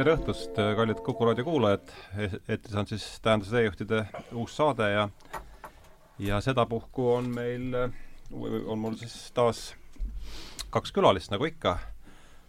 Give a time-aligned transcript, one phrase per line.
[0.00, 1.90] tere õhtust, kallid Kuku raadio kuulajad,
[2.48, 3.98] eetris on siis Tähenduse teejuhtide
[4.32, 5.02] uus saade ja
[6.24, 7.76] ja sedapuhku on meil,
[8.32, 9.60] on mul siis taas
[10.72, 11.76] kaks külalist, nagu ikka.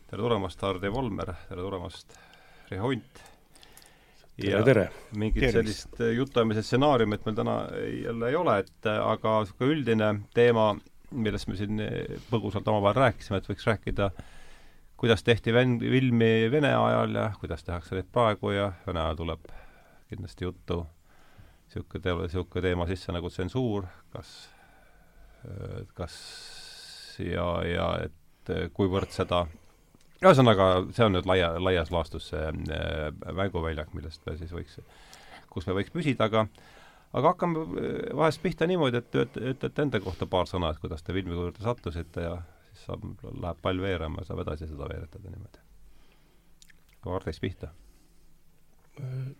[0.07, 2.15] tere tulemast, Hardi Volmer, tere tulemast,
[2.71, 3.23] Riho Unt.
[4.39, 4.89] tere, tere!
[5.11, 5.89] mingit Tervist.
[5.97, 7.61] sellist jutuajamise stsenaariumit meil täna
[8.05, 10.71] jälle ei ole, et aga niisugune üldine teema,
[11.11, 11.83] millest me siin
[12.31, 14.29] põgusalt omavahel rääkisime, et võiks rääkida äh,
[15.01, 19.47] kuidas tehti filmi Vene ajal ja kuidas tehakse neid praegu ja Vene ajal tuleb
[20.11, 20.83] kindlasti juttu
[21.71, 24.33] niisugune teema, niisugune teema sisse nagu tsensuur, kas,
[25.97, 26.17] kas
[27.23, 29.45] ja, ja et kuivõrd seda
[30.21, 34.77] ühesõnaga, see on nüüd laia, laias laastus see äh, mänguväljak, millest me siis võiks,
[35.49, 36.45] kus me võiks püsida, aga
[37.11, 37.65] aga hakkame
[38.15, 42.27] vahest pihta niimoodi, et ütlete enda kohta paar sõna, et kuidas te filmi juurde sattusite
[42.27, 42.35] ja
[42.71, 43.05] siis saab,
[43.41, 45.67] läheb pall veerema saab edasi seda veeretada niimoodi.
[47.11, 47.71] Ardeks pihta?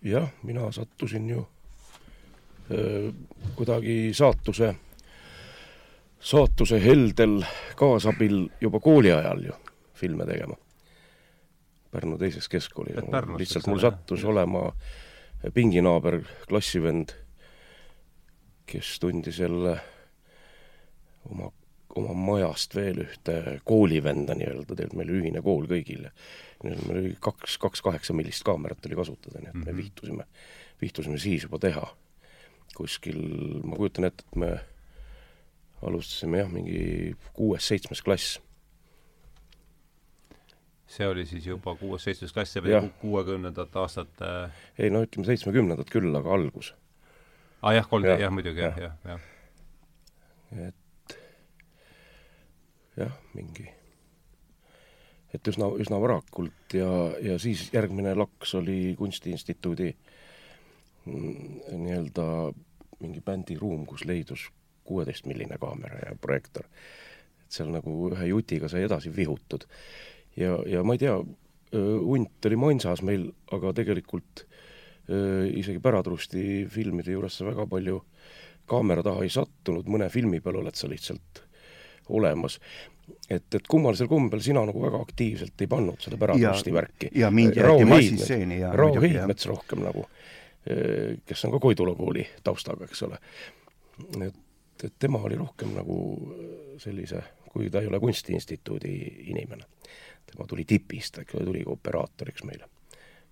[0.02, 1.48] jah, mina sattusin ju
[2.72, 3.12] öö,
[3.56, 4.76] kuidagi saatuse,
[6.20, 7.42] saatuse heldel
[7.76, 9.54] kaasabil juba kooli ajal ju
[9.94, 10.56] filme tegema.
[11.92, 12.96] Pärnu teises keskkoolis.
[13.38, 14.30] lihtsalt mul sattus jah.
[14.30, 14.72] olema
[15.54, 17.12] pinginaaber, klassivend,
[18.66, 19.80] kes tundis jälle
[21.30, 21.52] oma
[22.00, 26.08] oma majast veel ühte koolivenda nii-öelda, tegelikult meil oli ühine kool kõigil.
[26.64, 29.78] meil oli kaks, kaks kaheksa millist kaamerat oli kasutada, nii et me mm -hmm.
[29.78, 30.25] vihtusime,
[30.81, 31.88] vihtusime siis juba teha.
[32.75, 33.17] kuskil,
[33.64, 34.59] ma kujutan ette, et me
[35.81, 38.39] alustasime jah, mingi kuues-seitsmes klass.
[40.92, 44.25] see oli siis juba kuues-seitsmes klass, see oli kuuekümnendate aastate
[44.78, 46.73] ei no ütleme seitsmekümnendad küll, aga algus.
[47.62, 49.19] aa ah, jah, kolm, jah ja, muidugi, jah, jah, jah.
[50.67, 50.81] et
[53.01, 53.67] jah, mingi,
[55.34, 56.89] et üsna, üsna varakult ja,
[57.23, 59.91] ja siis järgmine laks oli Kunstiinstituudi
[61.06, 62.25] mm, nii-öelda
[63.01, 64.50] mingi bändiruum, kus leidus
[64.85, 66.67] kuueteistmilline kaamera ja projektor.
[67.41, 69.66] et seal nagu ühe jutiga sai edasi vihutud.
[70.38, 71.16] ja, ja ma ei tea,
[71.72, 74.45] hunt oli mansas meil, aga tegelikult
[75.09, 78.01] öö, isegi Päratrusti filmide juures sa väga palju
[78.68, 81.45] kaamera taha ei sattunud, mõne filmi peal oled sa lihtsalt
[82.09, 82.59] olemas.
[83.29, 87.09] et, et kummalisel kombel sina nagu väga aktiivselt ei pannud seda päratrusti värki.
[87.16, 90.06] ja mind jäeti massistseeni ja Rao Heidmets rohkem nagu,
[90.67, 93.19] eh, kes on ka Koidula kooli taustaga, eks ole.
[94.28, 94.35] et,
[94.84, 95.97] et tema oli rohkem nagu
[96.78, 98.95] sellise, kui ta ei ole Kunstiinstituudi
[99.33, 99.63] inimene.
[100.25, 102.69] tema tuli tipist, eks ole, tuli operaatoriks meile.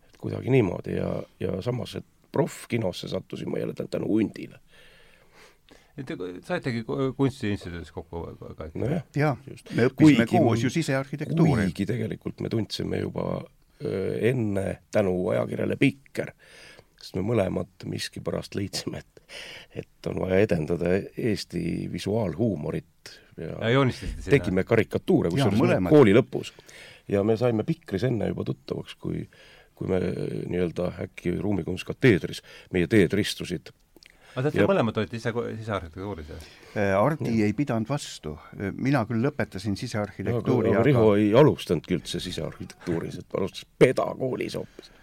[0.08, 4.60] et kuidagi niimoodi ja, ja samas, et proffkinosse sattusin ma jälle tänu hundile
[6.06, 6.16] Te
[6.46, 6.84] saitegi
[7.18, 8.24] Kunstiinstituudis kokku
[8.58, 8.70] ka?
[8.80, 9.06] nojah.
[9.16, 9.38] jah,
[9.76, 11.70] me õppisime kuigi, koos ju sisearhitektuuri.
[11.70, 13.26] kuigi tegelikult me tundsime juba
[13.84, 16.34] öö, enne tänu ajakirjale Pikker,
[17.00, 19.20] sest me mõlemad miskipärast leidsime, et
[19.78, 21.62] et on vaja edendada Eesti
[21.92, 23.84] visuaalhuumorit ja, ja
[24.26, 26.54] tegime karikatuure, kusjuures kooli lõpus.
[27.08, 29.28] ja me saime Pikris enne juba tuttavaks, kui
[29.80, 30.00] kui me
[30.52, 32.42] nii-öelda äkki ruumikunstkateedris,
[32.76, 33.72] meie teed ristusid
[34.38, 36.46] aga te mõlemad olite ise sisearhitektuuris, jah?
[36.76, 38.36] Äh, Ardi ei pidanud vastu,
[38.78, 44.94] mina küll lõpetasin sisearhitektuuri aga, aga Riho ei alustanudki üldse sisearhitektuuris, et alustas pedakoolis hoopis.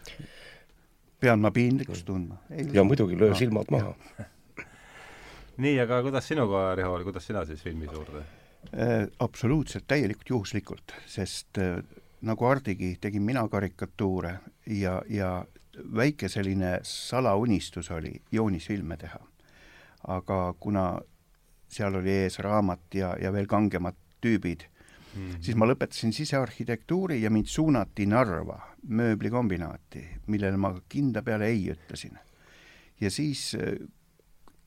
[1.21, 2.39] pean ma piinlikkust tundma?
[2.73, 3.95] ja muidugi, löö no, silmad maha.
[5.65, 9.07] nii, aga kuidas sinuga, Riho, oli, kuidas sina siis filmi juurde äh,?
[9.21, 11.81] Absoluutselt, täielikult juhuslikult, sest äh,
[12.27, 15.45] nagu Hardigi, tegin mina karikatuure ja, ja
[15.97, 19.21] väike selline salaunistus oli joonisfilme teha.
[20.07, 21.01] aga kuna
[21.69, 25.41] seal oli ees raamat ja, ja veel kangemad tüübid mm, -hmm.
[25.41, 32.19] siis ma lõpetasin sisearhitektuuri ja mind suunati Narva mööblikombinaati, millele ma kindla peale ei ütlesin.
[33.01, 33.89] ja siis äh,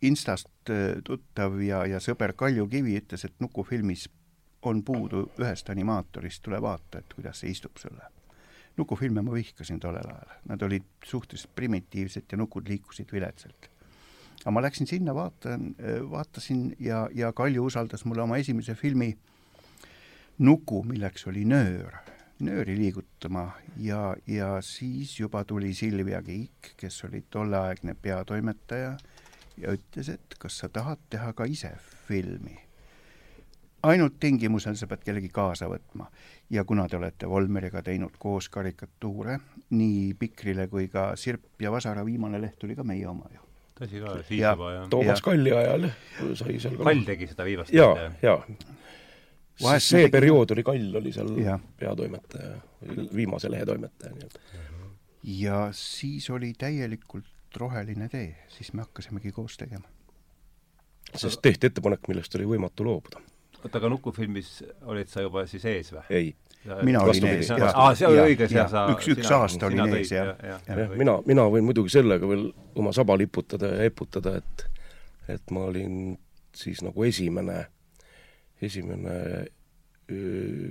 [0.02, 4.10] Instast äh, tuttav ja, ja sõber Kalju Kivi ütles, et Nukufilmis
[4.62, 8.19] on puudu ühest animaatorist, tule vaata, et kuidas see istub sulle
[8.80, 13.70] nukufilme ma vihkasin tollel ajal, nad olid suhteliselt primitiivsed ja nukud liikusid viletsalt.
[14.40, 15.74] aga ma läksin sinna, vaatan,
[16.12, 19.18] vaatasin ja, ja Kalju usaldas mulle oma esimese filmi
[20.40, 21.98] Nuku, milleks oli nöör,
[22.40, 23.50] nööri liigutama
[23.84, 28.96] ja, ja siis juba tuli Silvia Kiik, kes oli tolleaegne peatoimetaja
[29.58, 31.74] ja ütles, et kas sa tahad teha ka ise
[32.08, 32.69] filmi
[33.84, 36.10] ainult tingimusel sa pead kellegi kaasa võtma
[36.50, 39.38] ja kuna te olete Volmeriga teinud koos karikatuure
[39.70, 43.42] nii Pikrile kui ka Sirp ja Vasara viimane leht oli ka meie oma ju.
[43.80, 44.90] tõsi ka, siis ja, juba jah.
[44.90, 45.90] Toomas Kalli ajal
[46.34, 47.90] sai seal ka Kall tegi seda viimast ja,
[48.22, 48.38] ja
[49.62, 50.12] Vahest see tegime...
[50.18, 51.60] periood oli Kall oli seal ja.
[51.80, 52.56] peatoimetaja,
[53.16, 54.40] viimase lehe toimetaja nii-öelda.
[55.24, 59.88] ja siis oli täielikult roheline tee, siis me hakkasimegi koos tegema.
[61.16, 63.22] sest tehti ettepanek, millest oli võimatu loobuda.
[63.64, 64.52] Oota, aga Nukufilmis
[64.88, 66.06] olid sa juba siis ees või?
[66.10, 66.32] ei.
[66.88, 67.72] mina olin ees, jah.
[67.74, 70.32] aa, see oli õige, see sa üks, üks aasta olin ees, jah.
[70.44, 74.68] jah, mina, mina võin muidugi sellega veel oma saba liputada ja eputada, et
[75.30, 76.16] et ma olin
[76.56, 77.60] siis nagu esimene,
[78.66, 79.18] esimene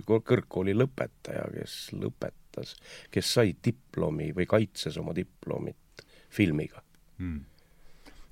[0.08, 2.74] kõrgkooli lõpetaja, kes lõpetas,
[3.14, 6.02] kes sai diplomi või kaitses oma diplomit
[6.34, 6.82] filmiga
[7.20, 7.38] hmm..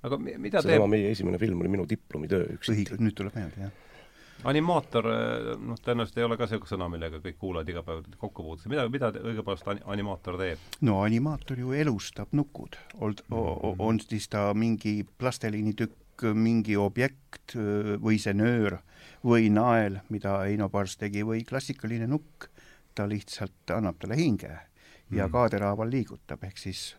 [0.09, 3.69] aga mida see teeb meie esimene film oli minu diplomitöö üks õige, nüüd tuleb meelde,
[3.69, 3.83] jah
[4.45, 5.07] animaator,
[5.59, 8.71] noh, tõenäoliselt ei ole ka niisugune sõna, millega kõik kuulajad iga päev kokku puutuvad.
[8.73, 10.67] mida, mida õigupoolest animaator teeb?
[10.81, 12.77] no animaator ju elustab nukud.
[13.01, 13.81] Old, mm.
[13.83, 18.79] on siis ta mingi plasteliinitükk, mingi objekt või see nöör
[19.27, 22.49] või nael, mida Eino Pars tegi, või klassikaline nukk,
[22.95, 24.53] ta lihtsalt annab talle hinge
[25.11, 25.33] ja mm.
[25.33, 26.95] kaaderhaaval liigutab, ehk siis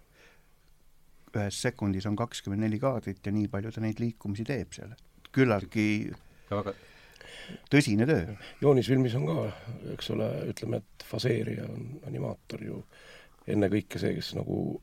[1.37, 4.93] ühes sekundis on kakskümmend neli kaadrit ja nii palju ta neid liikumisi teeb seal.
[5.31, 5.83] küllaltki
[6.55, 6.73] aga
[7.71, 8.35] tõsine töö.
[8.61, 9.45] joonisfilmis on ka,
[9.93, 12.81] eks ole, ütleme, et faseerija on animaator ju
[13.47, 14.81] ennekõike see, kes nagu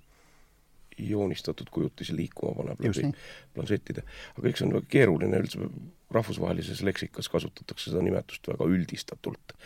[0.98, 3.10] joonistatud kujutisi liikuma paneb läbi
[3.54, 4.04] planšettide.
[4.38, 5.68] aga eks see on väga keeruline üldse,
[6.14, 9.56] rahvusvahelises leksikas kasutatakse seda nimetust väga üldistatult.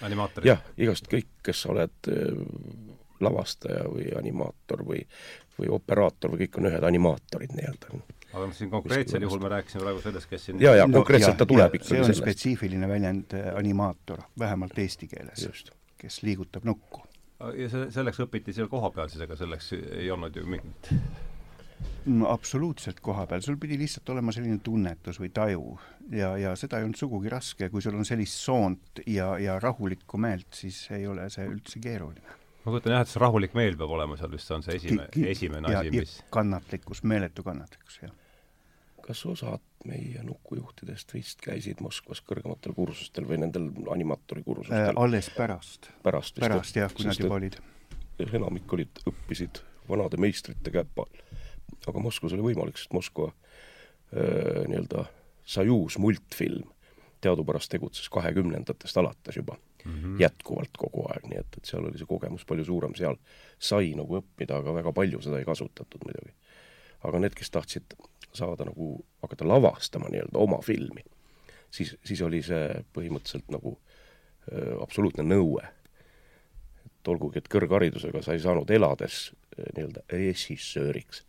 [0.44, 2.32] jah, igast kõik, kes sa oled äh,
[3.20, 5.02] lavastaja või animaator või,
[5.58, 8.00] või operaator või kõik on ühed animaatorid nii-öelda
[8.32, 11.42] aga noh, siin konkreetsel juhul me rääkisime praegu sellest, kes siin ja, ja konkreetselt no,
[11.42, 12.10] ta tuleb ikkagi sellest.
[12.10, 15.46] see on spetsiifiline väljend äh, animaator, vähemalt eesti keeles,
[15.98, 17.04] kes liigutab nukku.
[17.56, 20.92] ja see, selleks õpiti seal kohapeal siis, ega selleks ei olnud ju mingit
[22.10, 25.78] no absoluutselt koha peal, sul pidi lihtsalt olema selline tunnetus või taju
[26.10, 30.20] ja, ja seda ei olnud sugugi raske, kui sul on sellist soont ja, ja rahulikku
[30.20, 32.36] meelt, siis ei ole see üldse keeruline
[32.68, 35.08] ma kujutan jah, et see rahulik meel peab olema seal vist, see on see esimene,
[35.32, 38.12] esimene asi, mis kannatlikkus, meeletu kannatlikkus, jah.
[39.04, 44.94] kas osad meie nukujuhtidest vist käisid Moskvas kõrgematel kursustel või nendel animaatori kursustel äh,?
[45.00, 45.90] alles pärast.
[46.04, 47.60] pärast pärast jah, kui nad juba olid.
[48.28, 51.22] enamik olid, õppisid vanade meistrite käpa all.
[51.88, 55.06] aga Moskvas oli võimalik, sest Moskva äh, nii-öelda
[55.48, 56.68] Sajuz multfilm
[57.24, 59.56] teadupärast tegutses kahekümnendatest alates juba
[59.88, 60.20] mm -hmm.
[60.20, 63.16] jätkuvalt kogu aeg, nii et, et seal oli see kogemus palju suurem, seal
[63.58, 66.34] sai nagu õppida, aga väga palju seda ei kasutatud muidugi.
[67.04, 67.94] aga need, kes tahtsid
[68.34, 71.04] saada nagu, hakata lavastama nii-öelda oma filmi,
[71.70, 73.78] siis, siis oli see põhimõtteliselt nagu
[74.52, 75.62] äh, absoluutne nõue.
[76.86, 81.24] et olgugi, et kõrgharidusega sa ei saanud elades nii-öelda režissööriks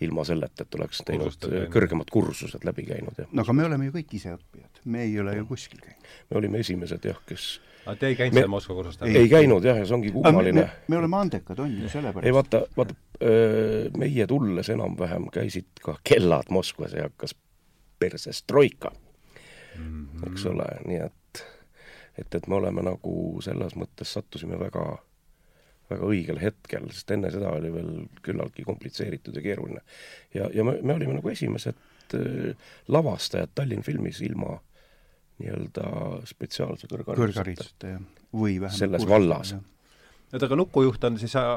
[0.00, 4.14] ilma selleta, et oleks teinud kõrgemad kursused läbi käinud, no aga me oleme ju kõik
[4.20, 6.14] iseõppijad, me ei ole ju kuskil käinud.
[6.30, 7.50] me olime esimesed jah, kes
[7.84, 10.64] aga te ei käinud seal Moskva kursust ei, ei käinud jah, ja see ongi kummaline.
[10.64, 12.26] Me, me oleme andekad, on ju, sellepärast.
[12.26, 12.96] ei vaata, vaata,
[14.00, 17.34] meie tulles enam-vähem käisid ka kellad Moskvas ja hakkas
[18.00, 18.92] persestroika
[19.76, 20.32] mm, -hmm.
[20.32, 21.44] eks ole, nii et
[22.18, 23.14] et, et me oleme nagu
[23.44, 24.84] selles mõttes sattusime väga
[25.90, 27.92] väga õigel hetkel, sest enne seda oli veel
[28.24, 29.84] küllaltki komplitseeritud ja keeruline.
[30.34, 34.58] ja, ja me, me olime nagu esimesed äh, lavastajad Tallinn filmis ilma
[35.40, 35.84] nii-öelda
[36.28, 37.20] spetsiaalse kõrghariduseta.
[37.24, 38.26] kõrghariduseta, jah.
[38.32, 39.54] või vähemalt selles vallas.
[40.32, 41.48] oota, aga nukujuht on siis äh,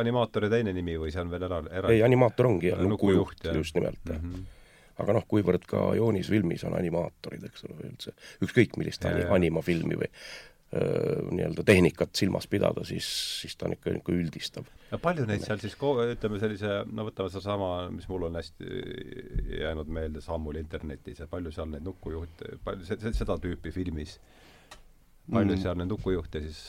[0.00, 1.92] animaatori teine nimi või see on veel eraldi era...?
[1.94, 4.48] ei, animaator ongi jah, nukujuht, nukujuht just nimelt mm, -hmm.
[5.04, 10.10] aga noh, kuivõrd ka joonisfilmis on animaatorid, eks ole, üldse ükskõik millist ja, animafilmi või
[10.74, 13.06] nii-öelda tehnikat silmas pidada, siis,
[13.40, 14.70] siis ta on ikka niisugune üldistav.
[14.90, 18.80] no palju neid seal siis ütleme sellise, no võtame sedasama, mis mul on hästi
[19.60, 24.16] jäänud meelde sammul internetis ja palju seal neid nukujuhte, palju se-, seda tüüpi filmis,
[25.30, 25.62] palju mm.
[25.62, 26.64] seal neid nukujuhte siis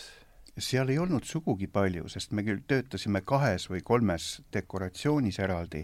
[0.70, 5.84] seal ei olnud sugugi palju, sest me küll töötasime kahes või kolmes dekoratsioonis eraldi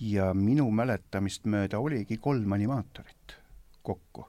[0.00, 3.36] ja minu mäletamist mööda oligi kolm animaatorit
[3.84, 4.24] kokku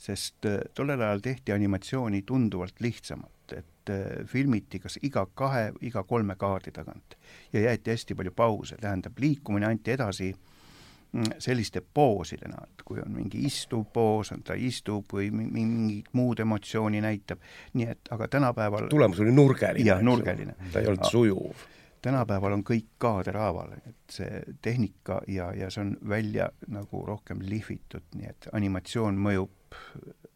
[0.00, 6.02] sest äh, tollel ajal tehti animatsiooni tunduvalt lihtsamalt, et äh, filmiti kas iga kahe, iga
[6.08, 7.18] kolme kaardi tagant
[7.52, 13.12] ja jäeti hästi palju pause, tähendab, liikumine anti edasi mm, selliste poosidena, et kui on
[13.12, 17.44] mingi istuv poos, on ta istub või mingit muud emotsiooni näitab,
[17.76, 19.84] nii et aga tänapäeval tulemus oli nurgeline.
[19.84, 20.56] jah, nurgeline.
[20.72, 21.68] ta ei olnud sujuv
[22.00, 28.06] tänapäeval on kõik kaaderhaaval, et see tehnika ja, ja see on välja nagu rohkem lihvitud,
[28.16, 29.59] nii et animatsioon mõjub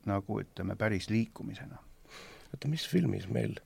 [0.09, 1.79] nagu ütleme, päris liikumisena.
[2.53, 3.57] oota, mis filmis meil,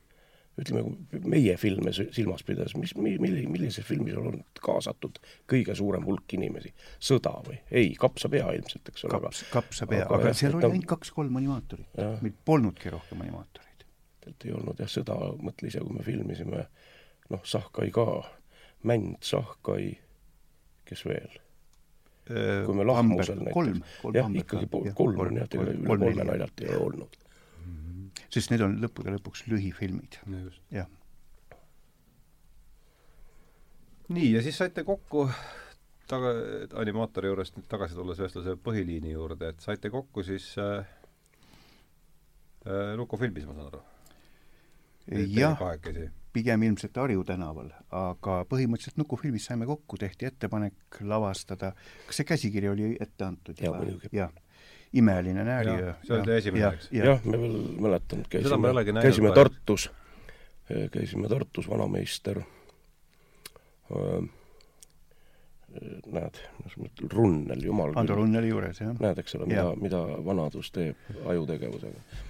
[0.58, 5.20] ütleme, meie filme silmas pidades, mis, milli-, millises filmis on olnud kaasatud
[5.50, 6.72] kõige suurem hulk inimesi?
[7.10, 7.58] sõda või?
[7.70, 9.22] ei, Kapsapea ilmselt, eks ole.
[9.26, 11.90] kaps, Kapsapea, aga, aga seal oli ainult kaks-kolm animaatorit.
[12.22, 13.86] meil polnudki rohkem animaatoreid.
[14.20, 16.66] tegelikult ei olnud jah, sõda, mõtle ise, kui me filmisime
[17.30, 18.08] noh, Sahkai ka,
[18.86, 19.90] Mänd, Sahkai,
[20.86, 21.40] kes veel?
[22.28, 23.96] Kui me lahmusel näiteks.
[24.14, 27.18] jah, ikkagi kolm, kolm on jah, ega üle kolme naljalt ei ole olnud.
[28.28, 30.20] sest need on lõppude lõpuks lühifilmid.
[30.74, 30.90] jah.
[34.08, 35.28] nii, ja siis saite kokku
[36.08, 36.32] taga,
[36.80, 40.86] animaatori juurest nüüd tagasi tulles vestluse põhiliini juurde, et saite kokku siis äh,
[42.66, 43.82] äh, Luko filmis, ma saan aru?
[45.32, 45.56] jah,
[46.38, 51.72] pigem ilmselt Harju tänaval, aga põhimõtteliselt Nuku filmis saime kokku, tehti ettepanek lavastada,
[52.06, 53.58] kas see käsikiri oli ette antud?
[53.58, 53.82] Juba?
[54.14, 54.32] jah,
[54.92, 55.94] imeline nääriöö.
[56.04, 56.90] see oli teie esimene, eks?
[56.94, 59.90] jah, me veel mäletan, käisime, käisime Tartus,
[60.94, 62.42] käisime Tartus, vanameister.
[63.88, 64.28] Äh,
[66.08, 66.38] näed,
[67.12, 68.94] Runnel, jumal Ando Runneli juures, jah.
[69.00, 72.26] näed, eks ole, mida, mida vanadus teeb ajutegevusega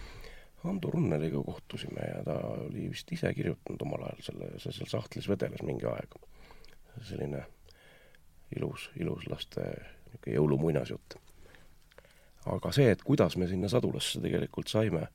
[0.65, 2.35] Hando Runneliga kohtusime ja ta
[2.67, 6.19] oli vist ise kirjutanud omal ajal selle, see seal sahtlis vedeles mingi aeg.
[7.07, 7.45] selline
[8.57, 11.17] ilus, ilus laste niisugune jõulumuinasjutt.
[12.49, 15.09] aga see, et kuidas me sinna sadulasse tegelikult saime,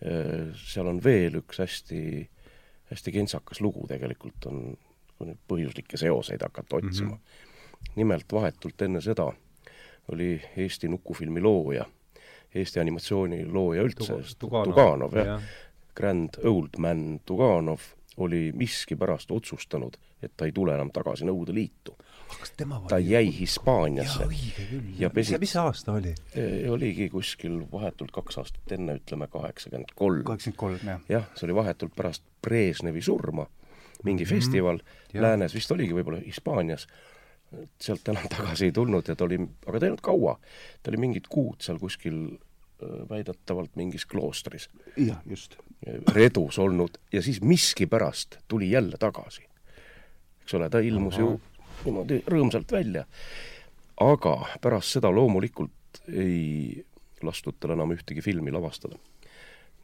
[0.00, 2.00] eh, seal on veel üks hästi,
[2.92, 4.76] hästi kentsakas lugu tegelikult on,
[5.18, 7.20] kui nüüd põhjuslikke seoseid hakata otsima mm.
[7.20, 7.96] -hmm.
[7.96, 9.32] nimelt vahetult enne seda
[10.12, 11.84] oli Eesti nukufilmi looja
[12.54, 15.40] Eesti animatsiooni looja üldse Tuganov, Tuganov, jah ja.
[15.94, 17.80] Grand Old Man Tuganov
[18.16, 21.96] oli miskipärast otsustanud, et ta ei tule enam tagasi Nõukogude Liitu.
[22.88, 24.26] ta jäi Hispaaniasse.
[24.98, 25.38] ja pesis...
[25.40, 26.70] mis see aasta oli e,?
[26.70, 30.24] oligi kuskil vahetult kaks aastat enne, ütleme kaheksakümmend kolm.
[30.24, 31.00] kaheksakümmend kolm, jah.
[31.08, 33.46] jah, see oli vahetult pärast Brežnevi surma,
[34.04, 34.34] mingi mm -hmm.
[34.34, 34.78] festival
[35.12, 35.22] ja.
[35.22, 36.86] läänes, vist oligi võib-olla Hispaanias
[37.80, 40.38] sealt enam tagasi ei tulnud ja ta oli, aga ta ei olnud kaua.
[40.82, 42.22] ta oli mingid kuud seal kuskil
[43.10, 44.68] väidetavalt mingis kloostris.
[44.96, 45.56] jah, just.
[46.12, 49.42] redus olnud ja siis miskipärast tuli jälle tagasi.
[50.42, 51.22] eks ole, ta ilmus Aha.
[51.22, 51.40] ju
[51.84, 53.04] niimoodi rõõmsalt välja.
[54.00, 56.84] aga pärast seda loomulikult ei
[57.22, 58.96] lastud tal enam ühtegi filmi lavastada.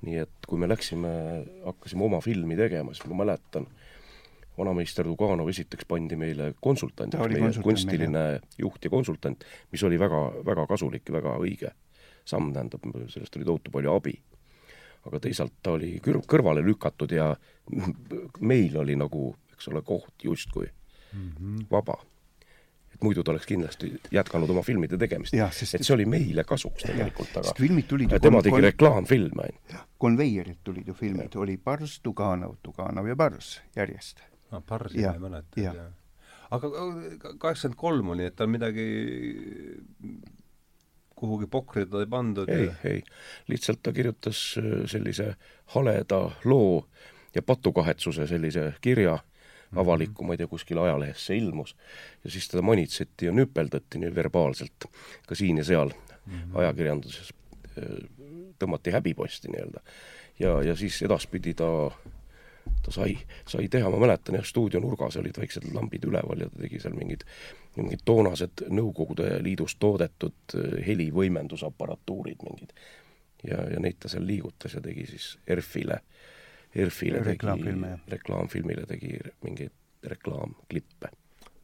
[0.07, 1.11] nii et kui me läksime,
[1.65, 3.67] hakkasime oma filmi tegema, siis ma mäletan,
[4.59, 8.41] vanameister Duganov esiteks pandi meile konsultandiks, meie konsultant kunstiline meie.
[8.59, 11.73] juht ja konsultant, mis oli väga, väga kasulik ja väga õige
[12.27, 14.17] samm, tähendab, sellest oli tohutu palju abi.
[15.07, 17.31] aga teisalt ta oli kõr-, kõrvale lükatud ja
[18.41, 21.67] meil oli nagu, eks ole, koht justkui mm -hmm.
[21.71, 21.95] vaba.
[22.95, 25.35] et muidu ta oleks kindlasti jätkanud oma filmide tegemist.
[25.35, 29.87] et see oli meile kasuks tegelikult, aga filmid tulid ju tema tegi reklaamfilme ainult.
[29.99, 35.23] konveierilt tulid ju filmid, oli Pars, Tuganov, Tuganov ja Pars järjest no Parsi ma ei
[35.23, 35.79] mäleta, jah.
[36.51, 36.73] aga
[37.39, 38.87] kaheksakümmend kolm oli, et tal midagi
[41.17, 42.49] kuhugi pokri teda ei pandud?
[42.49, 43.03] ei, ei.
[43.49, 45.35] lihtsalt ta kirjutas äh, sellise
[45.75, 46.87] haleda loo
[47.35, 49.79] ja patukahetsuse sellise kirja mhm.
[49.81, 51.77] avaliku, ma ei tea, kuskil ajalehes see ilmus,
[52.25, 54.89] ja siis teda manitseti ja nüpeldati nii verbaalselt
[55.27, 56.59] ka siin ja seal mm -hmm.
[56.61, 57.33] ajakirjanduses,
[57.79, 57.97] äh,
[58.59, 59.81] tõmmati häbiposti nii-öelda.
[60.39, 61.91] ja, ja siis edaspidi ta
[62.87, 63.17] ta sai,
[63.49, 66.95] sai teha, ma mäletan jah, stuudio nurgas olid väiksed lambid üleval ja ta tegi seal
[66.99, 67.25] mingid,
[67.77, 72.75] mingid toonased Nõukogude Liidus toodetud äh, helivõimendusapparatuurid mingid.
[73.45, 76.01] ja, ja neid ta seal liigutas ja tegi siis ERF-ile,
[76.75, 77.75] ERF-ile tegi,
[78.11, 81.11] reklaamfilmile tegi mingeid reklaamklippe.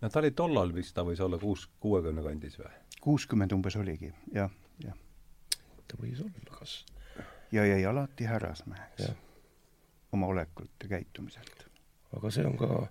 [0.01, 2.73] no ta oli tollal vist, ta võis olla kuus, kuuekümne kandis või?
[3.03, 4.51] kuuskümmend umbes oligi, jah,
[4.85, 4.97] jah.
[5.87, 6.83] ta võis olla, kas
[7.53, 9.13] ja jäi alati härrasmeheks
[10.13, 11.69] oma olekult ja käitumiselt.
[12.17, 12.89] aga see on ka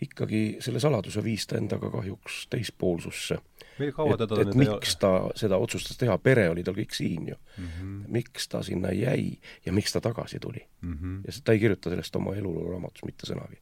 [0.00, 3.38] ikkagi, selle saladuse viis ta endaga kahjuks teispoolsusse.
[3.78, 7.64] et, et miks ta seda otsustas teha, pere oli tal kõik siin ju mm.
[7.64, 8.04] -hmm.
[8.18, 10.94] miks ta sinna jäi ja miks ta tagasi tuli mm.
[10.94, 11.22] -hmm.
[11.26, 13.58] ja ta ei kirjuta sellest oma eluraamatus mitte sõnagi.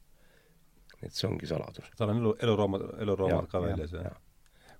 [1.03, 1.85] et see ongi saladus.
[1.97, 4.21] tal on elu, eluraamat, eluraamat ka väljas, jah?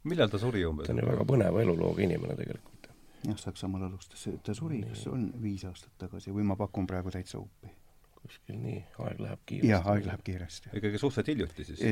[0.04, 0.88] millal ta suri umbes?
[0.88, 2.88] ta on ju väga põneva elulooga inimene tegelikult.
[3.28, 7.40] jah, Saksamaal alustas, ta suri, kas on viis aastat tagasi või ma pakun praegu täitsa
[7.40, 7.77] uppi
[8.18, 9.72] kuskil nii, aeg läheb kiiresti.
[9.72, 10.72] jah, aeg läheb kiiresti.
[10.80, 11.84] ikkagi suhteliselt hiljuti siis?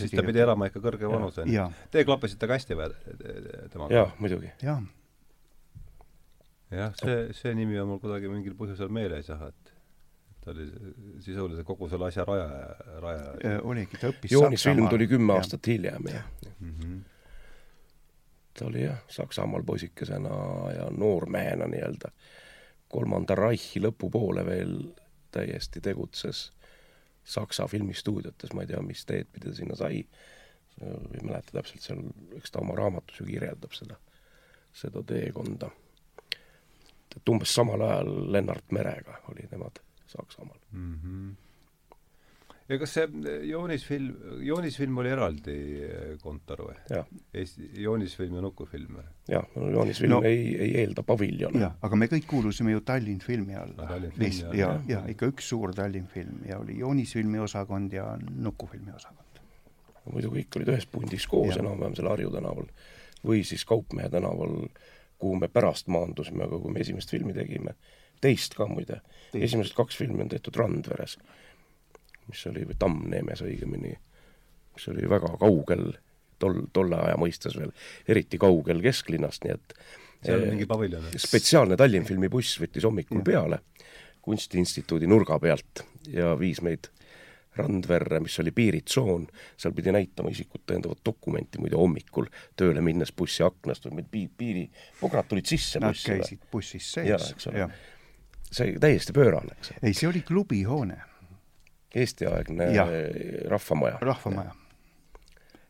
[0.00, 1.58] siis ta pidi elama ikka kõrge vanuseni.
[1.92, 2.90] Teie klappisite ka hästi või
[3.72, 3.92] temaga?
[3.94, 4.50] jah, muidugi.
[4.62, 4.82] jah.
[6.72, 9.72] jah, see, see nimi on mul kuidagi mingil põhjusel meeles jah, et
[10.42, 10.66] ta oli
[11.22, 12.48] sisuliselt kogu selle asja raja,
[13.00, 16.24] raja oligi, ta õppis joonisfilm tuli kümme aastat hiljem, jah
[16.58, 16.72] mm.
[16.72, 17.02] -hmm.
[18.58, 20.38] ta oli jah, Saksamaal poisikesena
[20.76, 22.10] ja noormehena nii-öelda
[22.92, 24.74] kolmanda Reichi lõpupoole veel
[25.32, 26.50] täiesti tegutses
[27.24, 30.00] Saksa filmistuudiotes, ma ei tea, mis teed pidi ta sinna sai,
[30.82, 32.00] ei mäleta täpselt, seal,
[32.36, 33.98] eks ta oma raamatus ju kirjeldab seda,
[34.74, 35.70] seda teekonda.
[37.16, 40.98] et umbes samal ajal Lennart Merega oli nemad Saksamaal mm.
[40.98, 41.34] -hmm.
[42.72, 44.12] Ja kas see äh, joonisfilm,
[44.46, 46.76] joonisfilm oli eraldi äh, kontor või?
[47.36, 49.04] Eesti, joonisfilm ja nukufilm või?
[49.30, 51.60] jah, joonisfilm no, ei, ei eelda paviljone.
[51.62, 53.88] jah, aga me kõik kuulusime ju Tallinn filmi alla.
[53.90, 58.94] Tallinn ja, ja, ja ikka üks suur Tallinn film ja oli joonisfilmi osakond ja nukufilmi
[58.96, 59.42] osakond.
[60.10, 62.66] muidu kõik olid ühes pundis koos enam-vähem seal Harju tänaval
[63.22, 64.64] või siis Kaupmehe tänaval,
[65.22, 67.76] kuhu me pärast maandusime, aga kui me esimest filmi tegime,
[68.22, 68.98] teist ka muide,
[69.34, 71.18] esimesed kaks filmi on tehtud Randveres
[72.32, 73.92] mis oli, või Tammneemes õigemini,
[74.72, 75.92] mis oli väga kaugel
[76.42, 77.74] tol, tolle aja mõistes veel,
[78.08, 79.76] eriti kaugel kesklinnast, nii et
[80.22, 81.10] seal on mingi paviljon?
[81.26, 83.28] spetsiaalne Tallinnfilmi buss võttis hommikul ja.
[83.28, 83.62] peale
[84.22, 85.82] Kunstiinstituudi nurga pealt
[86.14, 86.88] ja viis meid
[87.58, 89.26] Randverre, mis oli piiritsoon,
[89.60, 95.28] seal pidi näitama isikut tõendavat dokumenti muide hommikul tööle minnes bussi aknast või piiri, piiripograd
[95.28, 96.08] tulid sisse Nad bussi.
[96.08, 97.34] käisid bussis sees.
[98.52, 99.74] see täiesti pöörane, eks.
[99.82, 100.96] ei, see oli klubihoone
[101.94, 102.70] Eesti-aegne
[103.50, 103.98] rahvamaja.
[104.00, 104.54] rahvamaja.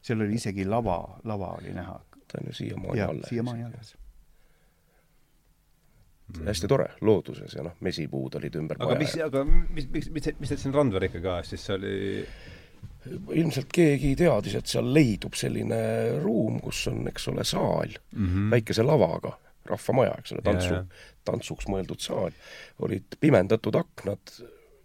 [0.03, 1.99] seal oli isegi lava, lava oli näha.
[2.27, 3.29] ta on ju siiamaani alles.
[3.29, 3.97] siiamaani alles
[6.39, 6.47] mm..
[6.47, 10.53] hästi tore, looduses ja noh, mesipuud olid ümber aga mis, aga mis, mis, mis, mis
[10.53, 11.95] teid siin Randver ikkagi ajas, siis see oli
[13.35, 15.79] ilmselt keegi teadis, et seal leidub selline
[16.23, 18.51] ruum, kus on, eks ole, saal mm -hmm.
[18.55, 19.33] väikese lavaga,
[19.67, 20.79] rahvamaja, eks ole, tantsu,
[21.25, 22.31] tantsuks mõeldud saal,
[22.79, 24.37] olid pimendatud aknad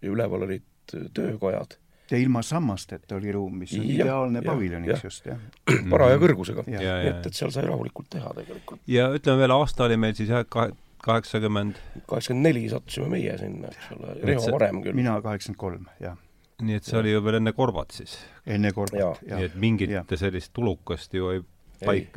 [0.02, 0.66] ja üleval olid
[1.14, 1.76] töökojad.
[2.10, 5.40] ja ilma sammasteta oli ruum, mis on ja, ideaalne paviljoniks just, jah.
[5.92, 6.64] paraja kõrgusega.
[6.68, 8.80] et, et seal sai rahulikult teha tegelikult.
[8.86, 10.72] ja ütleme veel, aasta oli meil siis jah, kahe,
[11.04, 14.56] kaheksakümmend kaheksakümmend neli sattusime meie sinna, eks ole, Riho see...
[14.56, 14.96] varem küll.
[14.98, 16.16] mina kaheksakümmend kolm, jah.
[16.62, 17.04] nii et see ja.
[17.04, 18.18] oli ju veel enne Korvat siis?
[18.46, 19.22] enne Korvat, jah.
[19.36, 20.04] nii et mingit ja.
[20.16, 21.44] sellist tulukast ju ei
[21.84, 22.16] paik-,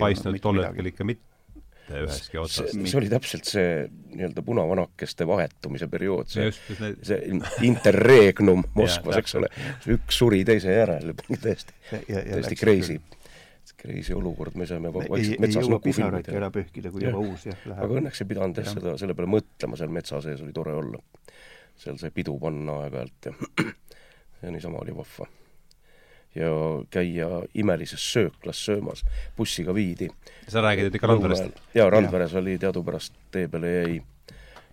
[0.00, 1.27] paistnud tol hetkel ikka mitte
[1.88, 2.74] mitte ühestki otsast.
[2.76, 3.68] see oli täpselt see
[4.12, 6.50] nii-öelda punavanakeste vahetumise periood, see,
[7.06, 7.20] see
[7.66, 9.50] interregnum Moskvas, eks ole,
[9.94, 12.98] üks suri teise järel, täiesti, täiesti crazy
[13.78, 16.32] crazy olukord, me saime vaikselt metsas nuku filmida.
[16.34, 17.84] ära pühkida, kui juba uus jah läheb.
[17.84, 20.98] aga õnneks ei pidanud jah seda, selle peale mõtlema, seal metsa sees oli tore olla.
[21.78, 23.68] seal sai pidu panna aeg-ajalt ja
[24.42, 25.28] ja niisama oli vahva
[26.38, 26.52] ja
[26.90, 29.04] käia imelises sööklas söömas,
[29.36, 30.08] bussiga viidi.
[30.48, 31.58] sa räägid ikka Randverest?
[31.74, 32.38] jaa, Randveres ja.
[32.38, 34.02] oli teadupärast tee peale jäi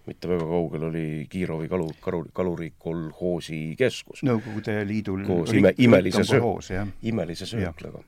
[0.05, 4.21] mitte väga kaugel oli Kiirovi kalu, kalu, kalurikolhoosi keskus.
[4.25, 8.03] Nõukogude Liidul koos ime, imelise söö-, imelise sööklaga.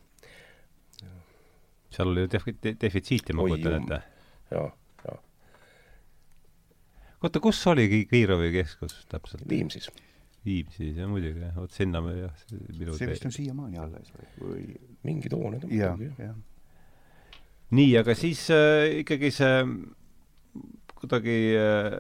[1.98, 4.02] seal oli def-, defitsiiti, ma kujutan ette.
[4.52, 4.68] jaa,
[5.08, 5.18] jaa.
[7.24, 9.50] oota, kus oli Kiirovi keskus täpselt?
[9.50, 9.90] Viimsis
[10.48, 12.46] Viimsis, jah muidugi, jah, vot sinna me jah,
[12.78, 14.64] minu see vist on siiamaani alles või, või...?
[15.08, 16.38] mingid hooned on muidugi, jah.
[17.76, 19.60] nii, aga siis äh, ikkagi see
[20.98, 22.00] kuidagi äh,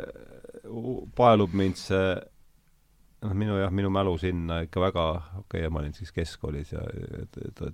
[1.18, 2.16] paelub mind see
[3.26, 5.06] noh, minu jah, minu mälu sinna ikka väga,
[5.44, 6.84] okei okay,, ma olin siis keskkoolis ja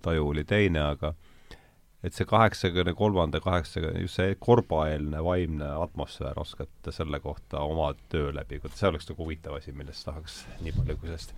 [0.02, 1.14] taju oli teine, aga
[2.04, 8.34] et see kaheksakümne kolmanda, kaheksakümne, just see korbaeelne vaimne atmosfäär, oskate selle kohta oma töö
[8.36, 11.36] läbi, see oleks nagu huvitav asi, millest tahaks nii palju kui sellest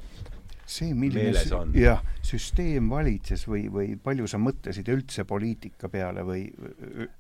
[0.65, 1.34] see, milline
[1.78, 6.47] jah, süsteem valitses või, või palju sa mõtlesid üldse poliitika peale või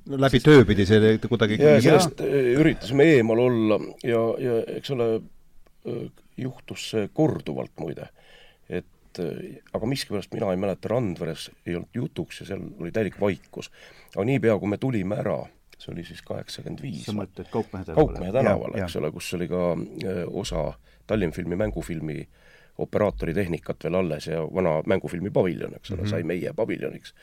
[0.09, 0.47] no läbi sest...
[0.49, 5.09] töö pidi see kuidagi ja sellest äh, üritasime eemal olla ja, ja eks ole,
[5.85, 6.05] äh,
[6.41, 8.09] juhtus see korduvalt muide,
[9.19, 13.19] et et aga miskipärast mina ei mäleta, Randveres ei olnud jutuks ja seal oli täielik
[13.21, 13.71] vaikus.
[14.15, 15.37] aga niipea, kui me tulime ära,
[15.77, 17.05] see oli siis kaheksakümmend viis.
[17.05, 18.07] sa mõtled Kaupmehe tänavale?
[18.07, 20.73] Kaupmehe tänavale, eks ole, kus oli ka äh, osa
[21.07, 22.27] Tallinnfilmi mängufilmi
[22.77, 26.09] operaatori tehnikat veel alles ja vana mängufilmi paviljon, eks ole mm, -hmm.
[26.09, 27.13] sai meie paviljoniks.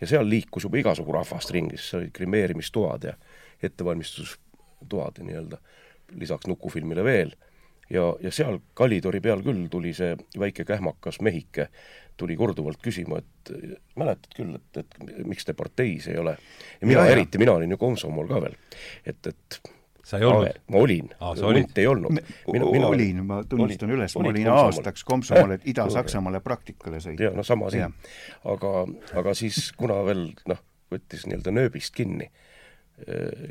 [0.00, 3.14] ja seal liikus juba igasugu rahvast ringi, siis olid grimeerimistoad ja
[3.62, 5.58] ettevalmistustoad nii-öelda,
[6.14, 7.32] lisaks nukufilmile veel
[7.90, 11.68] ja, ja seal kalidori peal küll tuli see väike kähmakas mehike,
[12.18, 13.52] tuli korduvalt küsima, et
[13.98, 16.36] mäletad küll, et, et miks te parteis ei ole.
[16.80, 18.56] ja mina ja, eriti, mina olin ju komsomol ka veel,
[19.06, 19.60] et, et
[20.08, 20.60] sa ei olnud?
[20.72, 22.20] ma olin, hunt ei olnud.
[22.90, 27.28] olin, ma tunnistan üles, ma olin aastaks komsomol, et Ida-Saksamaale praktikale sõita.
[27.28, 27.94] jaa, no sama siin.
[28.56, 28.74] aga,
[29.20, 32.30] aga siis, kuna veel noh, võttis nii-öelda nööbist kinni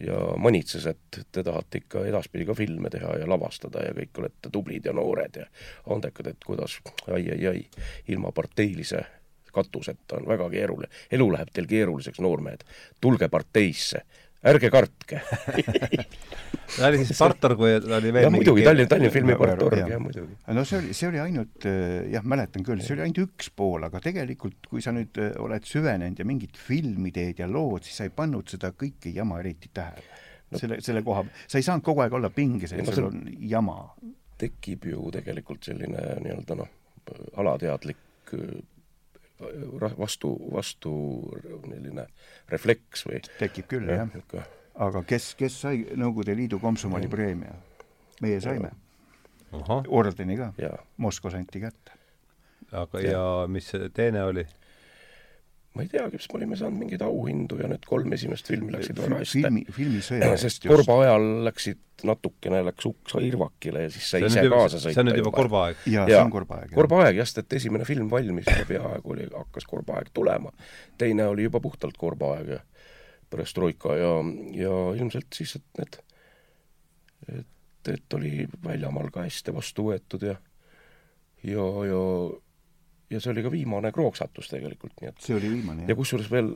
[0.08, 4.52] ja manitses, et te tahate ikka edaspidi ka filme teha ja lavastada ja kõik olete
[4.52, 5.46] tublid ja noored ja
[5.94, 7.64] andekad, et kuidas ai-ai-ai,
[8.12, 9.06] ilma parteilise
[9.58, 10.92] katuseta on väga keeruline.
[11.12, 12.64] elu läheb teil keeruliseks, noormehed.
[13.02, 14.04] tulge parteisse
[14.46, 15.22] ärge kartke
[16.76, 20.38] ta oli siis partor, kui ta oli veel jah, muidugi, Tallinn, Tallinna filmipartor, jah muidugi.
[20.54, 23.88] no see oli, see oli ainult, äh, jah, mäletan küll, see oli ainult üks pool,
[23.88, 28.02] aga tegelikult kui sa nüüd äh, oled süvenenud ja mingit filmi teed ja lood, siis
[28.02, 30.06] sa ei pannud seda kõike jama eriti tähele
[30.52, 30.62] no..
[30.62, 33.80] selle, selle koha, sa ei saanud kogu aeg olla pinges, et no, sul on jama.
[34.38, 36.74] tekib ju tegelikult selline nii-öelda noh,
[37.42, 38.58] alateadlik äh,
[39.98, 40.92] vastu, vastu
[41.44, 42.08] selline
[42.50, 44.10] refleks või tekib küll, jah.
[44.88, 47.54] aga kes, kes sai Nõukogude Liidu komsomoli preemia?
[48.22, 48.72] meie saime.
[49.88, 50.52] ordeni ka.
[50.98, 51.94] Moskvas anti kätte.
[52.72, 54.46] aga ja, ja mis see teine oli?
[55.78, 58.98] Ma ei teagi, vist me olime saanud mingeid auhindu ja need kolm esimest filmi läksid
[59.02, 59.42] väga hästi.
[59.44, 64.64] filmi, filmisõja sest Korba ajal läksid natukene, läks uks irvakile ja siis sai ise juba,
[64.64, 64.94] kaasa sõita.
[64.96, 65.84] see on nüüd juba Korba aeg.
[65.90, 66.74] jaa, see on Korba aeg.
[66.78, 70.54] Korba aeg jah, sest et esimene film valmis ja peaaegu oli, hakkas Korba aeg tulema.
[70.98, 72.60] teine oli juba puhtalt Korba aeg ja
[73.30, 74.12] perestroika ja,
[74.56, 75.98] ja ilmselt siis, et need,
[77.40, 80.38] et, et oli väljamaal ka hästi vastu võetud ja
[81.44, 82.04] ja, ja
[83.10, 85.94] ja see oli ka viimane krooksatus tegelikult, nii et see oli viimane, jah.
[85.94, 86.54] ja kusjuures veel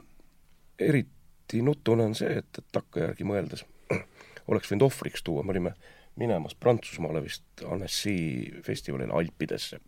[0.81, 3.65] eriti nutune on see, et, et takkajärgi mõeldes
[4.51, 5.75] oleks võinud ohvriks tuua, me olime
[6.19, 9.79] minemas Prantsusmaale vist Annecy festivalile Alpidesse.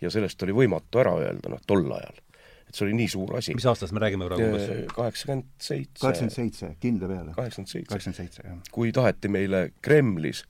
[0.00, 2.20] ja sellest oli võimatu ära öelda, noh, tol ajal.
[2.68, 3.54] et see oli nii suur asi.
[3.58, 4.94] mis aastast me räägime praegu umbes?
[4.94, 6.00] kaheksakümmend seitse.
[6.00, 7.34] kaheksakümmend seitse, kindla peale.
[7.34, 8.58] kaheksakümmend seitse.
[8.72, 10.44] kui taheti meile Kremlis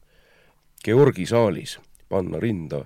[0.85, 2.85] Georgi saalis panna rinda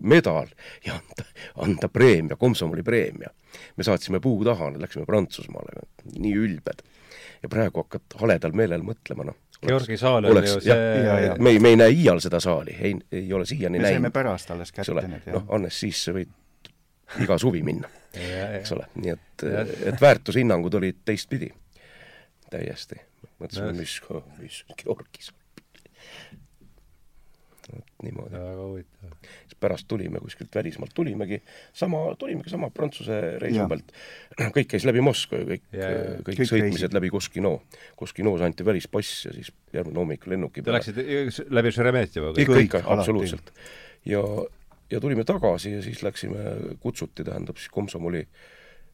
[0.00, 0.48] medal
[0.86, 1.26] ja anda,
[1.64, 3.30] anda preemia, komsomoli preemia.
[3.76, 5.84] me saatsime puu taha, läksime Prantsusmaale,
[6.18, 6.82] nii ülbed.
[7.42, 9.36] ja praegu hakkad haledal meelel mõtlema, noh.
[9.66, 10.74] Georgi saal on ju see
[11.38, 13.88] me ei, me ei näe iial seda saali, ei, ei ole siiani näinud.
[13.88, 15.40] me saime pärast alles kätte need, jah.
[15.40, 16.30] noh, Annes, siis sa võid
[17.24, 17.90] iga suvi minna
[18.58, 19.46] eks ole, nii et,
[19.92, 21.50] et väärtushinnangud olid teistpidi
[22.50, 23.00] täiesti.
[23.38, 23.98] mõtlesime, mis,
[24.38, 25.32] mis Georgis
[28.02, 28.34] niimoodi.
[28.34, 29.14] väga huvitav.
[29.22, 31.40] siis pärast tulime kuskilt välismaalt, tulimegi
[31.72, 33.94] sama, tulimegi sama Prantsuse reisu pealt.
[34.56, 36.98] kõik käis läbi Moskva ju, kõik, kõik, kõik sõitmised reisid.
[36.98, 37.54] läbi Koskino.
[37.98, 40.82] Koskinos anti välispass ja siis järgmine hommik lennuki peale.
[40.84, 42.34] Te läksite läbi Šeremetjevo?
[42.36, 43.52] ikka, ikka, absoluutselt.
[44.08, 44.22] ja,
[44.90, 48.26] ja tulime tagasi ja siis läksime, kutsuti, tähendab siis komsomoli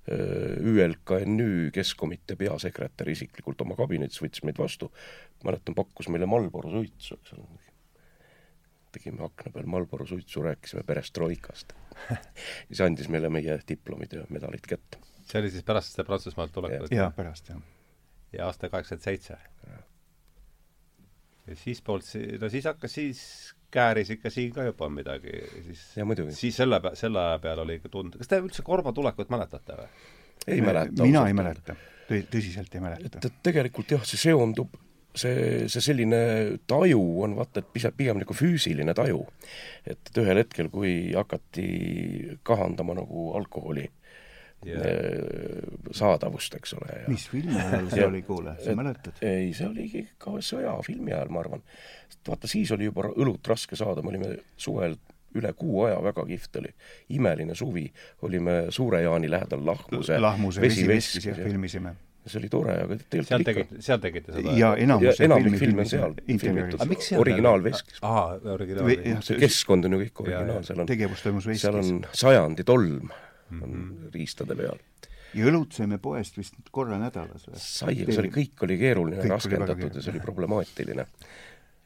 [0.04, 4.90] ÜLKNÜ Keskkomitee peasekretär isiklikult oma kabinetis võttis meid vastu,
[5.44, 7.46] mäletan, pakkus meile Marlboro suitsu, eks ole,
[8.94, 11.74] tegime akna peal Marlboro suitsu, rääkisime perestroikast
[12.68, 15.00] siis andis meile meie diplomid ja medalid kätte.
[15.24, 16.94] see oli siis pärast seda Prantsusmaalt tulekut?
[16.94, 17.60] jaa, pärast, jah.
[18.32, 19.38] ja aasta kaheksakümmend seitse?
[21.46, 22.08] ja siis poolt,
[22.40, 23.22] no siis hakkas, siis
[23.74, 25.32] kääris ikka siin ka juba midagi,
[25.66, 26.36] siis ja muidugi.
[26.38, 29.90] siis selle, selle aja peal oli ikka tunda, kas te üldse Korva tulekut mäletate või?
[30.46, 31.02] ei mäleta.
[31.02, 31.76] mina ei mäleta,
[32.08, 33.18] tõsiselt ei mäleta.
[33.18, 34.76] et, et tegelikult jah, see seondub
[35.14, 36.20] see, see selline
[36.70, 39.24] taju on vaata, et pigem, pigem nagu füüsiline taju.
[39.86, 43.86] et ühel hetkel, kui hakati kahandama nagu alkoholi
[44.66, 44.82] yeah.
[45.92, 47.00] saadavust, eks ole.
[47.08, 49.20] mis filmi ajal see oli, kuule, sa mäletad?
[49.24, 51.64] ei, see oligi ka sõjafilmi ajal, ma arvan.
[52.28, 54.96] vaata, siis oli juba õlut raske saada, me olime suvel
[55.34, 56.72] üle kuu aja väga kihvt oli.
[57.16, 57.88] imeline suvi,
[58.22, 63.82] olime Suure-Jaani lähedal Lahmuse Lahmuse vesiveskis ja filmisime see oli tore, aga tegelikult seal tegite,
[63.84, 64.54] seal tegite seda?
[64.56, 66.84] ja enamus enamik filme on seal filmitud,
[67.20, 68.00] originaalveskis.
[68.00, 69.28] aa, originaalveskis.
[69.28, 71.66] see keskkond on ju kõik originaal, seal on, tegevus toimus veskis.
[71.66, 73.12] seal on sajandi tolm
[73.52, 74.14] on mm -hmm.
[74.14, 74.78] riistade peal.
[75.34, 77.58] ja õlut saime poest vist korra nädalas või?
[77.60, 81.06] sai, aga see oli, kõik oli keeruline ja raskendatud ja see oli problemaatiline.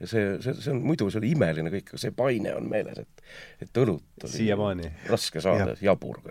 [0.01, 3.03] ja see, see, see on, muidu see oli imeline kõik, aga see paine on meeles,
[3.03, 3.27] et
[3.67, 6.23] et õlut oli siiamaani raske saada, jabur.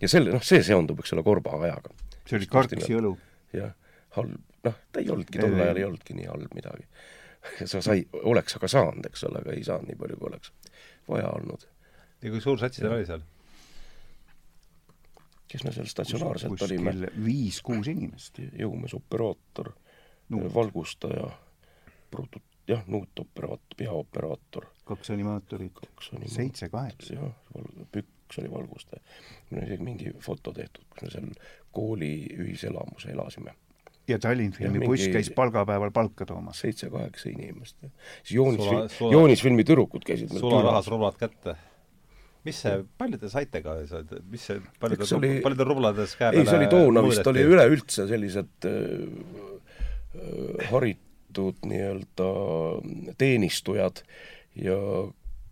[0.00, 1.92] ja selle, noh, see seondub, eks ole, korba ajaga
[2.26, 3.14] see oli karksi õlu.
[3.56, 3.72] jah,
[4.16, 4.34] halb,
[4.66, 6.88] noh, ta ei olnudki, tol ajal ei olnudki nii halb midagi.
[7.70, 10.52] sa sai, oleks aga saanud, eks ole, aga ei saanud nii palju, kui oleks
[11.08, 11.66] vaja olnud.
[12.22, 13.24] ja kui suur sats teil oli seal?
[15.46, 17.10] kes me seal statsionaarselt Kus, olime?
[17.22, 18.40] viis-kuus inimest.
[18.58, 19.70] jõumeesoperaator,
[20.54, 21.28] valgustaja,
[22.10, 24.66] produ-, jah, nuutoperaator, peaoperaator.
[24.86, 25.80] kaks animaatorit,
[26.34, 27.14] seitse-kaheksa.
[27.14, 27.32] jah,
[28.26, 29.02] üks oli valgustaja.
[29.50, 31.30] meil on isegi mingi foto tehtud, kus me seal
[31.76, 33.54] kooli ühiselamus elasime.
[34.08, 34.90] ja Tallinn filmi mingi...
[34.90, 36.60] buss käis palgapäeval palka toomas?
[36.64, 37.78] seitse-kaheksa inimest.
[38.22, 41.56] siis joonis, joonisfilmi tüdrukud käisid meil sularahas rublad kätte
[42.46, 43.74] mis see, palju te saite ka,
[44.30, 45.32] mis see, palju te oli...
[45.44, 48.74] palju te rublades käe peale ei, see oli toona vist, oli üleüldse sellised äh,
[50.20, 52.30] äh, haritud nii-öelda
[53.20, 54.02] teenistujad
[54.62, 54.78] ja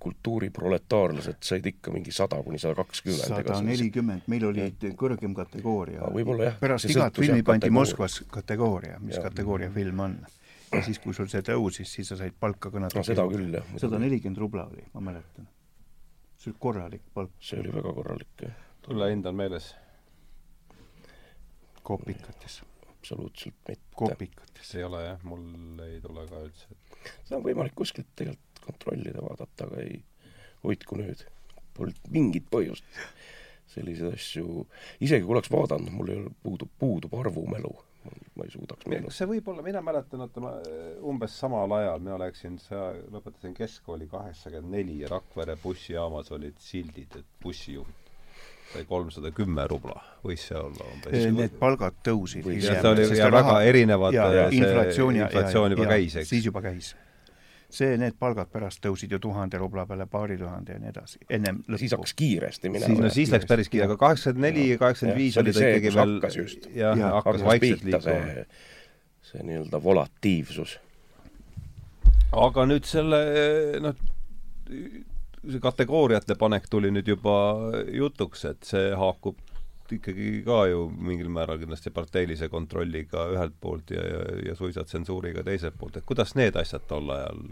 [0.04, 3.28] kultuuriproletaarlased said ikka mingi sada kuni sada kakskümmend.
[3.28, 4.66] sada nelikümmend, meil oli
[5.00, 6.10] kõrgem kategooria.
[6.12, 6.58] võib-olla jah.
[6.60, 9.22] pärast igat filmi pandi Moskvas kategooria, mis ja.
[9.24, 10.18] kategooria film on.
[10.72, 13.00] ja siis, kui sul see tõusis, siis sa said palka ka natuke.
[13.00, 13.72] no seda küll, jah.
[13.80, 15.48] sada nelikümmend rubla oli, ma mäletan.
[16.36, 17.32] see oli korralik palk.
[17.40, 18.62] see oli väga korralik, jah.
[18.84, 19.72] tulle hind on meeles?
[21.82, 22.62] kopikates.
[22.92, 23.94] absoluutselt mitte.
[23.96, 24.74] kopikates.
[24.74, 26.76] ei ole jah, mul ei tule ka üldse.
[27.22, 30.02] seda on võimalik kuskilt tegelikult kontrollida, vaadata, aga ei,
[30.64, 31.24] hoidku nüüd.
[31.74, 32.84] polnud mingit põhjust
[33.74, 34.62] selliseid asju,
[35.02, 37.72] isegi kui oleks vaadanud, mul ei ole, puudub, puudub arvumälu
[38.34, 39.16] ma ei suudaks meenutada.
[39.16, 40.52] see võib olla, mina mäletan, oota ma
[41.08, 42.58] umbes samal ajal, mina läksin,
[43.14, 48.12] lõpetasin keskkooli kaheksakümmend neli ja Rakvere bussijaamas olid sildid, et bussijuht
[48.74, 51.26] sai kolmsada kümme rubla, võis see olla umbes?
[51.38, 52.46] Need palgad tõusid.
[52.58, 56.32] ja see oli ja väga erinevad, inflatsioon, inflatsioon juba käis, eks?
[56.34, 56.94] siis juba käis
[57.74, 61.60] see, need palgad pärast tõusid ju tuhande rubla peale, paari tuhande ja nii edasi, ennem
[61.64, 61.80] lõppu.
[61.82, 63.06] siis hakkas kiiresti minema.
[63.06, 66.16] no siis läks päris kiiresti, aga kaheksakümmend neli, kaheksakümmend viis oli ta ikkagi veel
[66.78, 68.44] jah ja, hakkas vaikselt liikuma.
[69.24, 70.76] see nii-öelda volatiivsus.
[72.46, 73.22] aga nüüd selle
[73.84, 74.04] noh,
[74.68, 77.36] see kategooriate panek tuli nüüd juba
[77.92, 79.40] jutuks, et see haakub
[79.92, 85.44] ikkagi ka ju mingil määral kindlasti parteilise kontrolliga ühelt poolt ja, ja, ja suisa tsensuuriga
[85.44, 87.42] teiselt poolt, et kuidas need asjad tol ajal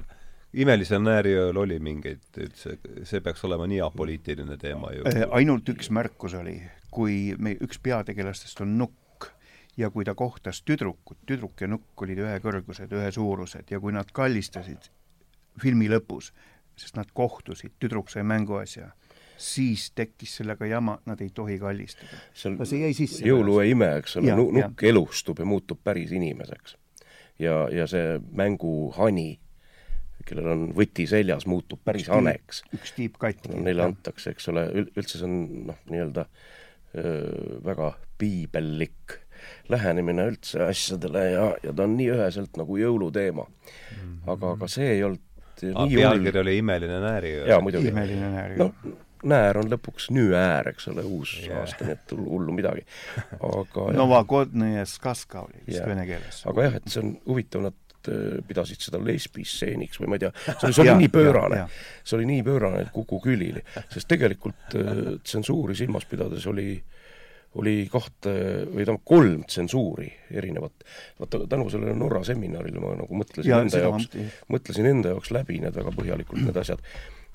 [0.52, 2.76] imelisel nääriööl oli mingeid üldse,
[3.08, 5.04] see peaks olema nii apoliitiline teema ju?
[5.08, 6.58] Äh, ainult üks märkus oli,
[6.92, 9.30] kui me, üks peategelastest on nukk
[9.80, 14.90] ja kui ta kohtas tüdrukut, tüdruk ja nukk olid ühekõrgused, ühesuurused ja kui nad kallistasid
[15.60, 16.32] filmi lõpus,
[16.76, 18.92] sest nad kohtusid, tüdruk sai mänguasja
[19.42, 22.20] siis tekkis sellega jama, nad ei tohi kallistada.
[22.56, 23.24] no see jäi sisse.
[23.26, 26.76] jõuluöö ime, eks ole, nukk elustub ja muutub päris inimeseks.
[27.42, 29.30] ja, ja see mänguhani,
[30.26, 32.62] kellel on võti seljas, muutub päris üks haneks.
[32.78, 33.64] üks tiib katki no,.
[33.66, 35.38] Neile antakse, eks ole, üldse see on
[35.72, 36.28] noh, nii-öelda
[36.92, 39.18] väga piibellik
[39.72, 43.46] lähenemine üldse asjadele ja, ja ta on nii üheselt nagu jõuluteema.
[44.26, 47.46] aga, aga see ei olnud ah, pealkiri oli Imeline nääriöö.
[47.48, 47.88] jaa, muidugi.
[47.88, 48.58] imeline nääriöö.
[48.58, 51.62] no näär on lõpuks nüüäär, eks ole, uus yeah.
[51.62, 52.84] aasta, nii et hullu midagi.
[53.38, 55.88] aga Novogodnõje skaska oli vist yeah.
[55.90, 56.42] vene keeles.
[56.50, 60.32] aga jah, et see on huvitav, nad äh, pidasid seda lesbistseeniks või ma ei tea,
[60.46, 61.62] see oli, see oli nii pöörane,
[62.02, 66.74] see oli nii pöörane, et kuku külili, sest tegelikult äh, tsensuuri silmas pidades oli
[67.60, 68.32] oli kahte
[68.70, 70.86] või tähendab kolm tsensuuri erinevat.
[71.18, 74.08] vaata, tänu sellele Norra seminarile ma nagu mõtlesin ja, enda jaoks,
[74.48, 76.80] mõtlesin enda jaoks läbi need väga põhjalikult, need asjad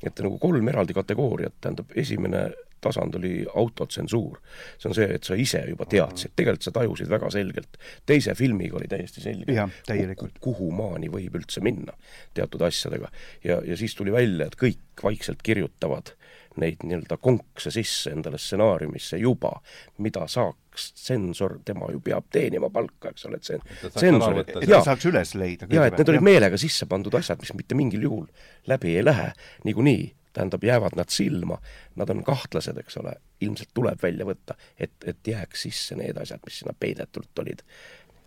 [0.03, 2.47] et nagu kolm eraldi kategooriat, tähendab, esimene
[2.81, 4.37] tasand oli autotsensuur.
[4.77, 7.79] see on see, et sa ise juba teadsid, tegelikult sa tajusid väga selgelt.
[8.05, 9.53] teise filmiga oli täiesti selge,
[10.41, 11.97] kuhu maani võib üldse minna
[12.33, 13.11] teatud asjadega.
[13.43, 16.13] ja, ja siis tuli välja, et kõik vaikselt kirjutavad
[16.61, 19.53] neid nii-öelda konkse sisse endale stsenaariumisse juba,
[20.03, 24.83] mida saaks tsensor, tema ju peab teenima palka, eks ole, et see tsensor, et jaa,
[24.85, 25.69] saaks üles leida.
[25.71, 28.27] jaa, et need olid meelega sisse pandud asjad, mis mitte mingil juhul
[28.69, 29.31] läbi ei lähe.
[29.65, 31.57] Niikuinii, tähendab, jäävad nad silma,
[31.95, 36.43] nad on kahtlased, eks ole, ilmselt tuleb välja võtta, et, et jääks sisse need asjad,
[36.45, 37.63] mis sinna peidetult olid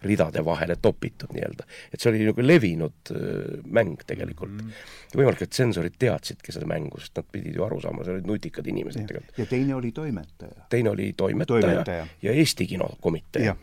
[0.02, 1.66] ridade vahele topitud nii-öelda.
[1.92, 4.68] et see oli nagu levinud äh, mäng tegelikult mm.
[4.68, 5.16] -hmm.
[5.20, 8.66] võimalik, et tsensorid teadsidki seda mängu, sest nad pidid ju aru saama, see olid nutikad
[8.66, 9.38] inimesed tegelikult.
[9.38, 10.68] ja teine oli toimetaja.
[10.68, 12.06] teine oli toimetaja, toimetaja.
[12.22, 13.58] ja Eesti Kinokomitee äh,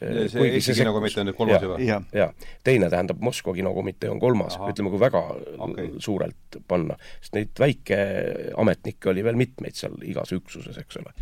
[0.00, 1.78] see Kuigi Eesti Kinokomitee on nüüd kolmas juba?
[1.80, 2.32] jaa ja.,
[2.64, 5.22] teine tähendab Moskva Kinokomitee on kolmas, ütleme, kui väga
[5.68, 5.90] okay.
[5.98, 11.14] suurelt panna, sest neid väikeametnikke oli veel mitmeid seal igas üksuses, eks ole.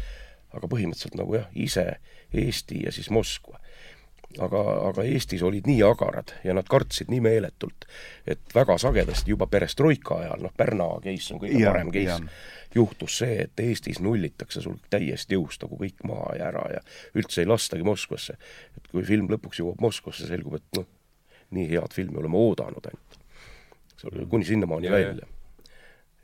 [0.55, 1.87] aga põhimõtteliselt nagu jah, ise
[2.33, 3.61] Eesti ja siis Moskva
[4.43, 7.87] aga, aga Eestis olid nii agarad ja nad kartsid nii meeletult,
[8.27, 12.19] et väga sagedasti juba perestroika ajal, noh, Pärna case on kõige ja, parem case,
[12.75, 16.83] juhtus see, et Eestis nullitakse sul täiesti jõust nagu kõik maha ja ära ja
[17.19, 18.39] üldse ei lastagi Moskvasse.
[18.77, 20.89] et kui film lõpuks jõuab Moskvasse, selgub, et noh,
[21.55, 24.29] nii head filmi oleme oodanud ainult.
[24.31, 25.31] kuni sinnamaani ja, välja.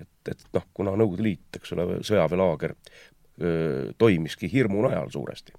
[0.00, 2.76] et, et noh, kuna Nõukogude Liit, eks ole, sõjaväelaager
[3.96, 5.54] toimiski hirmu najal suuresti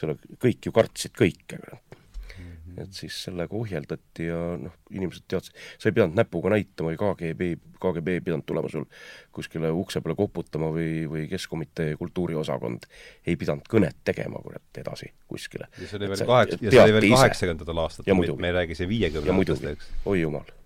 [0.00, 2.78] eks ole, kõik ju kartsid kõike, mhm.
[2.80, 7.48] et siis sellega ohjeldati ja noh, inimesed teadsid, sa ei pidanud näpuga näitama või KGB,
[7.82, 8.86] KGB ei pidanud tulema sul
[9.36, 12.88] kuskile ukse peale koputama või, või Keskkomitee kultuuriosakond
[13.26, 15.68] ei pidanud kõnet tegema, kurat, edasi kuskile.
[15.76, 18.90] ja see oli veel kaheks-, ja see oli veel kaheksakümnendatel aastatel, me ei räägi siin
[18.94, 19.92] viiekümnendatest, eks?
[20.06, 20.56] oi jumal.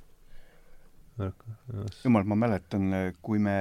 [2.04, 2.90] jumal, ma mäletan,
[3.22, 3.58] kui me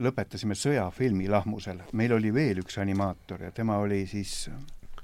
[0.00, 4.46] lõpetasime sõjafilmi lahmusel, meil oli veel üks animaator ja tema oli siis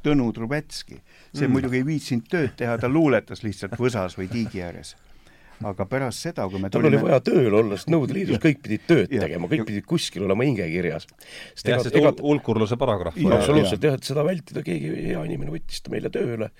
[0.06, 1.00] Tõnu Trubetski.
[1.32, 1.52] see mm.
[1.56, 4.94] muidugi ei viitsinud tööd teha, ta luuletas lihtsalt võsas või tiigi ääres.
[5.64, 7.00] aga pärast seda, kui me tal tulime...
[7.00, 9.22] oli vaja tööl olla, sest Nõukogude Liidus kõik pidid tööd ja.
[9.24, 11.08] tegema, kõik pidid kuskil olema hingekirjas.
[11.64, 12.12] jah, sest ega...
[12.22, 13.20] hulkurluse paragrahv.
[13.38, 16.52] absoluutselt jah, et seda vältida, keegi hea inimene võttis ta meile tööle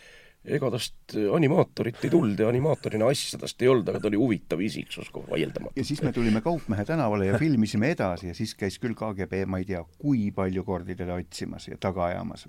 [0.46, 4.62] ega tast animaatorit ei tulnud ja animaatorina asja tast ei olnud, aga ta oli huvitav
[4.62, 5.76] isiksus vaieldamatult.
[5.78, 9.58] ja siis me tulime Kaupmehe tänavale ja filmisime edasi ja siis käis küll KGB, ma
[9.62, 12.46] ei tea, kui palju kordi teda otsimas ja taga ajamas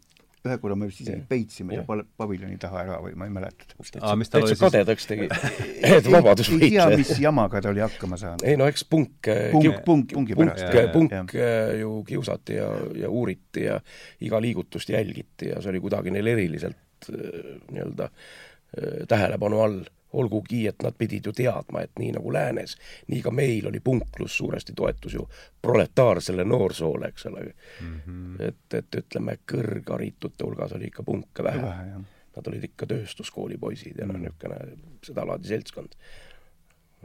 [0.47, 1.87] ühe korra me vist isegi peitsime ta Jah.
[1.87, 3.99] pal- paviljoni taha ära või ma ei mäleta täpselt.
[4.01, 5.27] Täitsa siis- kadedaks tegi,
[5.97, 8.45] et ei tea, mis jamaga ta oli hakkama saanud.
[8.47, 10.79] ei no eks punk, punk, punk, pungi punk pärast.
[10.79, 12.71] Jah,, punk äh, ju kiusati ja,
[13.03, 13.79] ja uuriti ja
[14.21, 19.83] iga liigutust jälgiti ja see oli kuidagi neil eriliselt äh, nii-öelda äh, tähelepanu all
[20.13, 22.77] olgugi, et nad pidid ju teadma, et nii nagu läänes,
[23.11, 25.27] nii ka meil oli punklus suuresti toetus ju
[25.61, 27.43] proletaarsele noorsoole, eks ole
[27.81, 27.99] mm.
[28.05, 28.43] -hmm.
[28.47, 32.03] et, et ütleme, kõrgharitute hulgas oli ikka punke vähe, vähe.
[32.37, 35.95] Nad olid ikka tööstuskooli poisid ja noh, niisugune sedalaadi seltskond.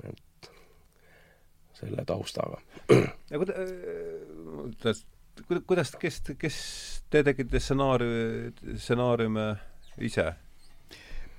[0.05, 0.51] et
[1.73, 2.61] selle taustaga.
[3.31, 3.55] ja kuida-,
[4.83, 5.05] kuidas,
[5.67, 6.57] kuidas, kes, kes
[7.11, 9.47] te tegite stsenaariumi, stsenaariume
[10.01, 10.33] ise?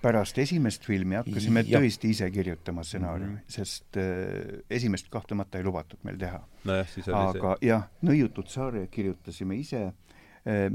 [0.04, 1.82] Pärast esimest filmi hakkasime Jah.
[1.82, 6.42] tõesti ise kirjutama stsenaariumi, sest äh, esimest kahtlemata ei lubatud meil teha.
[6.68, 9.92] nojah, siis oli aga jah, Nõiutud saare kirjutasime ise.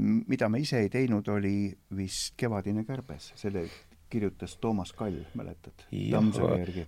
[0.01, 3.67] mida me ise ei teinud, oli vist Kevadine kärbes, selle
[4.09, 5.85] kirjutas Toomas Kall, mäletad?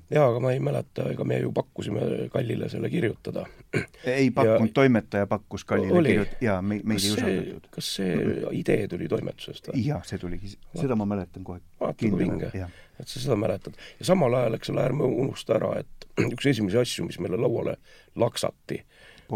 [0.09, 3.45] Jaa, aga ma ei mäleta, ega me ju pakkusime Kallile selle kirjutada.
[4.05, 6.15] ei pakkunud, toimetaja pakkus Kallile Oli.
[6.15, 8.15] kirjut-, jaa, me, meid ei usaldatud., kas see
[8.57, 9.85] idee tuli toimetusest või?
[9.85, 13.77] jah, see tuligi, seda ma mäletan kohe vaata kui vinge, et sa seda mäletad.
[13.99, 17.77] ja samal ajal, eks ole, ärme unusta ära, et üks esimesi asju, mis meile lauale
[18.19, 18.81] laksati,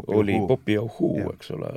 [0.08, 0.36] oli.
[0.48, 1.34] Popi Ohuu, Jah.
[1.34, 1.72] eks ole,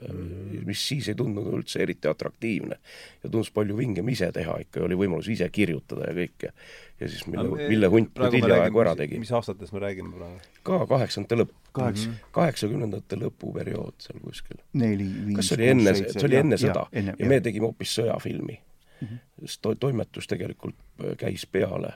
[0.67, 2.79] mis siis ei tundunud üldse eriti atraktiivne
[3.23, 6.53] ja tundus palju vingem ise teha ikka ja oli võimalus ise kirjutada ja kõike.
[7.01, 9.21] ja siis mille, Ville Hunt nüüd hiljaaegu ära tegi.
[9.23, 10.41] mis aastatest me räägime praegu?
[10.69, 14.61] ka kaheksakümnendate lõpp, kaheksa, kaheksakümnendate lõpuperiood seal kuskil.
[14.73, 17.95] neli, viis, kas see oli enne, see oli enne sõda ja, ja me tegime hoopis
[18.01, 19.07] sõjafilmi mm.
[19.07, 19.15] Mhm.
[19.15, 19.57] -hmm.
[19.63, 21.95] to, toimetus tegelikult äh, käis peale,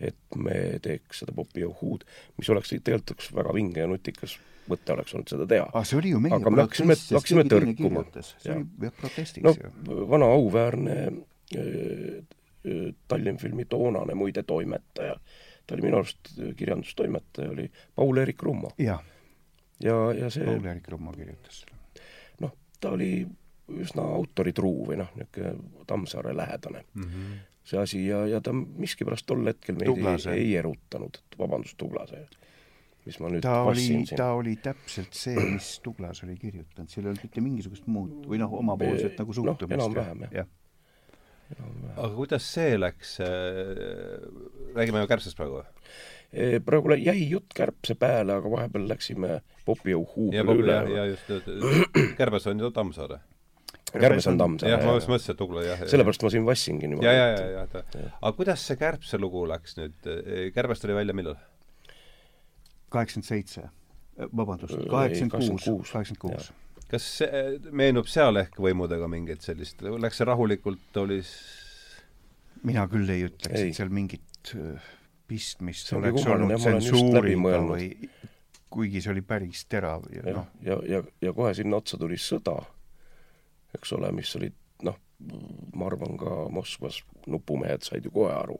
[0.00, 2.04] et me teeks seda Popi Ohud,
[2.38, 4.38] mis oleks tegelikult üks väga vinge ja nutikas
[4.70, 5.66] mõte oleks olnud seda teha.
[5.72, 8.04] aga see oli ju meie Aga me hakkasime- protest, sest hakkasime teine tõrkuma.
[8.42, 10.06] see oli protestiks no ju.
[10.10, 15.16] vana auväärne äh, äh, Tallinnfilmi toonane muide toimetaja,
[15.66, 19.02] ta oli minu arust äh, kirjandustoimetaja, oli Paul-Eerik Rummo jah,
[19.80, 22.04] ja, ja see Paul-Eerik Rummo kirjutas selle.
[22.40, 23.26] noh, ta oli
[23.80, 26.84] üsna autoritruu või noh, niisugune Tammsaare lähedane
[27.64, 30.32] see asi ja, ja ta miskipärast tol hetkel meid Tuglase.
[30.36, 32.26] ei, ei erutanud, vabandust, Tuglase,
[33.04, 33.86] mis ma nüüd ta oli
[34.16, 38.40] ta oli täpselt see, mis Tuglas oli kirjutanud, seal ei olnud mitte mingisugust muud või
[38.40, 39.76] noh, omapoolset nagu suhtumist.
[39.76, 40.48] enam-vähem, jah.
[41.52, 41.68] jah.
[41.98, 43.18] aga kuidas see läks,
[44.78, 45.68] räägime ju kärbsest praegu või?
[46.64, 49.38] Praegu jäi jutt kärbse peale, aga vahepeal läksime
[49.68, 51.06] Popi Ohuu ja peale, ja, üle ja.
[51.12, 51.30] just,
[52.20, 53.20] kärbes on ju Tammsaare.
[53.92, 55.84] kärbes on Tammsaare jah, ma just, mõtlesin, et Tugla jah.
[55.92, 57.06] sellepärast ma siin vassingi niimoodi.
[57.06, 60.14] ja, ja, ja, ja, ja, aga kuidas see kärbse lugu läks nüüd,
[60.56, 61.36] kärbes tuli välja millal?
[62.94, 63.68] Kaheksakümmend seitse,
[64.30, 65.92] vabandust Ei,, kaheksakümmend kuus, 86.
[65.92, 66.52] kaheksakümmend kuus.
[66.90, 71.20] kas see meenub seal ehk võimudega mingit sellist, läks see rahulikult, oli
[72.64, 74.76] mina küll ei ütleks, et seal mingit öö,
[75.28, 77.88] pistmist See oleks olnud tsensuuriga või
[78.74, 82.18] kuigi see oli päris terav ja jah noh,, ja, ja, ja kohe sinna otsa tuli
[82.20, 82.56] sõda,
[83.76, 84.50] eks ole, mis oli
[84.86, 84.98] noh,
[85.74, 88.58] ma arvan ka Moskvas nupumehed said ju kohe aru,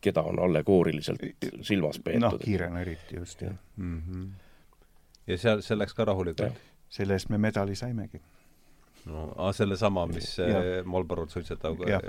[0.00, 1.22] keda on allegooriliselt
[1.62, 2.44] silmas noh, peetud.
[2.44, 3.54] Kiirena eriti just jah.
[3.76, 4.02] mm.
[4.02, 4.30] -hmm.
[5.26, 8.20] ja seal, see läks ka rahulikult selle eest me medali saimegi.
[9.06, 12.00] no aa, sellesama, mis äh, Marlborot ka.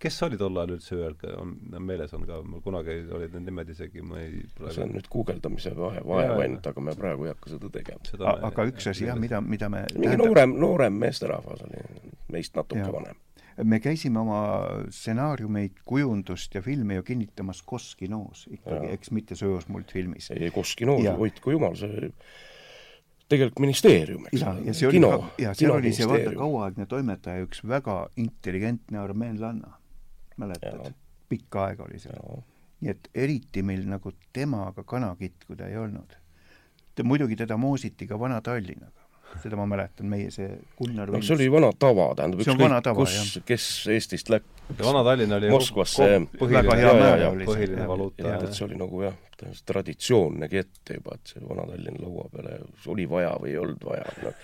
[0.00, 3.72] kes oli tol ajal üldse öelge, on meeles on ka, mul kunagi olid need nimed
[3.74, 7.52] isegi, ma ei see on nüüd guugeldamise vahe, vaev ainult, aga me praegu ei hakka
[7.56, 8.06] seda tegema.
[8.08, 11.84] seda aga üks asi jah, mida, mida me mingi noorem, noorem meesterahvas oli
[12.32, 12.94] meist natuke Jaa.
[12.96, 13.20] vanem.
[13.64, 14.42] Me käisime oma
[14.90, 20.30] stsenaariumeid, kujundust ja filme ju kinnitamas Koskinoos ikkagi, eks mitte söösmultfilmis.
[20.36, 22.10] ei, Koskinoos hoidku jumal, see
[23.30, 24.64] tegelikult ministeerium, eks ja, ole.
[24.66, 25.02] ja see oli,
[25.38, 29.76] ja seal oli see vaata kauaaegne toimetaja, üks väga intelligentne armeenlanna,
[30.40, 30.96] mäletad
[31.30, 32.42] pikka aega oli seal.
[32.80, 36.16] nii et eriti meil nagu temaga kana kitkuda ei olnud.
[37.04, 38.99] muidugi teda moositi ka Vana-Tallinnaga,
[39.42, 42.80] seda ma mäletan, meie see Gunnar noh, see oli vana tava, tähendab See on vana
[42.84, 44.56] tava, kus, kes Eestist läks.
[44.78, 46.06] Vana-Tallinn oli Moskvasse.
[46.40, 49.16] väga hea määr oli põhiline valuuta ja et see oli nagu jah,
[49.66, 52.60] traditsioon nägi ette juba, et see Vana-Tallinn laua peale
[52.94, 54.34] oli vaja või ei olnud vaja no.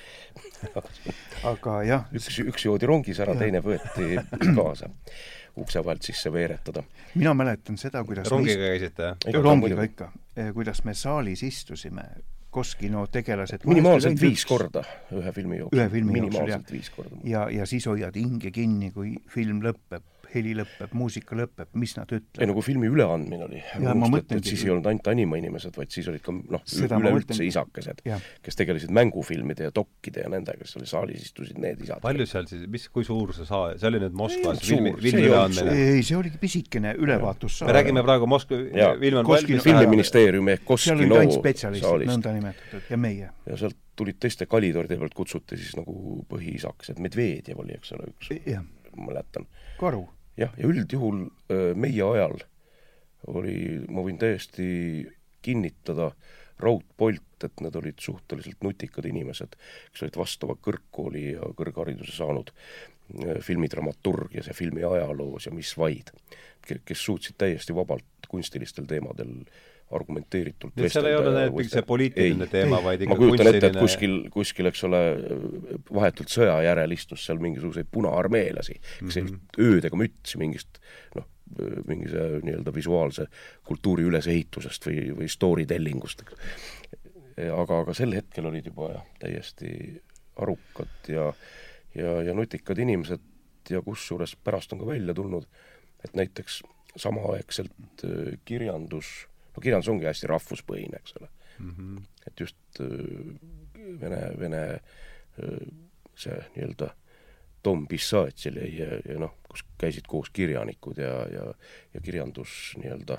[1.52, 4.14] aga jah, üks, üks joodi rongis ära, teine võeti
[4.58, 4.90] kaasa
[5.56, 6.82] ukse vahelt sisse veeretada.
[7.14, 9.42] mina mäletan seda, kuidas rongiga käisite, jah?
[9.42, 10.10] Rongiga ikka,
[10.54, 12.04] kuidas me saalis istusime,
[12.56, 14.80] Koskino tegelased minimaalselt viis korda
[15.12, 15.78] ühe filmi jooksul.
[15.78, 17.20] Ühe filmi jooksul, minimaalselt viis korda.
[17.28, 20.04] ja, ja siis hoiad hinge kinni, kui film lõpeb,
[20.36, 23.62] heli lõpeb, muusika lõpeb, mis nad ei ütlevad no kui filmi üleandmine oli,
[24.02, 28.02] mõtlengi- siis ei olnud ainult animainimesed, vaid siis olid ka noh, üleüldse isakesed,
[28.46, 32.00] kes tegelesid mängufilmide ja dokkide ja nendega, kes oli saalis istusid need isad.
[32.04, 35.30] palju seal siis, mis, kui suur see saal, see oli nüüd Moskvas filmi, filmi ei
[35.32, 35.76] üleandmine?
[35.96, 37.70] ei, see oligi pisikene ülevaatussaal.
[37.70, 38.94] me räägime praegu Moskva, Jaa.
[39.00, 41.20] film on Koskino- valmis filmiministeeriumi ehk Koskino
[41.56, 43.30] saalist nõndanimetatud, ja meie.
[43.46, 48.32] ja sealt tulid teiste kalidoride pealt kutsuti siis nagu põhiisakesed, Medvedjev oli, eks ole, üks,
[48.96, 49.46] ma mäletan.
[49.80, 50.06] karu.
[50.36, 51.24] Jah, ja üldjuhul
[51.78, 52.40] meie ajal
[53.32, 54.66] oli, ma võin täiesti
[55.42, 56.10] kinnitada
[56.62, 59.56] raudpolt, et need olid suhteliselt nutikad inimesed,
[59.92, 62.52] kes olid vastava kõrgkooli ja kõrghariduse saanud
[63.46, 66.10] filmidramaturgias ja filmi ajaloos ja mis vaid,
[66.66, 69.44] kes suutsid täiesti vabalt kunstilistel teemadel
[69.94, 73.68] argumenteeritult nii et seal ei ole kõik see poliitiline teema, vaid ma ikka kujutan ette,
[73.70, 75.02] et kunstiline kuskil, kuskil, eks ole,
[75.94, 79.28] vahetult sõja järel istus seal mingisuguseid punaarmeelasi, kes Mhm.
[79.28, 80.80] olid öödega mütsi mingist
[81.14, 81.28] noh,
[81.86, 83.28] mingi see nii-öelda visuaalse
[83.64, 86.34] kultuuri ülesehitusest või, või story tellingust, eks.
[87.52, 89.70] aga, aga sel hetkel olid juba jah, täiesti
[90.42, 91.30] arukad ja
[91.96, 93.22] ja, ja nutikad inimesed
[93.70, 95.46] ja kusjuures pärast on ka välja tulnud,
[96.04, 96.62] et näiteks
[96.96, 101.28] samaaegselt äh, kirjandus, no kirjandus ongi hästi rahvuspõhine, eks ole
[101.58, 101.70] mm.
[101.70, 102.02] -hmm.
[102.26, 102.90] et just äh,
[104.00, 105.66] vene, vene äh,
[106.16, 106.92] see nii-öelda
[107.62, 111.48] Tom Pissatsil ja, ja, noh, kus käisid koos kirjanikud ja, ja,
[111.94, 113.18] ja kirjandus nii-öelda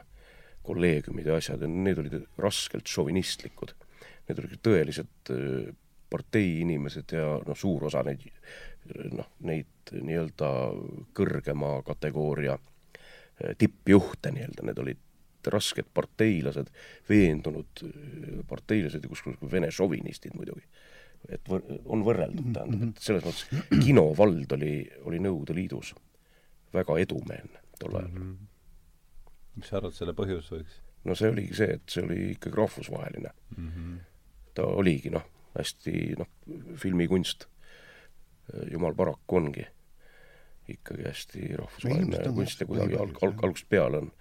[0.68, 3.74] kolleegiumid ja asjad ja need olid raskelt šovinistlikud.
[4.28, 5.74] Need olid tõelised äh,
[6.10, 8.24] parteiinimesed ja noh, suur osa neid
[9.12, 10.50] noh, neid nii-öelda
[11.16, 12.56] kõrgema kategooria
[13.60, 15.02] tippjuhte nii-öelda, need olid
[15.54, 16.72] rasked parteilased,
[17.10, 20.66] veendunud äh, parteilased ja kusjuures vene šovinistid muidugi.
[21.30, 24.74] et võr-, on võrreldud, tähendab, et selles mõttes kinovald oli,
[25.10, 25.94] oli Nõukogude Liidus
[26.74, 28.22] väga edumeelne tol ajal mm.
[28.24, 29.32] -hmm.
[29.56, 30.82] mis sa arvad, selle põhjus võiks?
[31.04, 33.70] no see oligi see, et see oli ikkagi rahvusvaheline mm.
[33.70, 33.98] -hmm.
[34.54, 35.26] ta oligi noh,
[35.58, 36.30] hästi noh,
[36.76, 37.48] filmikunst,
[38.72, 39.66] jumal paraku ongi
[40.68, 44.12] ikkagi hästi rahvusvaheline kunst ja kuidagi alg-, alg-, algusest peale on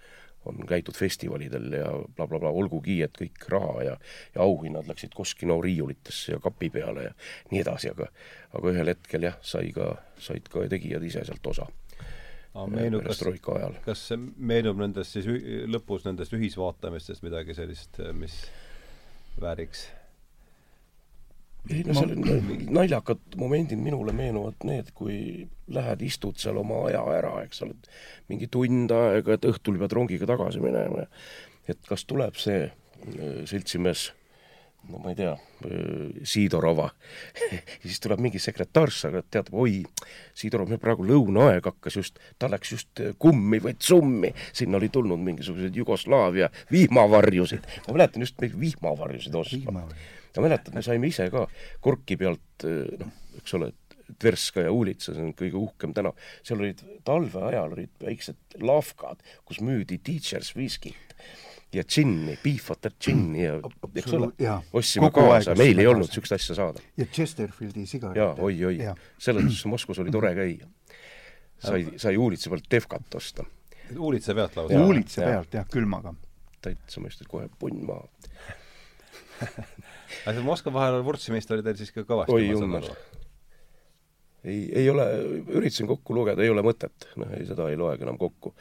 [0.47, 3.95] on käidud festivalidel ja blablabla bla, bla, olgugi, et kõik raha ja,
[4.35, 7.15] ja auhinnad läksid Koskino riiulitesse ja kapi peale ja
[7.51, 8.09] nii edasi, aga
[8.57, 9.91] aga ühel hetkel jah, sai ka,
[10.21, 11.67] said ka tegijad ise sealt osa.
[12.73, 13.21] meenub, kas,
[13.85, 15.27] kas see meenub nendest siis
[15.69, 18.39] lõpus nendest ühisvaatamistest midagi sellist, mis
[19.41, 19.87] vääriks
[21.69, 27.03] ei no seal on naljakad momendid minule meenuvad need, kui lähed, istud seal oma aja
[27.17, 27.77] ära, eks ole,
[28.31, 31.09] mingi tund aega, et õhtul pead rongiga tagasi minema ja
[31.67, 34.11] et kas tuleb see äh, seltsimees
[34.87, 35.33] no ma ei tea,
[36.23, 36.87] Siidorova
[37.83, 39.81] siis tuleb mingi sekretärss, aga teatab, oi,
[40.37, 45.21] Siidorov, meil praegu lõunaaeg hakkas just, ta läks just kummi või tsummi, sinna oli tulnud
[45.23, 47.67] mingisuguseid Jugoslaavia vihmavarjusid.
[47.87, 49.87] ma mäletan just vihmavarjusid ostma.
[50.37, 51.47] Ma mäletan, me saime ise ka
[51.83, 52.65] korki pealt,
[53.01, 53.73] noh, eks ole,
[54.07, 56.15] Tverska ja Uulitsa, see on kõige uhkem tänav,
[56.45, 60.95] seal olid talve ajal olid väiksed lavkad, kus müüdi teachers viskit
[61.75, 63.57] ja džinni, piifvatat džinni ja
[63.91, 64.29] eks ole,
[64.79, 66.83] ostsime kaasa, meil ei olnud niisugust asja saada.
[66.97, 68.17] ja Chesterfieldi sigaret.
[68.17, 68.79] jaa, oi-oi,
[69.19, 70.69] selles mõttes Moskvas oli tore käia.
[71.59, 73.43] sai, sai Uulitsa pealt Defkat osta.
[73.97, 74.79] Uulitsa pealt lausa?
[74.85, 76.15] Uulitsa pealt jah, külmaga.
[76.63, 78.07] täitsa mõistad kohe punn maha
[80.23, 82.35] aga seal Moskva vahel vurtsimist oli teil siis ka kõvasti?
[82.35, 82.89] oi jummel.
[84.43, 85.07] ei, ei ole,
[85.59, 88.55] üritasin kokku lugeda, ei ole mõtet, noh, ei, seda ei loegi enam kokku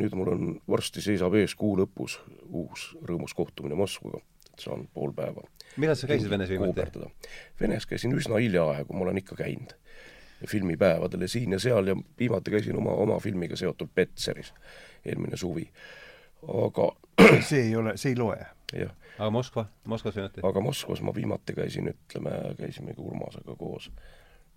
[0.00, 4.20] nüüd mul on, varsti seisab ees kuu lõpus uus rõõmus kohtumine Moskvaga,
[4.50, 5.44] et saan pool päeva.
[5.76, 7.10] millal sa käisid Venes viimati?
[7.60, 9.76] Venes käisin üsna hiljaaegu, ma olen ikka käinud
[10.46, 14.52] filmipäevadel ja siin ja seal ja viimati käisin oma, oma filmiga seotud Petseris
[15.04, 15.70] eelmine suvi.
[16.64, 16.90] aga
[17.48, 18.46] see ei ole, see ei loe.
[18.72, 18.92] Jah.
[19.18, 20.44] aga Moskva, Moskvas viimati?
[20.44, 23.90] aga Moskvas ma viimati käisin, ütleme, käisimegi Urmasega koos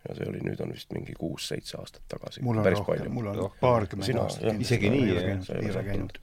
[0.08, 2.44] ja see oli, nüüd on vist mingi kuus-seitse aastat tagasi.
[2.46, 3.16] mul on Päris rohkem, palju.
[3.16, 4.62] mul on paarkümmend aastat.
[4.62, 6.20] isegi nii, ei ole käinud.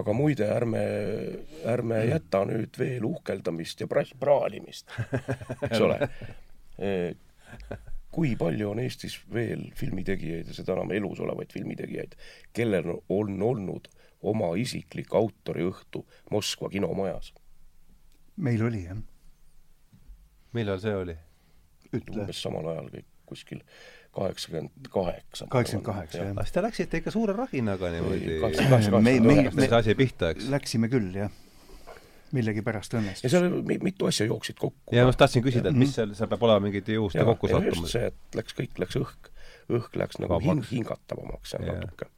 [0.00, 0.84] aga muide, ärme,
[1.68, 2.10] ärme mm.
[2.14, 4.92] jäta nüüd veel uhkeldamist ja praalimist,
[5.68, 6.00] eks ole.
[8.14, 12.16] kui palju on Eestis veel filmitegijaid ja seda enam elus olevaid filmitegijaid,
[12.56, 13.86] kellel on olnud
[14.22, 17.32] oma isiklik autoriõhtu Moskva kinomajas?
[18.36, 19.00] meil oli, jah.
[20.56, 21.16] millal see oli?
[21.94, 23.60] umbes samal ajal kõik kuskil
[24.12, 25.46] kaheksakümmend kaheksa.
[25.50, 26.32] kaheksakümmend kaheksa, jah.
[26.32, 28.40] aga siis te läksite ikka suure rahinaga niimoodi.
[29.00, 30.48] me, me, me, see asi pihta, eks?
[30.50, 31.30] Läksime küll, jah.
[32.34, 33.26] millegipärast õnnestus.
[33.26, 33.48] ja seal
[33.86, 34.94] mitu asja jooksid kokku.
[34.94, 37.92] ja ma just tahtsin küsida, et mis seal, seal peab olema mingid juhuste kokkusattumused.
[37.94, 39.30] see, et läks kõik, läks õhk,
[39.78, 42.10] õhk läks nagu hing, hingatavamaks seal natuke.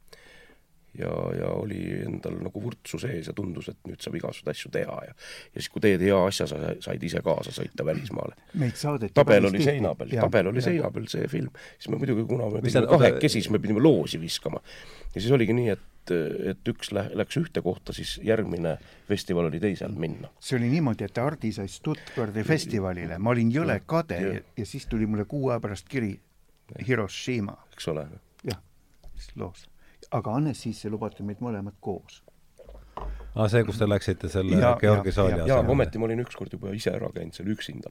[0.99, 4.97] Ja, ja oli endal nagu vurtsu sees ja tundus, et nüüd saab igasuguseid asju teha
[5.07, 8.35] ja ja siis, kui teed hea asja, sa said ise kaasa sõita välismaale.
[8.61, 11.49] meid saadeti tabel oli seina peal, tabel oli seina peal, see film.
[11.77, 14.61] siis me muidugi, kuna me ta- kahekesi, siis me pidime loosi viskama.
[15.15, 16.13] ja siis oligi nii, et,
[16.53, 18.77] et üks lä-, läks ühte kohta, siis järgmine
[19.07, 20.29] festival oli teisel minna.
[20.39, 24.85] see oli niimoodi, et Hardi sai Stuttgardi festivalile, ma olin jõle kade ja, ja siis
[24.91, 26.13] tuli mulle kuu aja pärast kiri
[26.87, 28.07] Hiroshima, eks ole.
[28.43, 28.59] jah,
[29.15, 29.67] siis loos.
[30.11, 32.21] Aga Annesisse lubati meid mõlemad koos.
[33.35, 36.05] aa, see, kus te läksite selle Ja- Georgi ja- saali ja- jaa, aga ometi ma
[36.05, 37.89] olin ükskord juba ise ära käinud seal üksinda.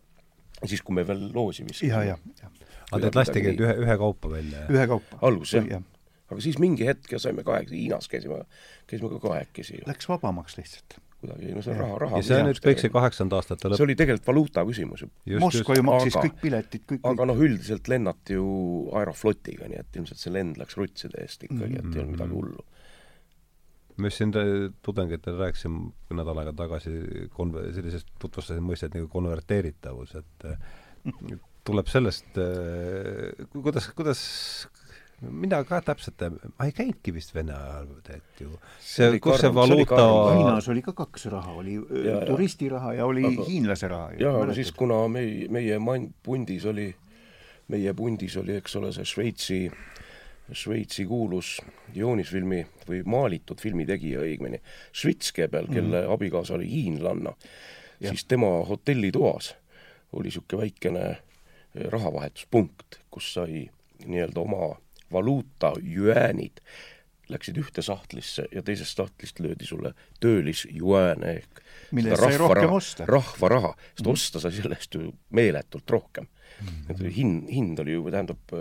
[0.67, 1.91] siis, kui me veel loosi viskasime.
[1.93, 2.51] ja, ja, ja
[2.93, 5.19] aga teid lastigi ühe, ühekaupa välja, ühekaupa.
[5.23, 5.83] alguses jah.
[6.31, 8.45] aga siis mingi hetk ja saime kahekesi, Hiinas käisime,
[8.87, 10.99] käisime ka kahekesi Läks vabamaks lihtsalt.
[11.23, 12.21] Kuidagi, no see on raha, raha.
[12.21, 13.85] ja see nüüd kõik see kaheksakümnenda aastate see lõpp.
[13.87, 15.09] oli tegelikult valuuta küsimus ju.
[15.43, 18.47] Moskva ju maksis Aga- kõik piletid, kõik, aga noh, üldiselt lennati ju
[19.01, 22.67] Aeroflotiga, nii et ilmselt see lend läks rutside eest ikkagi, et ei olnud midagi hullu.
[24.03, 24.31] ma just siin
[24.83, 25.75] tudengitele rääkisin
[26.17, 26.93] nädal aega tagasi
[27.37, 30.71] konve-, sellisest, tutvustasin mõistet nagu konverteeritavus, et äh,
[31.69, 32.39] tuleb sellest,
[33.53, 34.23] kuidas, kuidas
[35.31, 36.23] mina ka täpselt,
[36.59, 38.51] ma ei käinudki vist Vene ajal tead ju.
[38.83, 40.01] See kus see valuuta.
[40.35, 42.27] Hiinas oli ka kaks raha, oli öö, Ja, ja.
[42.27, 44.11] turistiraha ja oli Aga- hiinlase raha.
[44.19, 46.91] jaa, aga siis kuna meie, meie man-, pundis oli,
[47.69, 49.61] meie pundis oli, eks ole, see Šveitsi,
[50.53, 51.61] Šveitsi kuulus
[51.95, 54.59] joonisfilmi või maalitud filmitegija õigemini,
[54.93, 56.13] Švitske peal, kelle mm.
[56.13, 57.33] abikaasa oli hiinlanna,
[58.03, 59.55] siis tema hotellitoas
[60.13, 61.05] oli niisugune väikene
[61.89, 63.71] rahavahetuspunkt, kus sai
[64.05, 64.75] nii-öelda oma
[65.13, 66.63] valuuta, jüäänid,
[67.33, 73.07] läksid ühte sahtlisse ja teisest sahtlist löödi sulle töölisjüääne ehk Mille seda sai rohkem osta.
[73.09, 76.27] rahvaraha, sest osta sai selle eest ju meeletult rohkem
[76.61, 76.91] mm..
[76.91, 78.59] et hind, hind oli ju, tähendab,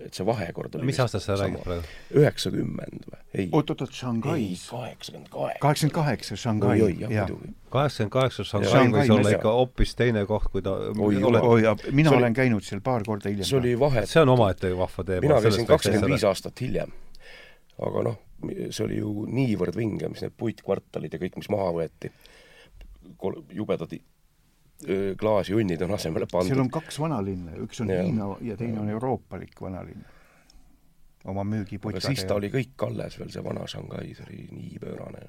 [0.00, 1.84] et see vahekord oli mis aastast sa räägid praegu?
[2.18, 3.18] üheksakümmend või?
[3.34, 4.64] ei, oot-oot-oot, Shanghais.
[4.70, 5.58] kaheksakümmend kaheksa.
[5.60, 7.52] kaheksakümmend kaheksa, Shanghai, oi-oi, jah, muidugi.
[7.70, 11.62] kaheksakümmend kaheksa Shanghai Shanghai võis olla ikka hoopis teine koht, kui ta Oi, oled, oi,
[11.92, 13.44] mina See oli- olen käinud seal paar korda hiljem.
[13.46, 15.20] see oli vahe, see on omaette vahva teema.
[15.28, 16.92] mina käisin kakskümmend viis aastat hiljem.
[17.86, 18.18] aga noh,
[18.70, 22.10] see oli ju niivõrd vinge, mis need puitkvartalid ja kõik, mis maha võeti,
[23.54, 23.92] jubedad
[25.18, 26.72] klaasjunnid on asemele seal on pandud.
[26.78, 28.04] kaks vanalinna, üks on Jah.
[28.04, 30.04] Hiina ja teine on euroopalik vanalinn.
[31.24, 32.14] oma aga müügiputkadega.
[32.14, 35.26] siis ta oli kõik alles veel, see vana Shanghai, see oli nii pöörane.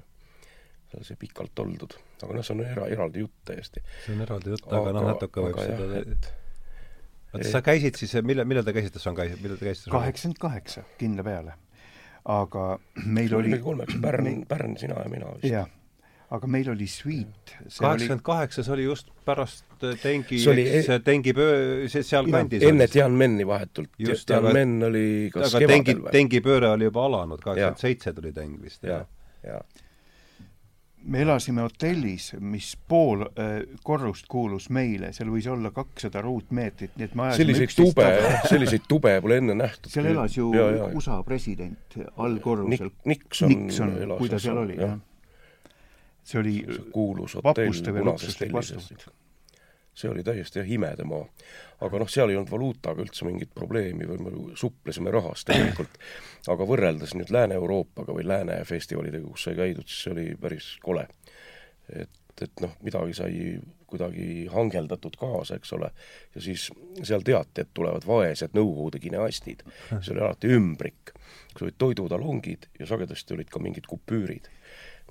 [0.90, 3.84] seal sai pikalt oldud, aga noh, see on era, eraldi jutt täiesti.
[4.06, 6.32] see on eraldi jutt, aga noh, natuke võib aga seda jah, et
[7.34, 11.24] oota, sa käisid siis, millal, millal te käisite Shanghais, millal te käisite kaheksakümmend kaheksa, kindla
[11.26, 11.56] peale.
[12.24, 12.66] aga
[13.04, 15.50] meil see oli oli, kolmeks, Pärn, Pärn, sina ja mina vist.
[15.50, 15.70] jah,
[16.34, 17.54] aga meil oli sviit.
[17.78, 22.62] kaheksakümmend kaheksa, see oli just pärast äh, Tengi, See oli- see Tengi pöö, see sealkandis
[22.66, 23.90] enne Tianmeni vahetult.
[23.98, 25.96] Just, aga- Tianmen oli kas aga Tengi?
[26.12, 29.08] Tengi pööre oli juba alanud, kaheksakümmend seitse tuli Teng vist, ja jah?,
[29.44, 29.60] ja
[31.04, 37.04] me elasime hotellis, mis pool äh, korrust kuulus meile, seal võis olla kakssada ruutmeetrit, nii
[37.10, 38.06] et me ajasime selliseid tube
[38.52, 39.90] selliseid tube pole enne nähtud.
[39.92, 40.86] seal elas ju ja, ja.
[40.96, 44.96] USA president allkorrusel Nik-, Nixon Nixon kui ta seal, seal oli, jah.
[46.24, 49.08] See oli see kuulus hotell punases tellises
[49.94, 51.26] see oli täiesti jah imedemaa.
[51.80, 55.98] aga noh, seal ei olnud valuutaga üldse mingit probleemi või me suplesime rahas tegelikult.
[56.50, 61.06] aga võrreldes nüüd Lääne-Euroopaga või Lääne festivalidega, kus sai käidud, siis see oli päris kole.
[61.88, 63.34] et, et noh, midagi sai
[63.94, 65.90] kuidagi hangeldatud kaasa, eks ole,
[66.34, 66.66] ja siis
[67.02, 69.62] seal teati, et tulevad vaesed Nõukogude gineastid.
[70.00, 71.14] see oli alati ümbrik,
[71.52, 74.50] kus olid toidutalongid ja sagedasti olid ka mingid kupüürid.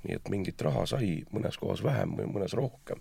[0.04, 3.00] Nii et mingit raha sai mõnes kohas vähem või mõnes rohkem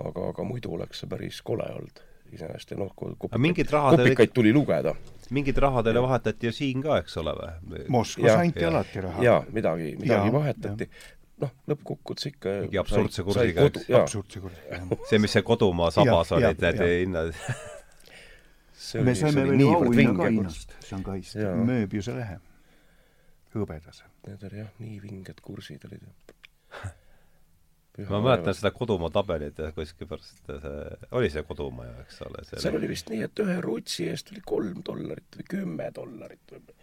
[0.00, 2.02] aga, aga muidu oleks see päris kole olnud
[2.34, 2.90] iseenesest ja noh,
[3.28, 4.94] Aga mingid rahad olid- kopikaid tuli lugeda.
[5.30, 7.84] mingid rahadele vahetati ju siin ka, eks ole või?
[7.88, 9.22] Moskvas Jah, anti alati raha.
[9.22, 10.88] jaa, midagi, midagi Jaa, vahetati.
[11.44, 13.86] noh, lõppkokkuvõttes ikka Mingi absurdse kursiga, eks.
[14.00, 14.82] absurdse kursi, jah.
[15.10, 17.34] see, mis see kodumaa sabas Jah, olid, need hinnad.
[19.04, 21.38] me saime veel auhinna ka Hiinast, Shanghai'st,
[21.68, 22.38] mööbiuse lehe,
[23.56, 24.02] hõbedas.
[24.26, 26.04] Need olid jah, nii vinged kursid olid.
[28.10, 30.74] ma mäletan seda kodumaa tabelit ja kuskil pärast see,
[31.14, 32.42] oli see kodumaa ju, eks ole.
[32.50, 36.74] seal oli vist nii, et ühe rutsi eest oli kolm dollarit või kümme dollarit või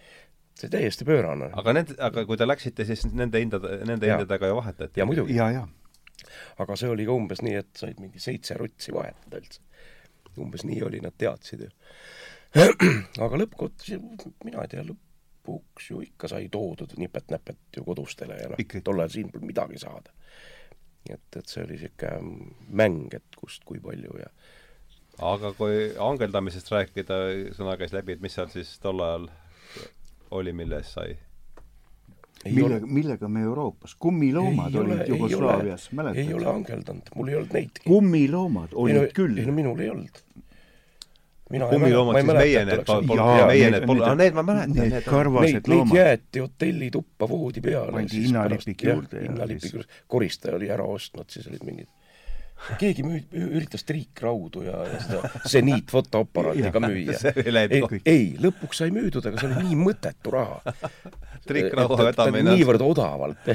[0.62, 1.52] see täiesti pöörane.
[1.58, 4.22] aga need, aga kui te läksite, siis nende hindade, nende Jaa.
[4.22, 5.08] hindadega ju vahetati ja.
[5.10, 5.68] muidugi, ja, ja
[6.62, 9.62] aga see oli ka umbes nii, et said mingi seitse rutsi vahetada üldse.
[10.40, 11.72] umbes nii oli, nad teadsid ju.
[13.26, 14.86] aga lõppkokkuvõttes, mina ei tea,
[15.42, 19.80] lõpuks ju ikka sai toodud nipet-näpet ju kodustele ja noh tol ajal siin polnud midagi
[19.80, 20.12] saada.
[21.10, 24.30] et, et see oli niisugune mäng, et kust kui palju ja
[25.22, 27.18] aga kui angeldamisest rääkida,
[27.58, 29.28] sõna käis läbi, et mis seal siis tol ajal
[30.32, 31.18] oli, mille eest sai?
[32.46, 36.22] millega, millega me Euroopas, kummiloomad ei olid Jugoslaavias, mäletad?
[36.24, 37.84] ei ole angeldanud, mul ei olnud neidki.
[37.86, 39.38] kummiloomad olid ei, no, küll.
[39.38, 40.24] ei no minul ei olnud
[41.52, 43.08] kummiloomad siis meie need pol-,
[43.52, 44.76] meie need pol-, aa need ma mäletan.
[44.78, 45.96] Need karvased loomad.
[45.96, 47.96] Neid jäeti hotellituppa voodi peale.
[47.96, 49.26] pandi hinnalipik juurde.
[49.26, 51.90] hinnalipik juurde, koristaja oli ära ostnud, siis olid mingid
[52.78, 53.26] keegi müü-,
[53.58, 57.18] üritas triikraudu ja, ja seda seniitfotoaparaati ka müüa.
[57.66, 60.76] ei, ei, lõpuks sai müüdud, aga see oli nii mõttetu raha.
[61.50, 62.58] triikraudu vedamine.
[62.58, 63.54] niivõrd odavalt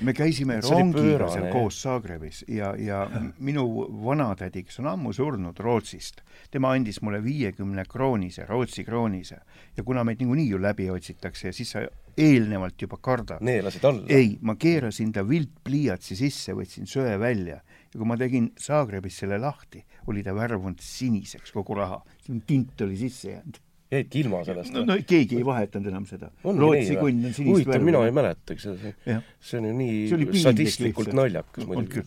[0.00, 3.04] me käisime rongiga seal koos Zagrebis ja, ja
[3.38, 3.66] minu
[4.04, 9.40] vanatädi, kes on ammu surnud Rootsist, tema andis mulle viiekümne kroonise, Rootsi kroonise.
[9.76, 11.84] ja kuna meid niikuinii ju läbi otsitakse ja siis sa
[12.16, 13.42] eelnevalt juba kardad.
[13.42, 14.06] neelasid alla?
[14.08, 19.38] ei, ma keerasin ta viltpliiatsi sisse, võtsin söe välja ja kui ma tegin Zagrebis selle
[19.38, 22.02] lahti, oli ta värvunud siniseks, kogu raha.
[22.46, 23.63] tint oli sisse jäänud
[23.98, 24.74] jäidki ilma sellest?
[24.74, 26.30] no, no keegi ei vahetanud enam seda.
[26.44, 31.14] Rootsi kunn on sinist huvitav, mina ei mäletagi seda, see, see on ju nii sadistlikult
[31.16, 32.04] naljakas muidugi.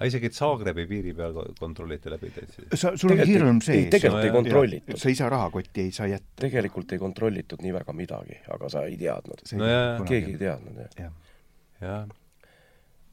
[0.00, 2.68] aga isegi Zagrebi piiri peal kontrolliti läbi teid siis?
[2.80, 3.76] sa, sul on hirm sees.
[3.76, 5.00] ei, tegelikult ei kontrollitud.
[5.02, 6.40] sa ei saa rahakotti, ei saa jätta.
[6.46, 9.44] tegelikult ei kontrollitud nii väga midagi, aga sa ei teadnud.
[9.60, 9.70] No,
[10.08, 11.14] keegi ei teadnud, jah.
[11.84, 12.10] jah.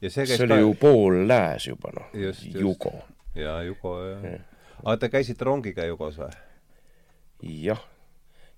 [0.02, 0.64] ja see käis see oli ka...
[0.64, 2.12] ju pool lääs juba, noh.
[2.56, 2.96] Jugo.
[3.36, 4.44] jaa, Jugo, jah.
[4.84, 6.32] aga te käisite rongiga Jugos või?
[7.44, 7.82] Jah.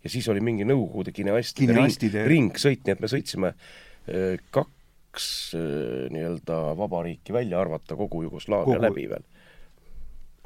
[0.04, 2.24] ja siis oli mingi Nõukogude kineastide, kineastide...
[2.24, 8.76] ring, ringsõit, nii et me sõitsime äh, kaks äh, nii-öelda vabariiki välja arvata kogu Jugoslaavia
[8.76, 8.86] kogu...
[8.88, 9.28] läbi veel.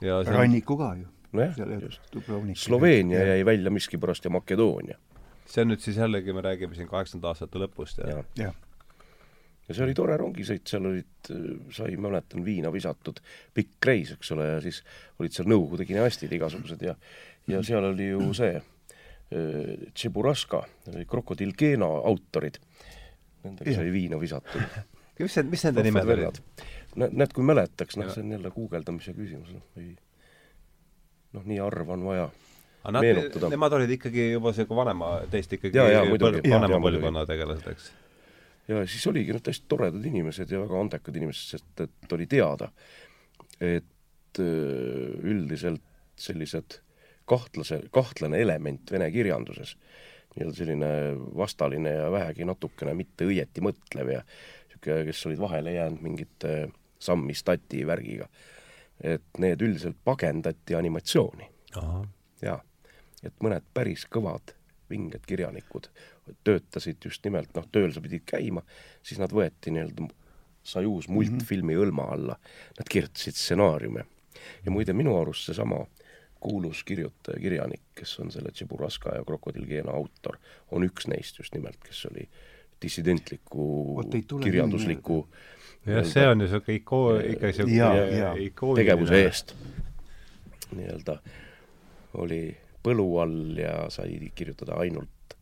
[0.03, 0.27] On...
[0.27, 1.07] ranniku ka ju.
[1.33, 2.11] nojah, just.
[2.65, 3.35] Sloveenia ja.
[3.35, 4.97] jäi välja miskipärast ja Makedoonia.
[5.45, 8.23] see on nüüd siis jällegi, me räägime siin kaheksakümnendate aastate lõpust ja, ja.
[8.39, 8.53] ja
[9.67, 11.29] ja see oli tore rongisõit, seal olid,
[11.73, 13.21] sai, mäletan, viina visatud
[13.55, 14.81] pikk reis, eks ole, ja siis
[15.21, 16.95] olid seal Nõukogude kineastid igasugused ja
[17.47, 18.61] ja seal oli ju see
[19.33, 20.61] Tšeburaska,
[21.09, 22.59] Krokodill Keena autorid,
[23.43, 24.61] nendega sai viina visatud.
[25.19, 26.41] mis see, mis nende nimed olid?
[26.93, 29.95] näed, kui mäletaks, noh, see on jälle guugeldamise küsimus, noh, ei
[31.33, 32.27] noh, nii harva on vaja
[32.83, 37.23] aga nad, nemad olid ikkagi juba sihuke vanema, teist ikkagi ja, ja, muidugi, vanema põlvkonna
[37.29, 37.89] tegelased, eks?
[38.69, 42.69] ja siis oligi noh, täiesti toredad inimesed ja väga andekad inimesed, sest et oli teada,
[43.63, 45.83] et üldiselt
[46.19, 46.79] sellised
[47.25, 49.75] kahtlase, kahtlane element vene kirjanduses,
[50.35, 50.89] nii-öelda selline
[51.37, 56.55] vastaline ja vähegi natukene mitte õieti mõtlev ja niisugune, kes olid vahele jäänud mingite
[56.99, 58.27] sammistati värgiga.
[59.03, 61.49] et need üldiselt pagendati animatsiooni.
[62.41, 62.59] jaa,
[63.23, 64.53] et mõned päris kõvad
[64.89, 65.89] vinged kirjanikud
[66.43, 68.63] töötasid just nimelt, noh, tööl sa pidid käima,
[69.03, 70.07] siis nad võeti nii-öelda,
[70.63, 72.37] sai uus multfilmi hõlma alla,
[72.77, 74.05] nad kirjutasid stsenaariume.
[74.65, 75.83] ja muide, minu arust seesama
[76.43, 80.37] kuulus kirjutaja, kirjanik, kes on selle Tšeburaska ja Krokodill Geena autor,
[80.71, 82.27] on üks neist just nimelt, kes oli
[82.83, 84.03] dissidentliku
[84.43, 85.21] kirjandusliku
[85.85, 89.55] jah, see on ju niisugune ikoon, ikka niisugune tegevuse eest.
[90.73, 91.17] Nii-öelda
[92.21, 92.43] oli
[92.83, 95.37] põlu all ja sai kirjutada ainult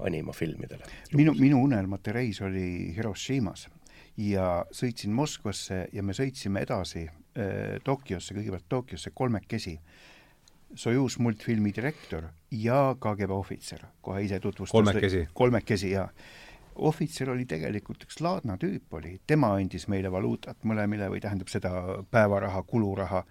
[0.00, 0.84] animafilmidele.
[1.12, 3.66] minu, minu unelmate reis oli Hiroshimas
[4.16, 9.76] ja sõitsin Moskvasse ja me sõitsime edasi äh, Tokyosse, kõigepealt Tokyosse kolmekesi
[10.74, 16.08] Sojuz multfilmi direktor ja KGB ohvitser, kohe ise tutvustas kolmekesi, kolmekesi, jaa.
[16.74, 21.72] ohvitser oli tegelikult üks laadna tüüp oli, tema andis meile valuutat mõlemile või tähendab seda
[22.10, 23.24] päevaraha, kuluraha,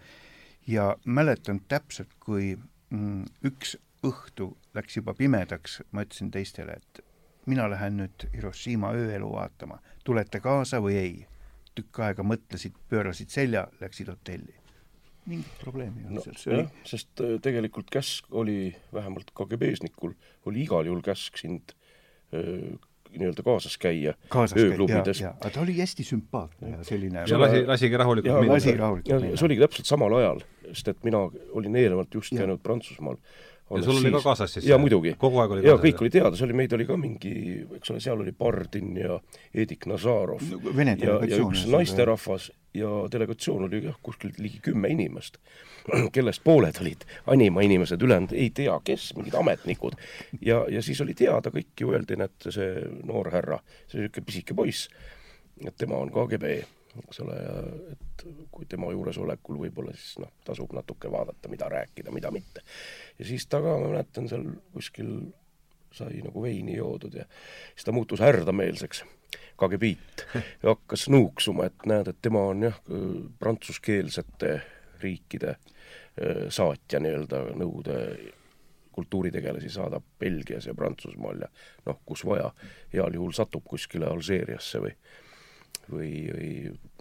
[0.68, 2.58] ja mäletan täpselt, kui
[2.90, 7.04] mm, üks õhtu läks juba pimedaks, ma ütlesin teistele, et
[7.48, 11.20] mina lähen nüüd Hiroshima ööelu vaatama, tulete kaasa või ei?
[11.80, 14.59] tükk aega mõtlesid, pöörasid selja, läksid hotelli
[15.30, 16.64] mingit probleemi ei olnud no, seal.
[16.64, 20.16] jah, sest äh, tegelikult käsk oli, vähemalt KGB-snikul,
[20.50, 21.76] oli igal juhul käsk sind
[22.34, 22.78] öö, äh,
[23.10, 24.14] nii-öelda kaasas käia
[24.58, 25.22] ööklubides.
[25.26, 28.54] aga ta oli hästi sümpaatne ja selline ja lasi, lasigi rahulikult minna.
[28.54, 29.38] lasi rahulikult minna.
[29.38, 31.24] see oligi täpselt samal ajal, sest et mina
[31.58, 33.18] olin eelnevalt just käinud Prantsusmaal
[33.70, 34.14] ja sul oli siis...
[34.14, 34.68] ka kaasas siis?
[34.68, 35.14] jaa, muidugi.
[35.18, 37.34] kogu aeg oli jaa, kõik oli teada, see oli, meid oli ka mingi,
[37.78, 39.20] eks ole, seal oli Bardin ja
[39.54, 44.92] Edik Nazarov no, Vene ja, ja üks naisterahvas ja delegatsioon oli jah, kuskil ligi kümme
[44.94, 45.40] inimest,
[46.16, 49.98] kellest pooled olid anima inimesed, ülejäänud ei tea, kes, mingid ametnikud.
[50.42, 52.74] ja, ja siis oli teada, kõik ju öeldi, et see
[53.06, 54.90] noor härra, see niisugune pisike poiss,
[55.66, 56.60] et tema on KGB
[56.98, 57.58] eks ole, ja
[57.94, 62.64] et kui tema juuresolekul võib-olla siis noh, tasub natuke vaadata, mida rääkida, mida mitte.
[63.20, 65.14] ja siis ta ka, ma mäletan, seal kuskil
[65.94, 67.26] sai nagu veini joodud ja
[67.74, 69.04] siis ta muutus härdameelseks,
[69.60, 70.26] KGB-t,
[70.64, 72.82] ja hakkas nuuksuma, et näed, et tema on jah,
[73.40, 74.58] prantsuskeelsete
[75.00, 77.98] riikide äh, saatja nii-öelda Nõukogude
[79.00, 81.48] kultuuritegelasi saadab Belgias ja Prantsusmaal ja
[81.86, 82.50] noh, kus vaja,
[82.94, 84.92] heal juhul satub kuskile Alžeeriasse või
[85.90, 86.50] või, või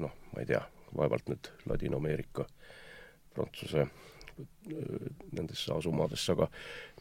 [0.05, 0.63] noh, ma ei tea,
[0.97, 2.47] vaevalt nüüd Ladina-Ameerika,
[3.35, 3.89] Prantsuse
[5.35, 6.47] nendesse asumaadesse, aga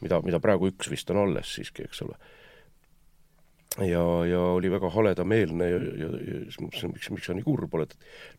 [0.02, 2.18] mida, mida praegu üks vist on alles siiski, eks ole
[3.86, 7.76] ja, ja oli väga haledameelne ja, ja, ja siis mõtlesin, miks, miks sa nii kurb
[7.78, 7.94] oled.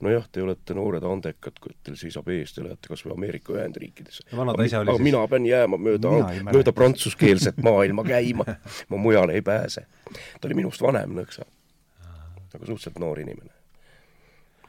[0.04, 4.26] nojah, te olete noored andekad, teil seisab ees, te lähete kas või Ameerika Ühendriikidesse.
[4.80, 5.04] aga siis...
[5.04, 6.14] mina pean jääma mööda,
[6.50, 8.48] mööda prantsuskeelset maailma käima,
[8.90, 9.86] ma mujale ei pääse.
[10.40, 11.46] ta oli minust vanem nõksa,
[12.54, 13.50] aga suhteliselt noor inimene.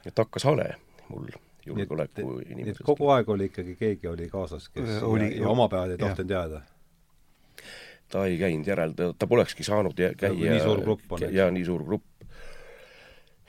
[0.05, 0.75] et hakkas hale
[1.09, 1.30] mul
[1.65, 2.84] julgeoleku inimesest.
[2.86, 6.38] kogu aeg oli ikkagi, keegi oli kaasas, kes oli, ja, ja oma pead ei tohtinud
[6.38, 6.61] jääda
[8.09, 11.25] ta ei käinud järel, ta, polekski saanud käia nii suur grupp on.
[11.34, 12.05] jaa, nii suur grupp.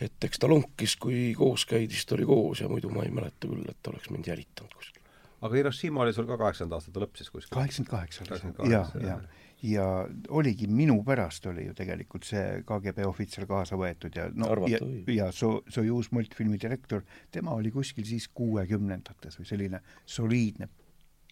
[0.00, 3.12] et eks ta lonkis, kui koos käidi, siis ta oli koos ja muidu ma ei
[3.14, 5.02] mäleta küll, et ta oleks mind jälitanud kuskil.
[5.40, 7.54] aga Hiroshima oli sul ka kaheksakümnenda aastate lõpp siis kuskil?
[7.56, 9.20] kaheksakümmend kaheksa oli see, jaa, jaa.
[9.62, 9.86] Ja
[10.28, 15.14] oligi minu pärast oli ju tegelikult see KGB ohvitser kaasa võetud ja no Arvata, ja,
[15.14, 20.68] ja So-, Sojuz multifilmi direktor, tema oli kuskil siis kuuekümnendates või selline soliidne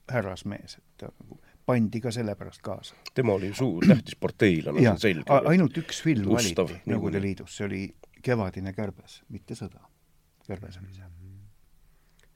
[0.08, 2.94] härrasmees, et ta nagu pandi ka sellepärast kaasa.
[3.14, 5.40] tema oli suur, tähtis parteilane, see on selge.
[5.52, 7.82] ainult üks film Tustav, valiti Nõukogude Liidus, see oli
[8.24, 9.84] Kevadine kärbes, mitte sõda.
[10.46, 11.10] kärbes oli see.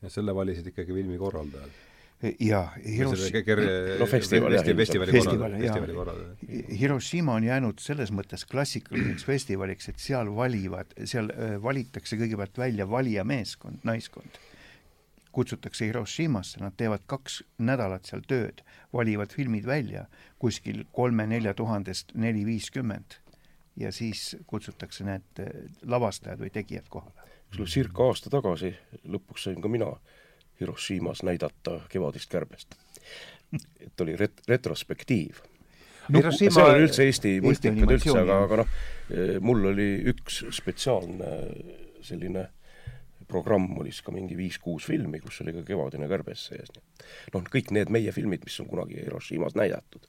[0.03, 1.81] ja selle valisid ikkagi festivali korraldajad,
[5.97, 6.47] korraldajad.
[6.81, 12.89] Hiroshima on jäänud selles mõttes klassikaliseks festivaliks, et seal valivad, seal äh, valitakse kõigepealt välja
[12.91, 14.41] valijameeskond, naiskond
[15.33, 18.63] kutsutakse Hiroshimasse, nad teevad kaks nädalat seal tööd,
[18.93, 20.05] valivad filmid välja
[20.43, 23.19] kuskil kolme-nelja tuhandest neli-viiskümmend
[23.81, 25.53] ja siis kutsutakse need eh,
[25.89, 27.31] lavastajad või tegijad kohale.
[27.49, 28.75] kusjuures circa aasta tagasi
[29.09, 29.89] lõpuks sain ka mina
[30.63, 32.79] Hiroshimas näidata Kevadist kärbest.
[33.81, 35.43] et oli ret-, retrospektiiv
[36.09, 36.55] no, Hiroshima...
[36.57, 38.75] seal on üldse Eesti multikad üldse, aga, aga noh,
[39.45, 41.37] mul oli üks spetsiaalne
[42.03, 42.59] selline äh,
[43.33, 46.73] programm oli siis ka mingi viis-kuus filmi, kus oli ka Kevadine kärbes sees.
[47.35, 50.09] noh, kõik need meie filmid, mis on kunagi Hiroshimas näidatud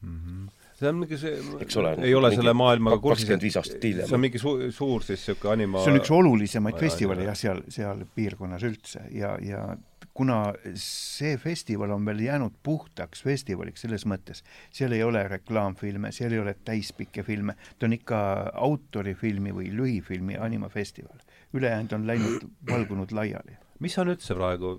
[0.00, 0.20] mm.
[0.20, 0.52] -hmm
[0.84, 4.10] see on mingi see, eks ole, ei ole selle maailmaga kursis, kakskümmend viis aastat hiljem.
[4.10, 7.64] see on mingi su-, suur siis niisugune anima see on üks olulisemaid festivale jah, seal,
[7.72, 9.66] seal piirkonnas üldse ja, ja
[10.14, 10.38] kuna
[10.78, 16.42] see festival on veel jäänud puhtaks festivaliks selles mõttes, seal ei ole reklaamfilme, seal ei
[16.44, 18.20] ole täispikke filme, ta on ikka
[18.68, 21.24] autorifilmi või lühifilmi animafestival
[21.54, 23.56] ülejäänud on läinud, valgunud laiali.
[23.84, 24.74] Mis on üldse praegu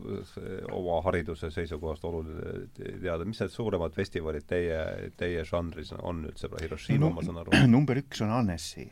[0.75, 4.81] oma hariduse seisukohast oluline teada, mis need suuremad festivalid teie,
[5.19, 7.65] teie žanris on üldse, Hiroshima no,, ma saan aru?
[7.75, 8.89] number üks on Annecy.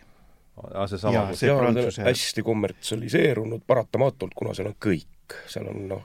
[0.54, 6.04] Ah, seesama, kus see prantsuse hästi kommertsialiseerunud paratamatult, kuna seal on kõik, seal on noh,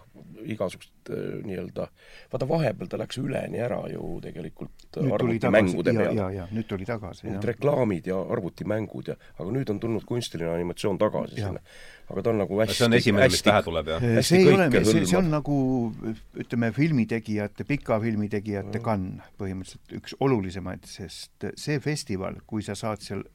[0.49, 1.89] igasugust äh, nii-öelda,
[2.33, 6.17] vaata vahepeal ta läks üleni ära ju tegelikult arvutimängude peale.
[6.17, 7.27] ja, ja nüüd tuli tagasi.
[7.29, 11.61] Need reklaamid ja arvutimängud ja, aga nüüd on tulnud kunstiline animatsioon tagasi sinna.
[12.09, 14.07] Aga ta on nagu hästi see on esimene, mis pähe tuleb, jah?
[14.25, 15.57] see ei ole, see, see on nagu
[16.41, 23.27] ütleme, filmitegijate, pika filmitegijate kann põhimõtteliselt üks olulisemaid, sest see festival, kui sa saad seal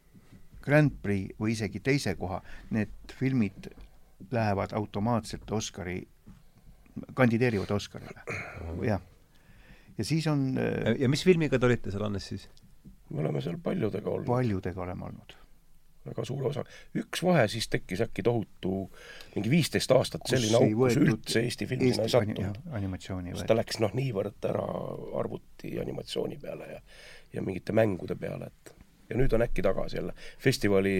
[0.64, 2.40] Grand Prix või isegi teise koha,
[2.74, 3.70] need filmid
[4.32, 6.00] lähevad automaatselt Oscari
[7.18, 8.24] kandideerivad Oscarile,
[8.86, 9.02] jah.
[9.98, 12.50] ja siis on äh, ja mis filmiga te olite seal Annes siis?
[13.10, 14.28] me oleme seal paljudega olnud.
[14.30, 15.36] paljudega oleme olnud.
[16.06, 16.64] Väga suur osa.
[17.00, 18.90] üks vahe siis tekkis äkki tohutu,
[19.36, 22.62] mingi viisteist aastat selline auk, kus üldse Eesti filmi ei sattunud.
[23.48, 24.64] ta läks noh, niivõrd ära
[25.20, 26.80] arvuti animatsiooni peale ja
[27.34, 28.76] ja mingite mängude peale, et
[29.10, 30.14] ja nüüd on äkki tagasi jälle.
[30.40, 30.98] festivali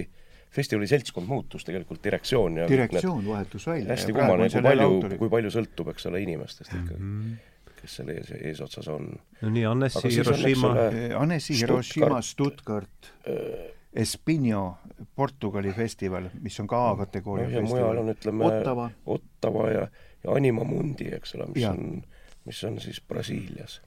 [0.54, 3.90] festivali seltskond muutus tegelikult, direktsioon ja direktsioon vahetus välja.
[3.90, 7.22] hästi kummaline, kui palju, kui palju sõltub, eks ole, inimestest ikkagi mm.
[7.22, 7.72] -hmm.
[7.80, 9.08] kes selle ees, eesotsas on.
[9.40, 10.74] no nii, Annecy, Hiroshima.
[11.18, 14.78] Annecy, Hiroshima, Stuttgart äh,, Espinho,
[15.14, 17.82] Portugali festival, mis on ka A-kategooria no, festival.
[17.82, 19.88] mujal on, ütleme, Ottawa, Ottawa ja,
[20.24, 21.70] ja Animamundi, eks ole, mis ja.
[21.70, 22.02] on,
[22.44, 23.82] mis on siis Brasiilias.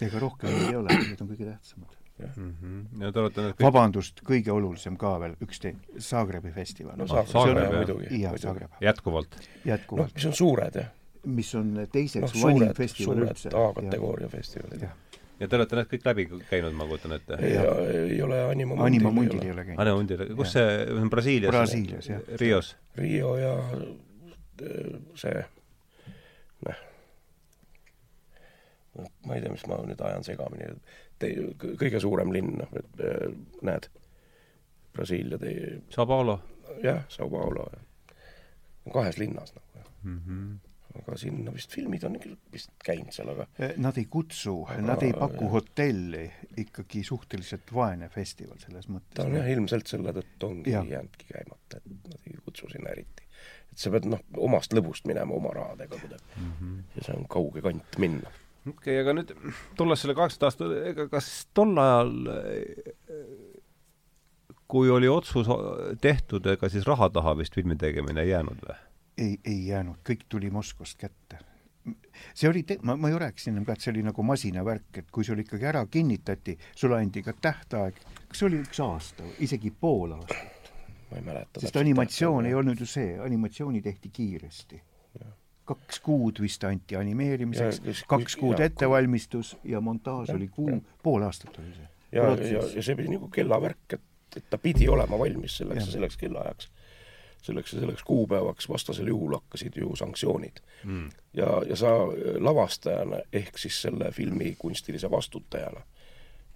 [0.00, 2.00] ega rohkem ei ole, need on kõige tähtsamad
[2.36, 3.02] Mm -hmm.
[3.02, 3.64] ja te olete need kõik...
[3.64, 6.96] vabandust, kõige olulisem ka veel, üks teine, Zagrebi festival.
[6.96, 8.20] no Zagreb, Zagreb muidugi.
[8.20, 8.70] jaa, Zagreb.
[8.80, 9.36] jätkuvalt?
[9.64, 10.90] jätkuvalt noh, mis on suured, jah.
[11.24, 13.48] mis on teiseks no, vanim festival üldse.
[13.48, 14.88] A-kategooria festivalid.
[15.40, 17.38] Ja te olete need kõik läbi käinud, ma kujutan ette?
[17.44, 18.86] ei ole Anima Mundil.
[18.86, 19.80] Anima Mundil ei ole käinud.
[19.84, 21.54] Anima Mundil, kus see, see on Brasiilias?
[21.54, 22.36] Brasiilias, jah.
[22.40, 22.74] Rios?
[23.00, 23.56] Rio ja
[25.18, 25.40] see
[28.98, 30.70] noh, ma ei tea, mis ma nüüd ajan segamini,
[31.80, 33.26] kõige suurem linn, noh, et äh,
[33.66, 33.90] näed,
[34.96, 35.78] Brasiilia tei-.
[35.94, 36.40] Sao Paulo?
[36.84, 38.16] jah, Sao Paulo, jah.
[38.94, 40.20] kahes linnas nagu, jah mm.
[40.26, 40.69] -hmm.
[40.98, 44.82] Aga sinna vist filmid on küll vist käinud seal, aga Eh, Nad ei kutsu Aga-,
[44.82, 45.52] nad ei paku jah.
[45.56, 46.24] hotelli,
[46.64, 50.86] ikkagi suhteliselt vaene festival selles ta mõttes on jah, ilmselt selle tõttu ongi Jah.
[50.96, 53.26] jäänudki käimata, et nad ei kutsu sinna eriti.
[53.72, 56.52] et sa pead noh, omast lõbust minema oma rahadega kuidagi mm.
[56.60, 56.82] -hmm.
[56.96, 58.34] ja see on kauge kant minna.
[58.66, 59.34] okei okay,, aga nüüd
[59.76, 62.12] tulles selle kaheksakümnenda aasta, ega kas tol ajal
[64.70, 65.48] kui oli otsus
[66.00, 68.78] tehtud, ega siis raha taha vist filmi tegemine ei jäänud või?
[69.18, 71.38] ei, ei jäänud, kõik tuli Moskvast kätte.
[72.34, 75.24] see oli, ma, ma ju rääkisin ennem ka, et see oli nagu masinavärk, et kui
[75.24, 77.96] sul ikkagi ära kinnitati, sulle anti ka tähtaeg,
[78.28, 80.70] kas see oli üks aasta isegi pool aastat,
[81.10, 81.60] ma ei mäleta.
[81.64, 84.82] sest animatsioon ei olnud ju see, animatsiooni tehti kiiresti.
[85.70, 90.80] kaks kuud vist anti animeerimiseks Ja kaks kuud ja- ettevalmistus ja montaaž Jah, oli kuu
[91.02, 91.88] pool aastat oli see.
[92.12, 94.00] ja, ja, ja see pidi nagu kellavärk, et,
[94.36, 96.70] et ta pidi olema valmis selleks ja selleks kellaajaks.
[97.42, 100.60] Selleks ja selleks kuupäevaks, vastasel juhul hakkasid ju sanktsioonid.
[100.84, 101.10] Mm.
[101.34, 101.90] ja, ja sa
[102.38, 105.82] lavastajana ehk siis selle filmi kunstilise vastutajana,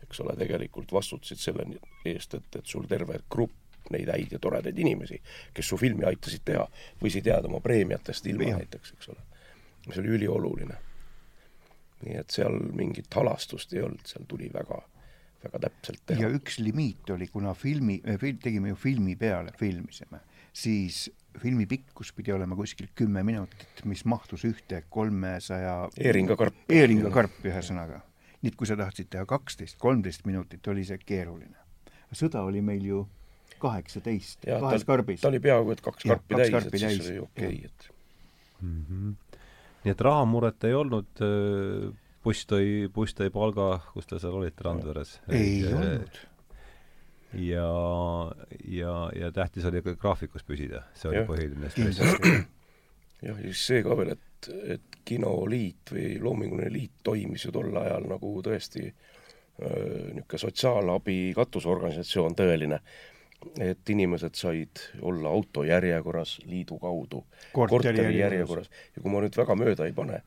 [0.02, 1.66] eks ole, tegelikult vastutasid selle
[2.04, 5.20] eest, et, et sul terve grupp neid häid ja toredaid inimesi,
[5.54, 6.64] kes su filmi aitasid teha,
[7.02, 8.62] võisid jääda oma preemiatest ilma Jah.
[8.62, 9.20] näiteks, eks ole.
[9.90, 10.76] see oli ülioluline.
[12.04, 14.80] nii et seal mingit halastust ei olnud, seal tuli väga,
[15.44, 16.30] väga täpselt ja teha.
[16.36, 20.20] üks limiit oli, kuna filmi, fil-, tegime ju filmi peale, filmisime,
[20.54, 21.08] siis
[21.42, 26.60] filmi pikkus pidi olema kuskil kümme minutit, mis mahtus ühte kolmesaja Eeringa karp.
[26.70, 28.00] eeringa karpi ühesõnaga.
[28.42, 31.56] nii et kui sa tahtsid teha kaksteist, kolmteist minutit, oli see keeruline.
[32.12, 33.08] sõda oli meil ju
[33.58, 35.28] kaheksateist, kahes ta, karbis ta.
[35.28, 37.90] oli peaaegu et kaks karpi kaks täis, et siis täis, oli okei okay,, et
[38.64, 39.38] Mm -hmm.
[39.84, 41.06] nii et rahamuret ei olnud,
[42.24, 45.20] buss tõi, buss tõi palga, kus te seal olite, Randveres?
[45.28, 46.20] ei olnud.
[47.36, 47.70] ja,
[48.68, 51.28] ja, ja tähtis oli ka graafikus püsida, see oli Jah.
[51.28, 52.00] põhiline stress.
[52.02, 52.44] jah,
[53.22, 58.08] ja siis see ka veel, et, et kinoliit või loominguline liit toimis ju tol ajal
[58.10, 58.88] nagu tõesti
[59.54, 62.80] niisugune sotsiaalabi katusorganisatsioon tõeline,
[63.60, 67.22] et inimesed said olla autojärjekorras liidu kaudu,
[67.52, 70.22] korteri järjekorras ja kui ma nüüd väga mööda ei pane,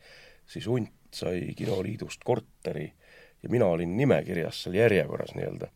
[0.47, 2.87] siis hunt sai kinoliidust korteri
[3.43, 5.69] ja mina olin nimekirjas seal järjekorras nii-öelda.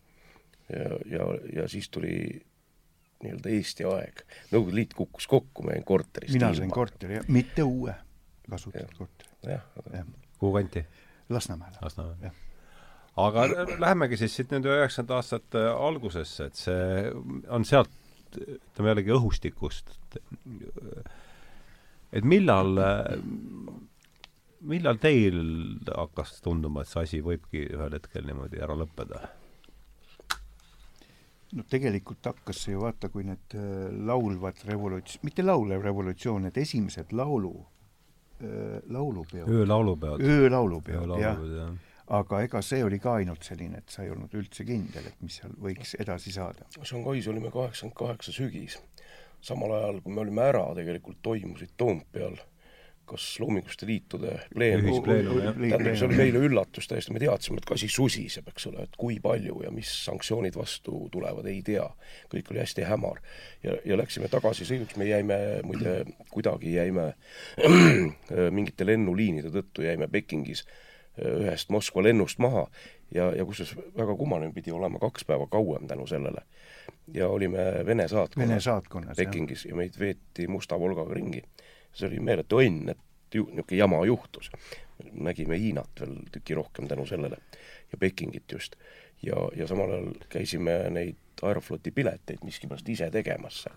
[0.71, 1.27] ja, ja,
[1.61, 2.15] ja siis tuli
[3.21, 4.23] nii-öelda Eesti aeg.
[4.51, 7.93] Nõukogude Liit kukkus kokku, ma jäin korterist mina sain korteri, mitte uue
[8.49, 10.07] kasutatud korteri, jah, aga jah,
[10.41, 10.85] kuhu kanti?
[11.31, 11.77] Lasnamäele.
[11.81, 12.39] Lasnamäe Jah..
[13.21, 13.45] aga
[13.79, 17.13] lähemegi siis siit nende üheksakümnendate aastate algusesse, et see
[17.51, 17.93] on sealt,
[18.41, 19.93] ütleme jällegi õhustikust,
[22.11, 22.79] et millal,
[24.71, 25.39] millal teil
[25.91, 29.27] hakkas tunduma, et see asi võibki ühel hetkel niimoodi ära lõppeda?
[31.57, 36.57] No tegelikult hakkas see ju vaata, kui need äh, laulvad revoluts-, mitte laulev revolutsioon, need
[36.61, 37.53] esimesed laulu,
[38.89, 40.21] laulupeod, öölaulupeod.
[40.21, 41.73] öölaulupeod, jah, öölaulupeod, jah.
[42.17, 45.37] aga ega see oli ka ainult selline, et sa ei olnud üldse kindel, et mis
[45.41, 46.65] seal võiks edasi saada.
[46.81, 48.79] Shanghais olime kaheksakümmend kaheksa sügis.
[49.41, 52.39] samal ajal, kui me olime ära, tegelikult toimusid Toompeal
[53.05, 55.55] kas Loominguste Liitude pleenum jah.
[55.55, 58.99] tähendab, see oli meile üllatus täiesti, me teadsime, et ka asi susiseb, eks ole, et
[58.99, 61.87] kui palju ja mis sanktsioonid vastu tulevad, ei tea.
[62.31, 63.19] kõik oli hästi hämar.
[63.63, 67.11] ja, ja läksime tagasisõiduks, me jäime muide, kuidagi jäime
[68.57, 70.79] mingite lennuliinide tõttu jäime Pekingis äh,
[71.19, 72.67] ühest Moskva lennust maha
[73.11, 76.41] ja, ja kusjuures väga kummaline pidi olema kaks päeva kauem tänu sellele.
[77.13, 79.25] ja olime Vene saatkonnas Vene saatkonnas, jah.
[79.25, 81.43] Pekingis ja meid veeti Musta Volgaga ringi.
[81.93, 84.51] See oli meeletu õnn, et ju niisugune jama juhtus.
[85.11, 87.37] nägime Hiinat veel tüki rohkem tänu sellele
[87.91, 88.75] ja Pekingit just.
[89.21, 93.75] ja, ja samal ajal käisime neid Aerofloti pileteid miskipärast ise tegemas seal,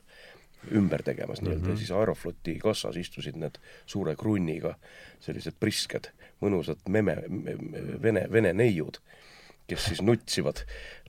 [0.73, 1.71] ümber tegemas nii-öelda mm -hmm.
[1.71, 4.75] ja siis Aerofloti kassas istusid need suure krunniga
[5.21, 6.11] sellised prisked,
[6.41, 7.17] mõnusad meme,
[8.03, 9.01] vene, vene neiud
[9.69, 10.61] kes siis nutsivad,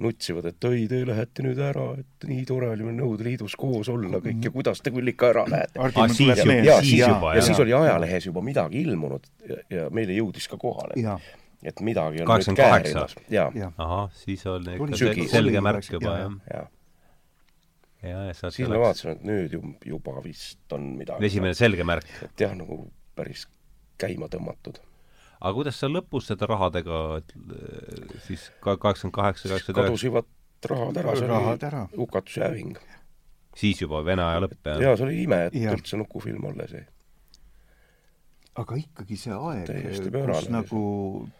[0.03, 3.89] nutsivad, et oi, te lähete nüüd ära, et nii tore oli meil Nõukogude Liidus koos
[3.91, 5.81] olla kõik ja kuidas te küll ikka ära lähete.
[5.81, 7.47] Ah, ja, siis siis, ja, juba, ja jah.
[7.49, 10.95] siis oli ajalehes juba midagi ilmunud ja, ja meile jõudis ka kohale,
[11.65, 12.55] et midagi on nüüd 88.
[13.27, 13.75] käärimas.
[13.75, 16.39] ahah, siis oli ikka selge Oli märk juba, jah.
[16.53, 16.65] jaa.
[18.07, 19.63] ja, ja sealt siis me läks vaatasime, et nüüd ju,
[19.95, 21.27] juba vist on midagi.
[21.27, 22.07] esimene selge märk.
[22.23, 22.85] et jah, nagu
[23.19, 23.49] päris
[23.99, 24.79] käima tõmmatud.
[25.45, 30.31] Aga kuidas seal lõpus seda rahadega äh, siis ka kaheksakümmend kaheksa, kaheksakümmend üheksa, kadusivad
[30.71, 31.83] rahad ära, see rahad oli ära.
[31.93, 32.77] hukatusjääving.
[33.55, 34.81] siis juba Vene aja lõpp, jah?
[34.87, 35.75] jaa, see oli ime, et Jah.
[35.77, 36.83] üldse nukufilm alles jäi.
[38.55, 39.69] aga ikkagi see aeg,
[40.31, 40.81] kus nagu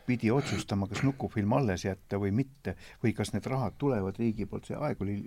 [0.08, 4.68] pidi otsustama, kas nukufilm alles jätta või mitte või kas need rahad tulevad riigi poolt,
[4.68, 5.22] see aeg oli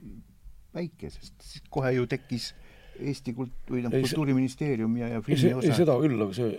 [0.76, 2.52] väike, sest kohe ju tekkis
[2.98, 5.76] Eesti kult- või noh, see- Kultuuriministeerium ja, ja ei, see, filmi osa.
[5.78, 6.56] seda küll, aga see,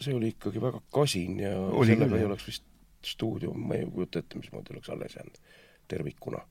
[0.00, 2.64] see oli ikkagi väga kasin ja Oli sellega küll, ei oleks vist
[3.04, 5.38] stuudio, ma ei kujuta ette, mismoodi oleks alles jäänud
[5.88, 6.46] tervikuna.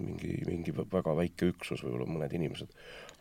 [0.00, 2.70] mingi, mingi väga väike üksus, võib-olla mõned inimesed.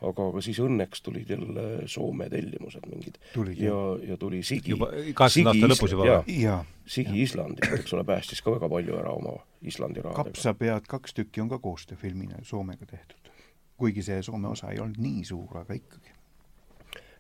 [0.02, 3.20] aga, aga siis õnneks tulid jälle Soome tellimused mingid
[3.60, 6.40] ja, ja tuli Sigi, juba kaheksakümnenda aasta lõpus juba või?
[6.42, 10.32] ja Sigi Islandist, eks ole, päästis ka väga palju ära oma Islandi rahadega.
[10.32, 13.30] kapsapead kaks tükki on ka koostööfilmina Soomega tehtud.
[13.78, 16.13] kuigi see Soome osa ei olnud nii suur, aga ikkagi.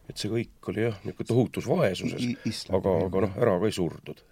[0.09, 4.23] Et see kõik oli jah, niisugune tohutus vaesuses, aga, aga noh, ära ka ei surdud.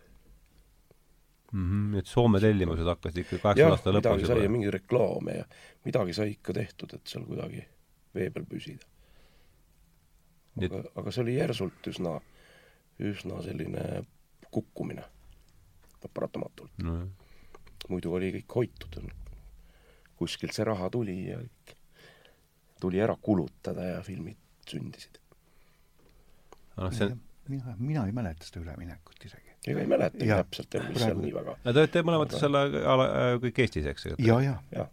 [1.51, 5.37] nii et Soome tellimused hakkasid ikka jah, kaheksakümnenda aasta lõpus midagi sai ja mingeid reklaame
[5.41, 5.47] ja
[5.87, 7.63] midagi sai ikka tehtud, et seal kuidagi
[8.15, 8.87] vee peal püsida.
[10.59, 12.17] Aga, aga see oli järsult üsna,
[12.99, 13.83] üsna selline
[14.51, 15.03] kukkumine,
[16.11, 16.73] paratamatult.
[16.83, 17.07] nojah,
[17.89, 19.01] muidu oli kõik hoitud.
[20.21, 21.39] kuskilt see raha tuli ja
[22.81, 24.37] tuli ära kulutada ja filmid
[24.69, 25.17] sündisid.
[26.81, 27.09] noh, see
[27.51, 29.49] mina, mina ei mäleta seda üleminekut isegi.
[29.67, 32.61] ega ei mäletagi Jah, täpselt, mis seal nii väga te olete mõlemad selle
[32.95, 33.05] ala,
[33.43, 34.15] kõik Eestis, eks ju?
[34.19, 34.89] ja, ja jah,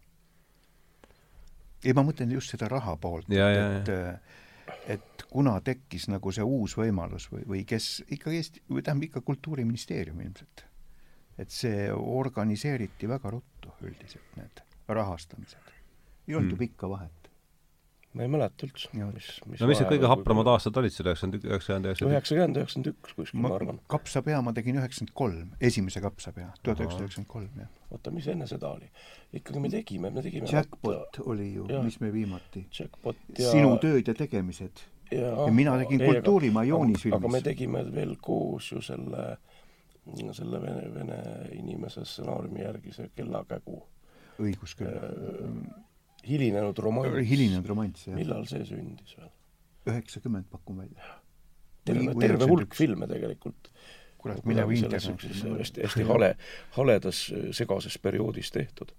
[1.84, 3.92] ei, ma mõtlen just seda raha poolt, Ja, ja, et
[4.88, 9.20] et kuna tekkis nagu see uus võimalus või, või kes ikka Eesti, või tähendab ikka
[9.24, 10.64] Kultuuriministeerium ilmselt,
[11.40, 15.72] et see organiseeriti väga ruttu üldiselt, need rahastamised.
[16.28, 16.58] ei olnud ju Hmm.
[16.66, 17.17] pikka vahet.
[18.18, 21.44] Ma ei mäleta üldse, mis, mis no mis need kõige hapramad aastad olid seal üheksakümmend,
[21.46, 23.78] üheksakümmend, üheksakümmend üheksakümmend, üheksakümmend üks kuskil, ma arvan.
[23.94, 27.68] kapsapea ma tegin üheksakümmend kolm, esimese kapsapea, tuhat üheksasada üheksakümmend kolm, jah.
[27.94, 28.90] oota, mis enne seda oli?
[29.38, 34.10] ikkagi me tegime, me tegime Jackpot oli ju, mis me viimati Jackpot ja sinu tööd
[34.10, 34.82] ja tegemised.
[35.14, 37.20] ja, mina tegin ei, Kultuurimaa aga- joonisfilmis.
[37.22, 39.28] aga me tegime veel koos ju selle,
[40.34, 41.20] selle vene, vene
[41.54, 43.78] inimese stsenaariumi järgi see Kellakägu
[44.38, 44.90] õigus küll.
[44.90, 45.86] äh,
[46.28, 47.18] hilinenud romanss.
[47.30, 48.16] hilinenud romanss, jah.
[48.18, 49.30] millal see sündis veel?
[49.88, 51.14] üheksakümmend pakun välja.
[51.88, 53.70] terve, terve hulk filme tegelikult.
[54.18, 56.32] kurat, mine või niisuguses hästi, hästi hale,
[56.76, 57.20] haledas
[57.56, 58.92] segases perioodis tehtud.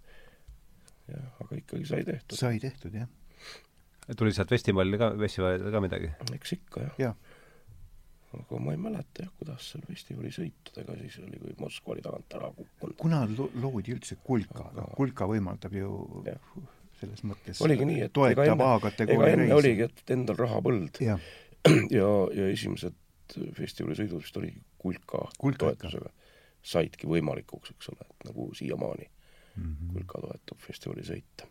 [1.12, 2.38] jah, aga ikkagi sai tehtud.
[2.40, 3.10] sai tehtud, jah.
[4.18, 6.14] tuli sealt festivalil ka, festivalil ka midagi?
[6.34, 7.20] eks ikka jah jah,
[8.40, 12.36] aga ma ei mäleta jah, kuidas seal festivali sõitudega siis oli, kui Moskva oli tagant
[12.40, 12.98] ära kukkunud.
[12.98, 15.94] kuna lo- loodi üldse Kulka, Aga- noh, Kulka võimaldab ju
[16.26, 16.52] Jah.
[17.00, 19.58] Selles mõttes oligi nii, et ega toetab enne, ega A-kategooria enne reisi.
[19.60, 21.20] oligi, et endal rahapõld jah,
[22.00, 22.96] ja, ja esimesed
[23.58, 26.10] festivalisõidud vist oligi Kulka, Kulka toetusega.
[26.64, 29.10] saidki võimalikuks, eks ole, et nagu siiamaani
[29.60, 29.90] Mhm.
[29.94, 31.48] Kulka toetab festivalisõite.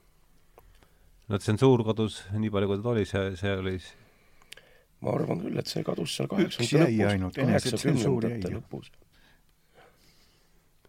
[1.29, 3.75] no tsensuur kadus nii palju, kui ta oli, see, see oli
[5.05, 8.89] ma arvan küll, et see kadus seal kaheksakümnendate ainult, lõpus, kaheksakümnendate lõpus.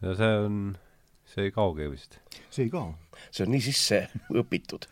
[0.02, 0.62] ja see on,
[1.30, 2.20] see ei kaogi vist.
[2.50, 2.94] see ei kao.
[3.30, 4.02] see on nii sisse
[4.42, 4.88] õpitud.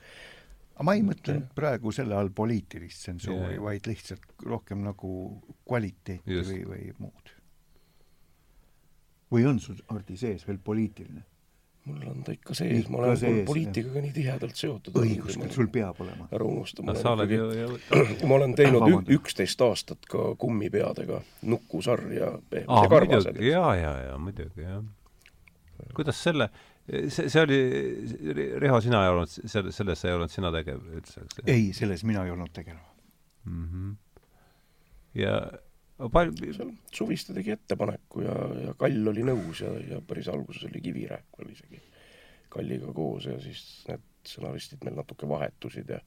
[0.75, 5.13] aga ma ei mõtle nüüd praegu selle all poliitilist tsensuuri Jaa., vaid lihtsalt rohkem nagu
[5.67, 6.51] kvaliteeti Just.
[6.51, 7.33] või, või muud.
[9.33, 11.25] või on sul Hardi sees veel poliitiline?
[11.87, 14.97] mul on ta ikka sees, ma olen sees, poliitikaga nii tihedalt seotud.
[14.99, 16.27] õigus sul peab olema.
[16.35, 19.13] ära unusta, ma sa oled olen ju, ikkagi, ju ma olen teinud Vabandust.
[19.15, 24.83] üksteist aastat ka kummipeadega Nukusarja Pehmed aa ja, karvased jaa, jaa, jaa, muidugi, jah.
[25.97, 26.49] Kuidas selle,
[26.87, 27.59] see, see oli,
[28.61, 32.25] Riho, sina ei olnud, selle, selles ei olnud sina tegev üldse, eks ei, selles mina
[32.25, 32.93] ei olnud tegelema.
[33.45, 33.65] mm.
[33.71, 33.95] -hmm.
[35.21, 35.39] ja
[36.13, 38.35] palju, seal Suviste tegi ettepaneku ja,
[38.67, 41.81] ja Kall oli nõus ja, ja päris alguses oli Kivirähk veel isegi
[42.49, 45.99] Kalliga koos ja siis need stsenaristid meil natuke vahetusid ja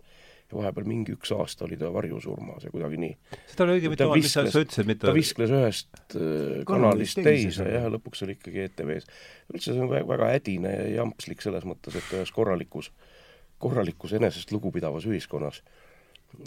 [0.50, 3.16] ja vahepeal mingi üks aasta oli ta varjusurmas ja kuidagi nii.
[3.52, 6.22] seda oli õige mitu Ta, mis sa, sa ütlesid, mitu ta viskles ühest äh,
[6.68, 7.72] Kanalist kanalist teise teise seal.
[7.76, 9.06] ja lõpuks oli ikkagi ETV-s.
[9.54, 12.90] üldse see on väga, hädine ja jampslik selles mõttes, et ühes korralikus,
[13.62, 15.62] korralikus enesest lugupidavas ühiskonnas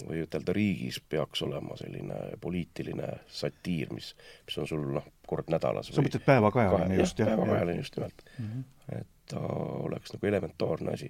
[0.08, 4.14] või ütelda riigis peaks olema selline poliitiline satiir, mis,
[4.48, 7.34] mis on sul noh, kord nädalas sa mõtled päevakajaline just, jah?
[7.34, 8.24] päevakajaline just nimelt.
[8.38, 8.64] Mhm.
[9.00, 9.42] et ta
[9.84, 11.10] oleks nagu elementaarne asi.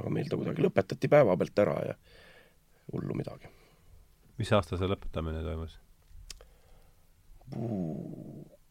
[0.00, 1.94] Aga meil ta kuidagi lõpetati päevapealt ära ja
[2.92, 3.48] hullu midagi.
[4.38, 5.78] mis aasta see lõpetamine toimus?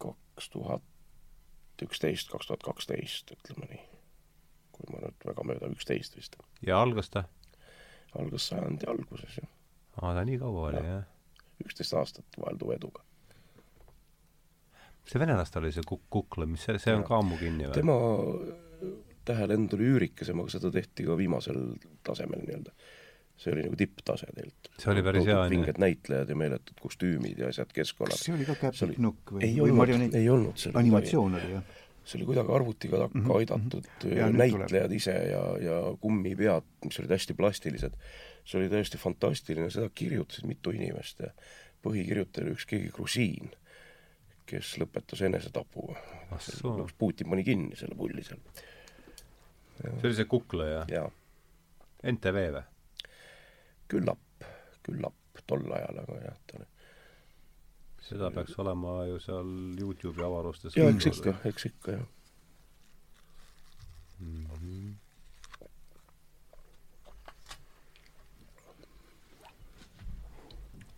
[0.01, 0.83] kaks tuhat
[1.85, 3.81] üksteist, kaks tuhat kaksteist, ütleme nii.
[4.75, 6.35] kui ma nüüd väga mööda, üksteist vist.
[6.65, 7.25] ja algas ta?
[8.19, 9.49] algas sajandi alguses jah,
[10.01, 11.01] aa, ta nii kaua oli, Jah.
[11.01, 11.47] jah.
[11.63, 13.03] üksteist aastat vahelduva eduga.
[15.07, 17.07] see venelaste oli see kuk-, kukla, mis see, see on Jah.
[17.09, 17.75] ka ammu kinni või?
[17.79, 17.97] tema
[19.25, 21.57] tähelend oli üürikesem, aga seda tehti ka viimasel
[22.05, 22.71] tasemel nii-öelda.
[23.35, 24.69] see oli nagu tipptase tegelikult.
[24.79, 25.51] See oli päris hea, on ju.
[25.57, 28.21] vinged näitlejad ja meeletud kostüümid ja asjad keskkonnad kas.
[28.23, 30.15] see oli ka See oli- Käpik Nukk või, ei või olnud, marionett?
[30.15, 31.63] ei olnud, see oli kuidagi, animatsioon oli jah?
[32.05, 37.11] see oli kuidagi arvutiga takka Mhm, aidatud Ja näitlejad ise ja, ja kummipead, mis olid
[37.11, 37.97] hästi plastilised,
[38.45, 41.31] see oli täiesti fantastiline, seda kirjutasid mitu inimest ja
[41.83, 43.51] põhikirjutaja oli üks keegi grusiin,
[44.45, 45.89] kes lõpetas enesetapu.
[46.97, 48.39] Putin pani kinni selle pulli seal.
[49.81, 50.85] See oli see kukleja?
[50.91, 51.09] jaa.
[52.11, 52.63] NTV või?
[53.91, 54.47] küllap,
[54.85, 56.69] küllap tol ajal, aga jah, ta oli
[58.05, 59.47] seda peaks olema ju seal
[59.79, 60.77] Youtube'i avarustes.
[60.77, 62.05] jaa, eks ikka, eks ikka, jah
[64.19, 64.45] mm.
[64.45, 64.93] -hmm.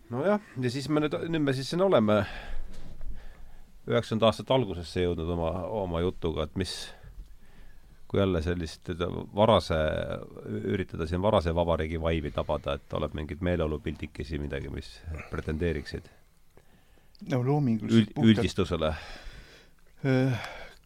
[0.09, 2.21] nojah, ja siis me nüüd, nüüd me siis siin oleme
[3.87, 5.51] üheksakümnenda aastate algusesse jõudnud oma,
[5.81, 6.75] oma jutuga, et mis,
[8.07, 8.89] kui jälle sellist
[9.35, 9.75] varase,
[10.63, 14.93] üritada siin varase vabariigi vaivi tabada, et tuleb mingeid meeleolupildikesi, midagi, mis
[15.31, 16.07] pretendeeriksid
[17.31, 18.93] no loominguliselt Üld, üldistusele?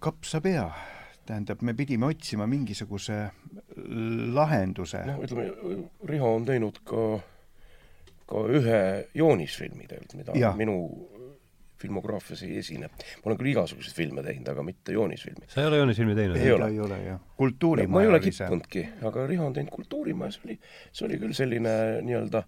[0.01, 0.69] kapsapea,
[1.27, 3.17] tähendab, me pidime otsima mingisuguse
[4.33, 5.03] lahenduse.
[5.05, 5.49] noh, ütleme,
[6.07, 7.03] Riho on teinud ka,
[8.29, 8.79] ka ühe
[9.19, 10.53] joonisfilmi tegelikult, mida ja.
[10.57, 10.77] minu
[11.81, 12.89] filmograafias ei esine.
[12.89, 15.49] ma olen küll igasuguseid filme teinud, aga mitte joonisfilmi.
[15.51, 16.41] sa ei ole joonisfilmi teinud?
[16.41, 17.23] ei ole, ei ole jah.
[17.37, 20.59] kultuurimaja ma ei ole kippunudki, aga Riho on teinud Kultuurimaja, see oli,
[20.91, 21.73] see oli küll selline
[22.05, 22.45] nii-öelda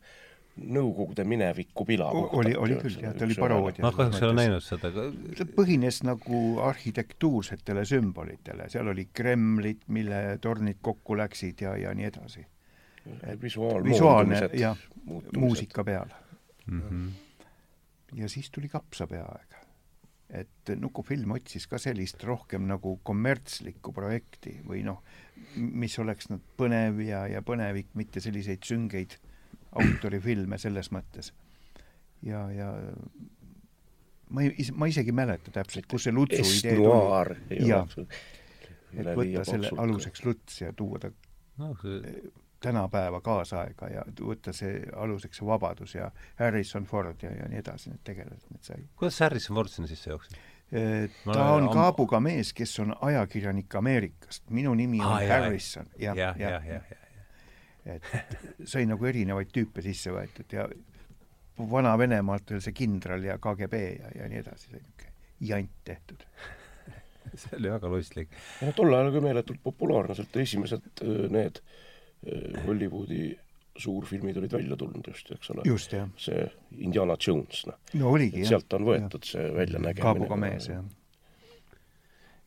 [0.54, 2.12] Nõukogude mineviku pila.
[2.14, 3.82] oli, oli küll jah, ta oli paroodia.
[3.82, 4.92] ma kahjuks ei ole näinud seda.
[5.40, 12.06] ta põhines nagu arhitektuursetele sümbolitele, seal oli Kremlid, mille tornid kokku läksid ja, ja nii
[12.12, 12.46] edasi.
[13.42, 14.78] visuaal, visuaalne jah,
[15.38, 16.14] muusika peal
[16.68, 16.82] mm.
[16.82, 17.10] -hmm.
[18.18, 19.60] Ja siis tuli kapsapea aeg.
[20.34, 25.04] et Nukufilm otsis ka sellist rohkem nagu kommertslikku projekti või noh,
[25.56, 29.20] mis oleks nüüd põnev ja, ja põnevik, mitte selliseid süngeid
[29.78, 31.34] autorifilme selles mõttes.
[32.26, 32.72] ja, ja
[34.34, 37.68] ma ei, ma isegi ei mäleta täpselt, kus see Lutsu idee tuli.
[37.68, 37.98] jah,
[38.94, 41.12] et võtta selle aluseks Luts ja tuua ta
[41.62, 42.32] no, see...
[42.64, 46.10] tänapäeva kaasaega ja võtta see aluseks see Vabadus ja
[46.40, 48.82] Harrison Ford ja, ja nii edasi, need tegelased, need sai.
[49.00, 50.42] kuidas Harrison Ford sinna sisse jooksis?
[51.28, 54.50] ta on kaabuga mees, kes on ajakirjanik Ameerikast.
[54.50, 55.90] minu nimi on ah, Harrison.
[56.00, 57.04] jah, jah, jah, jah, jah
[57.86, 60.68] et sai nagu erinevaid tüüpe sisse võetud ja
[61.60, 65.12] Vana-Venemaalt veel see kindral ja KGB ja, ja nii edasi, see niisugune
[65.44, 66.24] jant tehtud
[67.42, 68.38] see oli väga lustlik.
[68.64, 71.04] no tol ajal ka meeletult populaarne, sealt esimesed
[71.34, 71.60] need
[72.68, 73.34] Hollywoodi
[73.78, 75.64] suurfilmid olid välja tulnud just, eks ole.
[75.66, 76.10] just, jah.
[76.18, 76.44] see
[76.78, 77.80] Indiana Jones, noh.
[78.00, 78.56] no oligi, jah.
[78.56, 79.32] sealt on võetud ja.
[79.32, 80.02] see väljanägemine.
[80.02, 80.84] kaabuga mees, jah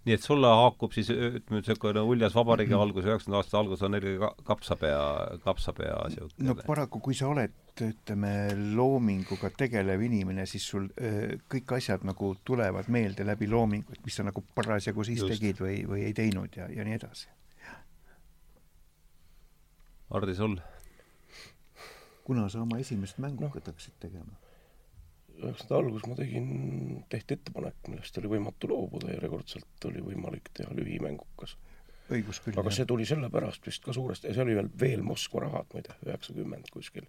[0.07, 2.83] nii et sulle haakub siis ütleme, niisugune uljas vabariigi mhm.
[2.85, 5.01] algus, üheksakümnenda aastate algus on eelkõige kapsapea,
[5.43, 8.33] kapsapea niisugune no paraku, kui sa oled, ütleme,
[8.79, 14.25] loominguga tegelev inimene, siis sul öö, kõik asjad nagu tulevad meelde läbi loomingut, mis sa
[14.27, 15.35] nagu parasjagu siis Just.
[15.35, 17.29] tegid või, või ei teinud ja, ja nii edasi.
[20.11, 20.57] Hardi, sul?
[22.27, 23.49] kuna sa oma esimest mängu no.
[23.55, 24.35] hakkasid tegema?
[25.37, 26.47] üheksakümnendate alguses ma tegin,
[27.13, 31.57] tehti ettepanek, millest oli võimatu loobuda, järjekordselt oli võimalik teha lühimängukas.
[32.09, 32.77] õigus küll, aga jah.
[32.79, 37.05] see tuli sellepärast vist ka suuresti, see oli veel, veel Moskva rahad muide, üheksakümmend kuskil.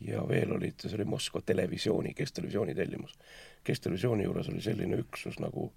[0.00, 3.18] ja veel olid, see oli Moskva televisiooni, Kestelevisiooni tellimus.
[3.64, 5.70] Kestelevisiooni juures oli selline üksus nagu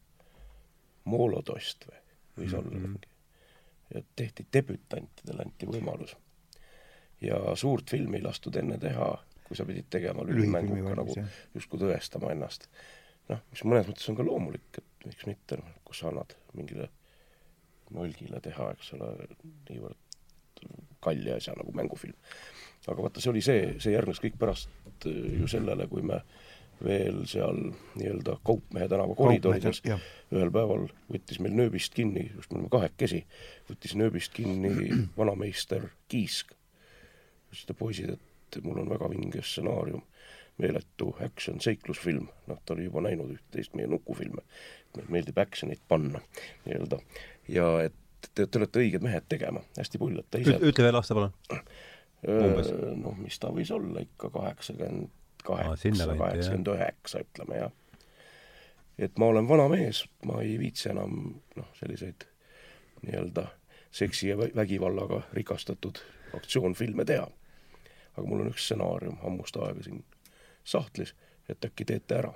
[1.05, 1.99] Molodost või,
[2.37, 2.59] võis mm -hmm.
[2.59, 3.12] olla mingi.
[3.93, 6.15] Ja tehti debütantidele anti võimalus.
[7.21, 9.13] ja suurt filmi ei lastud enne teha
[9.47, 11.15] kui sa pidid tegema lühimänguga nagu
[11.53, 12.67] justkui tõestama ennast.
[13.29, 16.89] noh, mis mõnes mõttes on ka loomulik, et miks mitte, noh, kus sa annad mingile
[17.93, 19.11] nolgile teha, eks ole,
[19.69, 19.99] niivõrd
[21.03, 22.15] kalli asja nagu mängufilm.
[22.87, 26.23] aga vaata, see oli see, see järgnes kõik pärast äh, ju sellele, kui me
[26.83, 27.59] veel seal
[27.95, 29.81] nii-öelda Kaupmehe tänava koridorides
[30.33, 33.23] ühel päeval võttis meil nööbist kinni, just me olime kahekesi,
[33.69, 34.73] võttis nööbist kinni
[35.19, 36.53] vanameister Kiisk.
[37.51, 40.03] ütles, et poisid, et mul on väga vinge stsenaarium,
[40.61, 44.43] meeletu action seiklusfilm, noh, ta oli juba näinud üht-teist meie nukufilme,
[44.95, 46.21] meile meeldib action'it panna
[46.65, 46.99] nii-öelda.
[47.49, 47.97] Ja et
[48.33, 51.33] te, te olete õiged mehed tegema, hästi ta ise ütle veel aasta, palun.
[53.01, 55.11] noh, mis ta võis olla ikka kaheksakümmend
[55.43, 57.71] kaheksa, kaheksakümmend üheksa, ütleme jah.
[58.97, 62.27] et ma olen vana mees, ma ei viitsi enam noh, selliseid
[63.03, 63.47] nii-öelda
[63.91, 65.99] seksi ja vägivallaga rikastatud
[66.33, 67.27] aktsioonfilme teha
[68.17, 70.01] aga mul on üks stsenaarium ammust aega siin
[70.63, 71.13] sahtlis,
[71.49, 72.33] et äkki teete ära.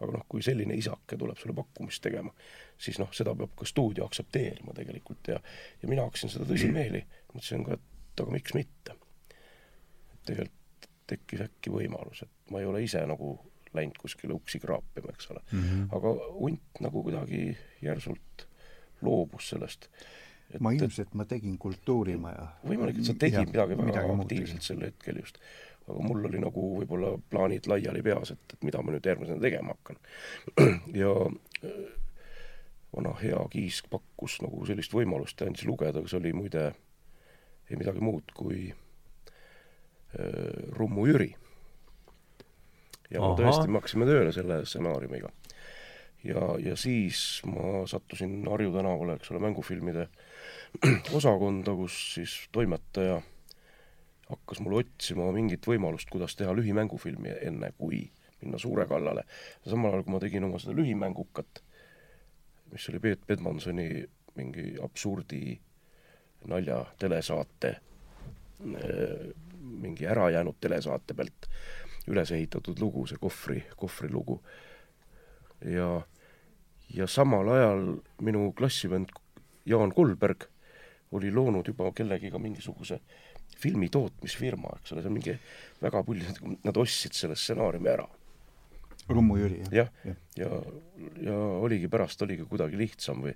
[0.00, 2.30] aga noh, kui selline isake tuleb sulle pakkumist tegema,
[2.80, 5.36] siis noh, seda peab ka stuudio aktsepteerima tegelikult ja
[5.82, 7.02] ja mina hakkasin seda tõsimeeli,
[7.34, 8.96] mõtlesin ka, et aga miks mitte.
[10.24, 10.56] tegelikult
[11.10, 13.34] tekkis äkki võimalus, et ma ei ole ise nagu
[13.76, 15.60] läinud kuskile uksi kraapima, eks ole mm.
[15.60, 15.84] -hmm.
[15.96, 18.46] aga hunt nagu kuidagi järsult
[19.02, 19.88] loobus sellest
[20.58, 22.46] ma ilmselt, ma tegin Kultuurimaja.
[22.66, 25.38] võimalik, et sa tegid ja, midagi väga midagi aktiivselt sel hetkel just.
[25.86, 29.74] aga mul oli nagu võib-olla plaanid laiali peas, et, et mida ma nüüd järgmisena tegema
[29.74, 29.96] hakkan.
[31.02, 31.14] ja
[31.64, 31.80] äh,
[32.96, 36.70] vana hea Kiisk pakkus nagu sellist võimalust ja andis lugeda, see oli muide
[37.70, 38.70] ei midagi muud kui
[40.74, 41.28] Rummu Jüri.
[43.10, 43.36] ja Aha.
[43.38, 45.30] tõesti, me hakkasime tööle selle stsenaariumiga.
[46.24, 50.30] ja, ja siis ma sattusin Harju tänavale, eks ole, mängufilmide äh,
[51.18, 53.20] osakonda, kus siis toimetaja
[54.30, 58.04] hakkas mulle otsima mingit võimalust, kuidas teha lühimängufilmi, enne kui
[58.40, 59.24] minna suure kallale.
[59.66, 61.62] samal ajal, kui ma tegin oma seda lühimängukat,
[62.72, 63.88] mis oli Peet Pedmansoni
[64.38, 65.58] mingi absurdi
[66.48, 67.74] nalja telesaate,
[69.60, 71.48] mingi ärajäänud telesaate pealt
[72.10, 74.40] üles ehitatud lugu, see kohvri, kohvrilugu.
[75.64, 75.88] ja,
[76.94, 77.84] ja samal ajal
[78.20, 79.12] minu klassivend
[79.66, 80.48] Jaan Kulberg
[81.12, 83.00] oli loonud juba kellegiga mingisuguse
[83.60, 85.34] filmi tootmisfirma, eks ole, see on mingi
[85.82, 86.22] väga pull,
[86.64, 88.06] nad ostsid selle stsenaariumi ära.
[89.10, 89.90] Rummu Jüri, jah?
[90.04, 90.60] jah, ja, ja,
[91.26, 93.34] ja oligi pärast, oligi kuidagi lihtsam või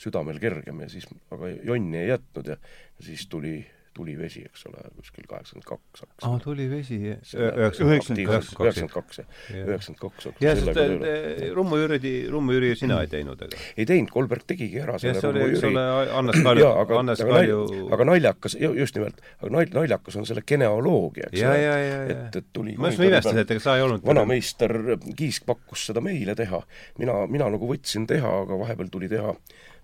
[0.00, 3.58] südamel kergem ja siis, aga jonni ei jätnud ja, ja siis tuli
[3.94, 6.26] tuli vesi, eks ole, kuskil kaheksakümmend kaks hakkas.
[6.28, 10.28] aa, tuli vesi, üheksakümmend kaks, üheksakümmend kaks.
[10.44, 13.58] jah, sest eh, Rummu Jüri, Rummu Jüri sina ei teinud, ega?
[13.76, 15.58] ei teinud, Kolberg tegigi ära selle Rummu Jüri.
[15.58, 17.62] eks ole, Hannes Kalju, Hannes Kalju
[17.96, 21.88] aga naljakas, just nimelt, aga nal-, naljakas on selle genealoogia, eks ole.
[22.14, 24.76] et, et tuli ma just imestasin, et ega sa ei olnud vanameister
[25.16, 26.62] Kiisk pakkus seda meile teha,
[27.02, 29.34] mina, mina nagu võtsin teha, aga vahepeal tuli teha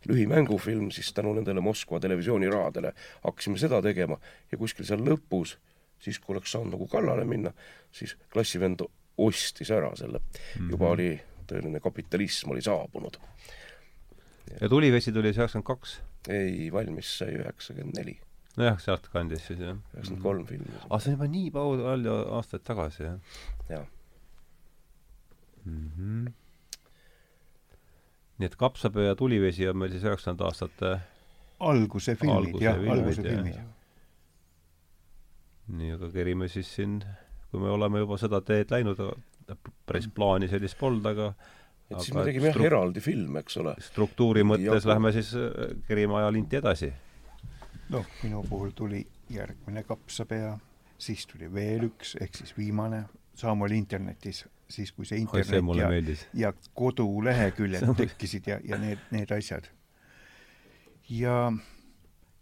[0.08, 2.92] lühimängufilm, siis tänu nendele Moskva televisioonirahadele
[3.24, 4.18] hakkasime seda tegema
[4.52, 5.56] ja kuskil seal lõpus,
[6.02, 7.52] siis kui oleks saanud nagu kallale minna,
[7.94, 8.84] siis klassivend
[9.18, 10.60] ostis ära selle mm.
[10.60, 10.70] -hmm.
[10.70, 11.10] juba oli
[11.46, 13.18] tõeline kapitalism oli saabunud.
[14.60, 16.00] ja Tulivesi tuli siis üheksakümmend kaks?
[16.28, 18.18] ei, valmis sai üheksakümmend neli.
[18.56, 19.76] nojah, sealtkandis siis jah.
[19.94, 20.80] üheksakümmend kolm filmi.
[20.90, 23.38] ah, see on juba nii palju aastaid tagasi, jah?
[23.68, 23.86] jah
[25.64, 25.90] mm.
[25.98, 26.45] -hmm
[28.38, 30.92] nii et Kapsapea ja Tulivesi on meil siis üheksakümnendate aastate
[31.60, 33.60] alguse filmid, jah, alguse filmid.
[35.76, 36.98] nii, aga kerime siis siin,
[37.50, 39.00] kui me oleme juba seda teed läinud,
[39.88, 41.30] päris plaani sellist polnud, aga
[41.90, 43.76] et siis me tegime jah eraldi filme, eks ole.
[43.88, 46.92] struktuuri mõttes ja, lähme siis äh, kerime ajalinti edasi.
[47.94, 50.52] noh, minu puhul tuli järgmine Kapsapea,
[50.98, 56.50] siis tuli veel üks, ehk siis viimane, samamoodi internetis siis, kui see internet see ja,
[56.50, 59.68] ja koduleheküljed tekkisid ja, ja need, need asjad.
[61.10, 61.52] ja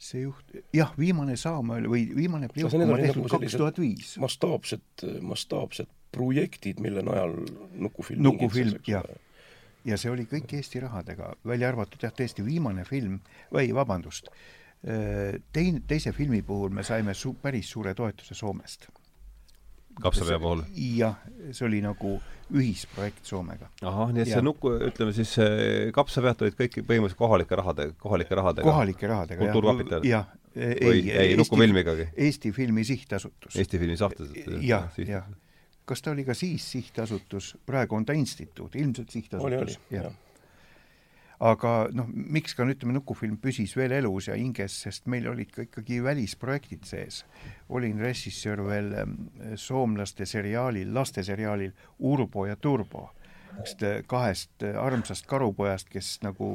[0.01, 4.17] see juht, jah, viimane Saamaöö või viimane Pliuk on tehtud nagu kaks tuhat viis.
[4.21, 7.37] mastaapsed, mastaapsed projektid, mille najal
[7.75, 9.07] nukufilm nukufilm, jah.
[9.85, 13.21] ja see oli kõik Eesti rahadega, välja arvatud jah, tõesti viimane film,
[13.53, 14.31] või vabandust,
[14.85, 18.91] teine, teise filmi puhul me saime su-, päris suure toetuse Soomest
[20.03, 20.63] kapsapea puhul?
[20.75, 21.19] jah,
[21.51, 22.17] see oli nagu
[22.55, 23.69] ühisprojekt Soomega.
[23.83, 24.39] ahah, nii et ja.
[24.39, 25.35] see nuku, ütleme siis
[25.97, 28.67] kapsapead olid kõik põhimõtteliselt kohalike rahade, kohalike rahadega?
[28.69, 30.09] kohalike rahadega, kultuurkapital?
[30.09, 30.29] jah.
[30.55, 32.11] ei, ei, Nukufilm ikkagi?
[32.27, 33.57] Eesti Filmi Sihtasutus.
[33.57, 34.61] Eesti Filmi Sihtasutus?
[34.63, 35.31] jah, jah.
[35.85, 39.51] kas ta oli ka siis sihtasutus, praegu on ta instituut, ilmselt sihtasutus?
[39.51, 40.13] oli, oli, jah
[41.41, 45.65] aga noh, miks ka ütleme, Nukufilm püsis veel elus ja hinges, sest meil olid ka
[45.67, 47.25] ikkagi välisprojektid sees.
[47.69, 48.95] olin režissöör veel
[49.57, 53.11] soomlaste seriaalil, lasteseriaalil Urbo ja Turbo
[54.07, 56.49] kahest armsast karupojast, kes nagu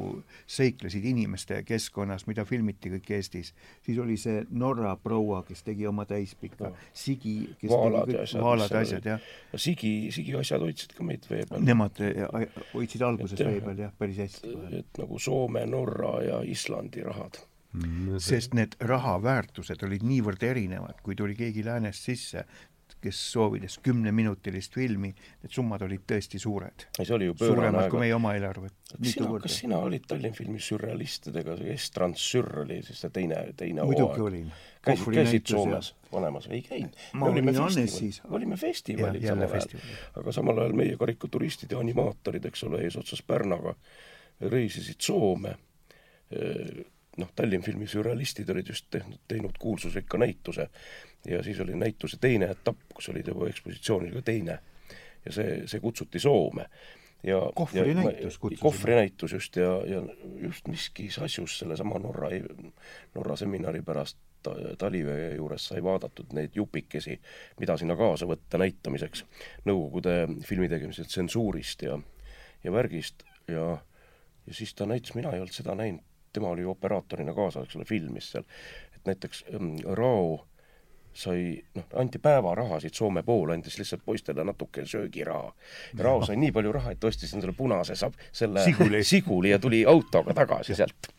[0.50, 3.52] seiklesid inimeste keskkonnas, mida filmiti kõik Eestis.
[3.86, 8.44] siis oli see Norra proua, kes tegi oma täispika no., Sigi, kes vaalad tegi kõik
[8.44, 9.28] vaalad asjad, jah.
[9.56, 11.62] Sigi, Sigi asjad hoidsid ka meid vee peal.
[11.64, 12.02] Nemad
[12.74, 14.56] hoidsid alguses vee peal jah, päris hästi.
[14.80, 17.40] et nagu Soome, Norra ja Islandi rahad
[18.18, 22.44] sest need rahaväärtused olid niivõrd erinevad, kui tuli keegi läänest sisse,
[23.02, 25.12] kes soovides kümneminutilist filmi,
[25.42, 26.86] need summad olid tõesti suured.
[26.98, 28.74] see oli ju suuremad kui meie oma eelarved.
[29.44, 34.52] kas sina olid Tallinnfilmi sürrealistidega, Estrans Sürr oli siis see teine, teine muidugi olin.
[34.84, 36.96] käisid, käisid Soomes vanemas ei käinud?
[37.14, 39.90] me olime festivalil, olime festivalil samal ajal.
[40.22, 43.74] aga samal ajal meie karikaturistid ja animaatorid, eks ole, eesotsas Pärnaga,
[44.40, 45.56] reisisid Soome
[47.20, 50.68] noh, Tallinnfilmi sürrealistid olid just tehnud, teinud kuulsusrikka näituse
[51.28, 54.58] ja siis oli näituse teine etapp, kus oli juba ekspositsioonil ka teine.
[55.24, 56.66] ja see, see kutsuti Soome.
[57.22, 58.60] ja kohvrinäitus kutsus.
[58.60, 60.02] kohvrinäitus just ja, ja
[60.42, 62.28] just miskis asjus sellesama Norra,
[63.14, 64.18] Norra seminari pärast
[64.78, 67.18] Talivee juures sai vaadatud neid jupikesi,
[67.60, 69.24] mida sinna kaasa võtta näitamiseks
[69.68, 70.14] Nõukogude
[70.48, 71.98] filmi tegemise tsensuurist ja,
[72.64, 73.66] ja värgist ja,
[74.46, 77.84] ja siis ta näitas, mina ei olnud seda näinud tema oli operaatorina kaasas, eks ole,
[77.88, 78.46] filmis seal,
[78.94, 80.46] et näiteks ähm, Rao
[81.12, 85.52] sai, noh, anti päevarahasid Soome poole, andis lihtsalt poistele natuke söögiraha.
[85.98, 89.04] ja Rao sai nii palju raha, et ostis endale punase sab-, selle Siguli.
[89.12, 91.12] siguli ja tuli autoga tagasi sealt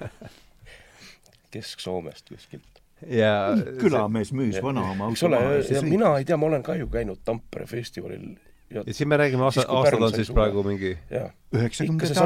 [1.54, 2.82] Kesk-Soomest kuskilt.
[3.06, 5.40] ja külamees müüs vana oma eks ole,
[5.70, 8.34] ja mina ei tea, ma olen ka ju käinud Tampere festivalil
[8.74, 10.92] ja, siin me räägime aasta, aastad on siis praegu mingi
[11.54, 12.20] üheksakümnendate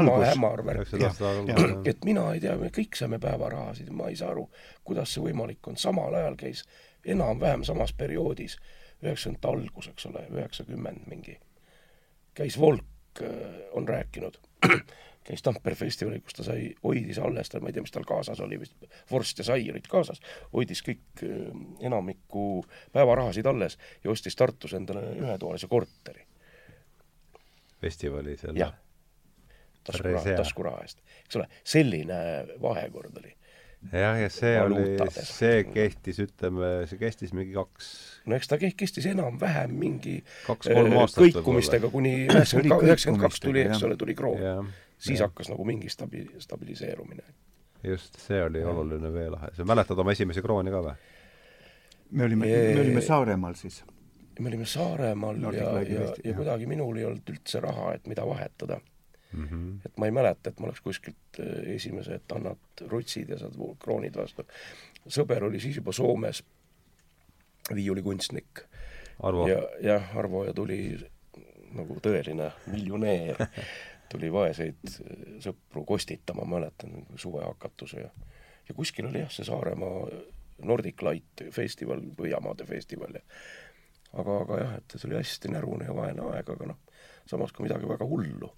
[1.31, 1.75] algus.
[1.89, 4.47] et mina ei tea, me kõik saime päevarahasid, ma ei saa aru,
[4.83, 6.65] kuidas see võimalik on, samal ajal käis
[7.05, 8.57] enam-vähem samas perioodis,
[9.03, 11.37] üheksakümnendate algus, eks ole, üheksakümmend mingi,
[12.37, 13.23] käis Volk,
[13.75, 14.39] on rääkinud,
[15.29, 18.59] käis Tampere festivalil, kus ta sai, hoidis alles, ma ei tea, mis tal kaasas oli,
[18.61, 20.21] vist vorst ja sai olid kaasas,
[20.53, 21.45] hoidis kõik äh,
[21.85, 22.63] enamiku
[22.95, 26.25] päevarahasid alles ja ostis Tartus endale ühetoalise korteri.
[27.81, 28.57] Festivali seal.
[28.59, 28.73] jah,
[29.87, 31.03] taskuraha, taskuraha eest.
[31.25, 32.21] eks ole, selline
[32.61, 33.33] vahekord oli.
[33.93, 35.33] jah, ja see oli, Valuutades.
[35.39, 37.91] see kehtis, ütleme, see kestis mingi kaks,
[38.27, 43.43] no eks ta ke- kestis enam-vähem mingi kaks-kolm äh, aastat kõikumistega kuni oli üheksakümmend, kaks
[43.45, 44.73] tuli, eks ole, tuli kroon.
[44.97, 45.29] siis jah.
[45.29, 47.23] hakkas nagu mingi stabi-, stabiliseerumine.
[47.87, 49.53] just, see oli oluline veelahe.
[49.55, 50.97] sa mäletad oma esimesi krooni ka või?
[52.11, 53.83] me olime, me olime Saaremaal siis.
[54.39, 56.37] Me olime Saaremaal Nordic ja, ja, ja jah.
[56.37, 58.79] kuidagi minul ei olnud üldse raha, et mida vahetada.
[59.33, 59.73] Mm -hmm.
[59.85, 62.57] et ma ei mäleta, et ma oleks kuskilt äh, esimese, et annad
[62.87, 64.45] rutsid ja saad kroonid vastu.
[65.07, 66.43] sõber oli siis juba Soomes
[67.75, 68.63] viiulikunstnik
[69.47, 70.97] ja jah, Arvo ja tuli
[71.71, 73.35] nagu tõeline miljonäär,
[74.11, 78.09] tuli vaeseid äh, sõpru kostitama, ma mäletan, suvehakatuse ja
[78.69, 80.07] ja kuskil oli jah, see Saaremaa
[80.69, 83.23] Nordic Light festival, Põhjamaade festival ja
[84.13, 86.79] aga, aga jah, et see oli hästi närune ja vaene aeg, aga noh,
[87.29, 88.51] samas ka midagi väga hullu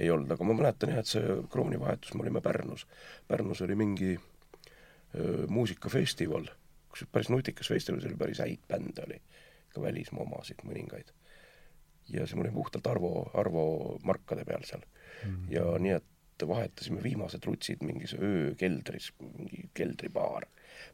[0.00, 2.86] ei olnud, aga ma mäletan jah, et see kroonivahetus, me olime Pärnus.
[3.28, 6.46] Pärnus oli mingi öö, muusikafestival,
[6.90, 9.18] kus päris nutikas festival, seal oli päris häid bände oli,
[9.74, 11.12] ka välismaa omasid mõningaid.
[12.10, 13.64] ja siis ma olin puhtalt Arvo, Arvo
[14.02, 14.80] markade peal seal
[15.26, 15.44] mm.
[15.52, 20.48] ja nii, et vahetasime viimased rutsid mingis öökeldris, mingi keldribaar,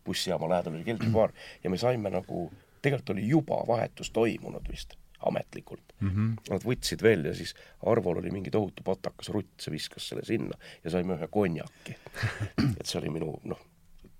[0.04, 1.32] bussijaama lähedal oli keldribaar
[1.64, 2.50] ja me saime nagu,
[2.82, 6.08] tegelikult oli juba vahetus toimunud vist ametlikult mm.
[6.10, 6.34] -hmm.
[6.50, 7.54] Nad võtsid veel ja siis
[7.86, 11.96] Arvol oli mingi tohutu patakas rutt, see viskas selle sinna ja saime ühe konjaki.
[12.80, 13.62] et see oli minu noh,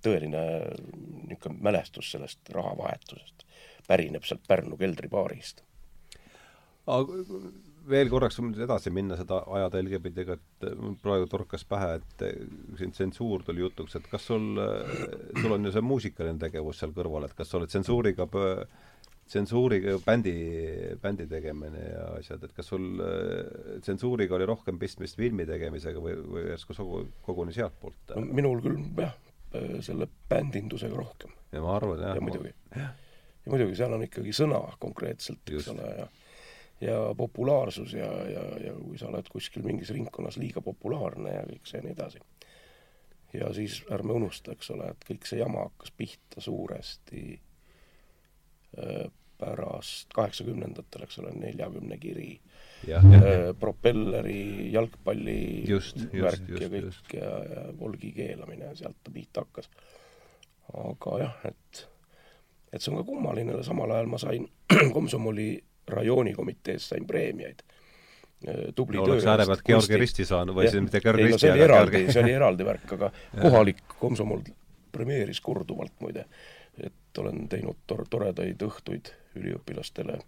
[0.02, 0.42] tõeline
[1.28, 3.46] niisugune mälestus sellest rahavahetusest.
[3.86, 5.62] pärineb sealt Pärnu keldribaarist.
[6.86, 7.22] aga
[7.90, 12.24] veel korraks edasi minna seda ajatelge pidi, ega et mul praegu torkas pähe, et
[12.80, 14.58] siin tsensuur tuli jutuks, et kas sul,
[15.40, 18.28] sul on ju see muusikaline tegevus seal kõrval, et kas sa oled tsensuuriga
[19.26, 20.34] tsensuuriga bändi,
[21.02, 26.14] bändi tegemine ja asjad, et kas sul äh, tsensuuriga oli rohkem pistmist filmi tegemisega või,
[26.30, 28.14] või järsku kogu, koguni sealtpoolt?
[28.14, 29.16] no minul küll jah,
[29.82, 32.14] selle bändindusega rohkem ja ma arvan, jah.
[32.18, 32.54] ja muidugi.
[32.76, 36.06] ja muidugi seal on ikkagi sõna konkreetselt, eks ole, ja
[36.80, 41.68] ja populaarsus ja, ja, ja kui sa oled kuskil mingis ringkonnas liiga populaarne ja kõik
[41.68, 42.20] see ja nii edasi.
[43.32, 47.22] ja siis ärme unusta, eks ole, et kõik see jama hakkas pihta suuresti
[48.78, 49.06] äh,
[49.38, 52.30] pärast kaheksakümnendatel, eks ole, neljakümne kiri
[52.88, 57.12] äh, propelleri, jalgpalli Just, just, värk just, ja kõik just.
[57.16, 59.68] ja, ja volgi keelamine sealt ta pihta hakkas.
[60.72, 61.86] aga jah, et,
[62.72, 64.48] et see on ka kummaline, samal ajal ma sain
[64.96, 65.50] Komsomoli
[65.88, 67.64] rajoonikomitees sain preemiaid.
[68.74, 70.74] tubli töö oleks äärepealt Georgi risti saanud või Jah.
[70.76, 73.10] siis mitte Georgi ei no risti, aga eraldi, Georgi see oli eraldi värk, aga
[73.46, 74.42] kohalik komsomol
[74.92, 76.26] premeeris korduvalt muide,
[76.80, 80.18] et olen teinud tor-, toredaid õhtuid üliõpilastele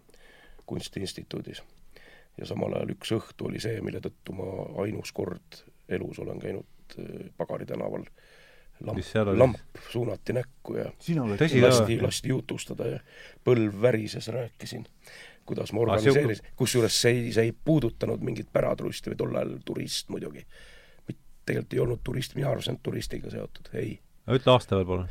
[0.69, 1.63] Kunstiinstituudis.
[2.37, 4.49] ja samal ajal üks õhtu oli see, mille tõttu ma
[4.83, 8.05] ainus kord elus olen käinud äh, Pagari tänaval.
[8.85, 8.99] lamp
[9.37, 12.99] lamp suunati näkku ja sina Tõsi, lasti, lasti jutustada ja
[13.43, 14.85] põlv värises, rääkisin,
[15.49, 20.11] kuidas ma organiseerisin, kusjuures see ei, see ei puudutanud mingit päraturisti või tol ajal turist
[20.13, 20.45] muidugi.
[21.49, 23.95] tegelikult ei olnud turist, mina arvasin, et turistiga seotud, ei.
[24.29, 25.07] ütle aasta veel palun.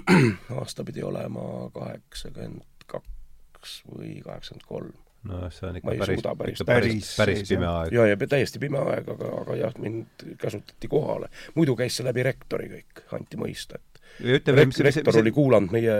[0.60, 1.44] aasta pidi olema
[1.76, 4.98] kaheksakümmend kaks või kaheksakümmend kolm.
[5.30, 7.92] no see on ikka päris, päris ikka päris, päris päris pime aeg.
[7.96, 11.32] ja, ja täiesti pime aeg, aga, aga jah, mind käsutati kohale.
[11.54, 13.89] muidu käis see läbi rektori kõik, anti mõista, et
[14.20, 15.96] ja ütle veel, Rek- mis, mis, rektor mis oli kuulanud meie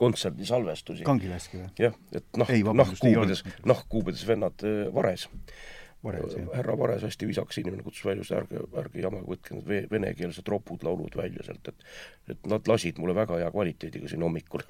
[0.00, 1.04] kontserdi salvestusi.
[1.06, 1.68] Kangilaski või?
[1.82, 5.28] jah, et noh Ei,, vabandust, ei nahkkuubides, nahkkuubides vennad äh, vares.
[6.02, 10.48] Vares, härra Vares, hästi viisakas inimene, kutsus välja, ärge, ärge jama, võtke need ve- venekeelsed
[10.50, 14.62] ropud, laulud välja sealt, et et nad lasid mulle väga hea kvaliteediga siin hommikul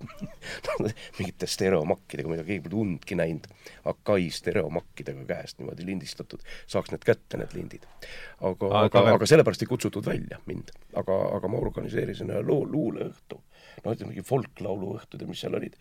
[1.19, 3.47] mingite stereomakkidega, mida keegi pole undki näinud,
[3.93, 7.87] Akai stereomakkidega käest niimoodi lindistatud, saaks need kätte, need lindid.
[8.41, 10.73] aga, Aga aga, aga sellepärast ei kutsutud välja mind.
[10.97, 13.41] aga, aga ma organiseerisin ühe loo, luuleõhtu,
[13.85, 15.77] no ütleme, mingi folklauluõhtud ja mis seal olid,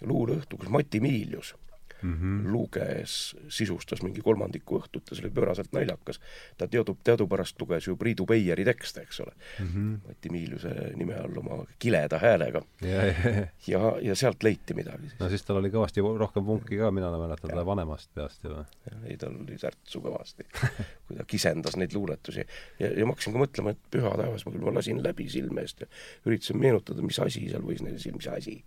[0.00, 1.54] luuleõhtu, kus Mati Miilius
[2.02, 2.52] mm -hmm.
[2.52, 6.20] luges, sisustas mingi kolmandiku õhtut ja see oli pööraselt naljakas.
[6.58, 9.66] ta teadu, teadupärast luges ju Priidu Beieri tekste, eks ole mm.
[9.66, 10.08] -hmm.
[10.08, 13.96] Mati Miiliuse nime all oma kileda häälega ja, ja, ja.
[14.02, 17.50] ja, sealt leiti midagi siis no siis tal oli kõvasti rohkem punki ka, mina mäletan
[17.50, 18.64] teda vanemast peast juba.
[19.04, 20.46] ei, tal oli särtsu kõvasti,
[21.06, 22.46] kui ta kisendas neid luuletusi.
[22.78, 25.64] ja, ja ma hakkasin ka mõtlema, et püha taevas, ma küll ma lasin läbi silme
[25.64, 25.90] eest ja
[26.26, 28.58] üritasin meenutada, mis asi seal võis neil mis asi.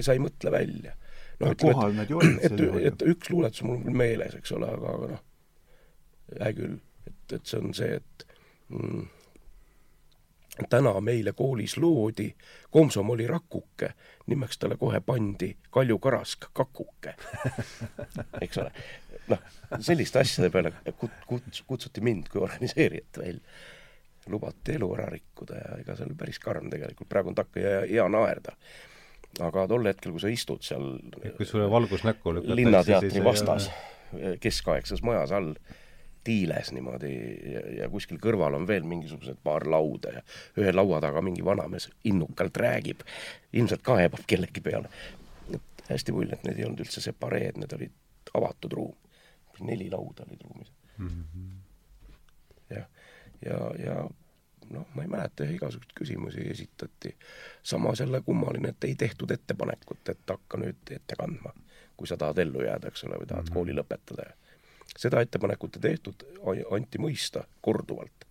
[0.00, 0.96] sa ei mõtle välja.
[1.40, 2.86] Ju olid et, juhul ju.
[2.88, 5.24] et üks luuletus on mul küll meeles, eks ole, aga, aga noh,
[6.38, 8.26] hea küll, et, et see on see, et
[8.72, 9.04] mm,
[10.70, 12.30] täna meile koolis loodi
[12.70, 13.92] komsomoli rakuke,
[14.26, 17.14] nimeks talle kohe pandi Kalju Karask kakuke.
[18.44, 18.72] eks ole,
[19.28, 19.44] noh,
[19.78, 23.58] selliste asjade peale kut-, kut-, kutsuti mind kui organiseerijat välja.
[24.26, 27.82] lubati elu ära rikkuda ja ega see oli päris karm tegelikult, praegu on takka hea,
[27.86, 28.56] hea naerda.
[29.44, 30.86] Aga tol hetkel, kui sa istud seal
[31.36, 33.68] kui sulle valgus näkku lükatakse linnateatri vastas,
[34.40, 35.52] keskaegses majas all,
[36.26, 37.12] tiiles niimoodi
[37.52, 40.22] ja, ja kuskil kõrval on veel mingisugused paar lauda ja
[40.58, 43.04] ühe laua taga mingi vanamees innukalt räägib,
[43.54, 44.90] ilmselt kaebab kellegi peale.
[45.86, 48.96] hästi mulje, et need ei olnud üldse separeed, need olid avatud ruum.
[49.60, 51.08] neli lauda olid ruumis mm.
[51.08, 51.52] -hmm.
[52.70, 52.88] jah,
[53.44, 53.94] ja, ja, ja
[54.70, 57.16] noh, ma ei mäleta, igasuguseid küsimusi esitati.
[57.62, 61.52] samas jälle kummaline, et ei tehtud ettepanekut, et hakka nüüd ette kandma,
[61.96, 63.54] kui sa tahad ellu jääda, eks ole, või tahad mm -hmm.
[63.54, 64.32] kooli lõpetada.
[64.98, 66.26] seda ettepanekut ei tehtud,
[66.70, 68.24] anti mõista korduvalt,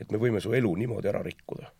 [0.00, 1.72] et me võime su elu niimoodi ära rikkuda.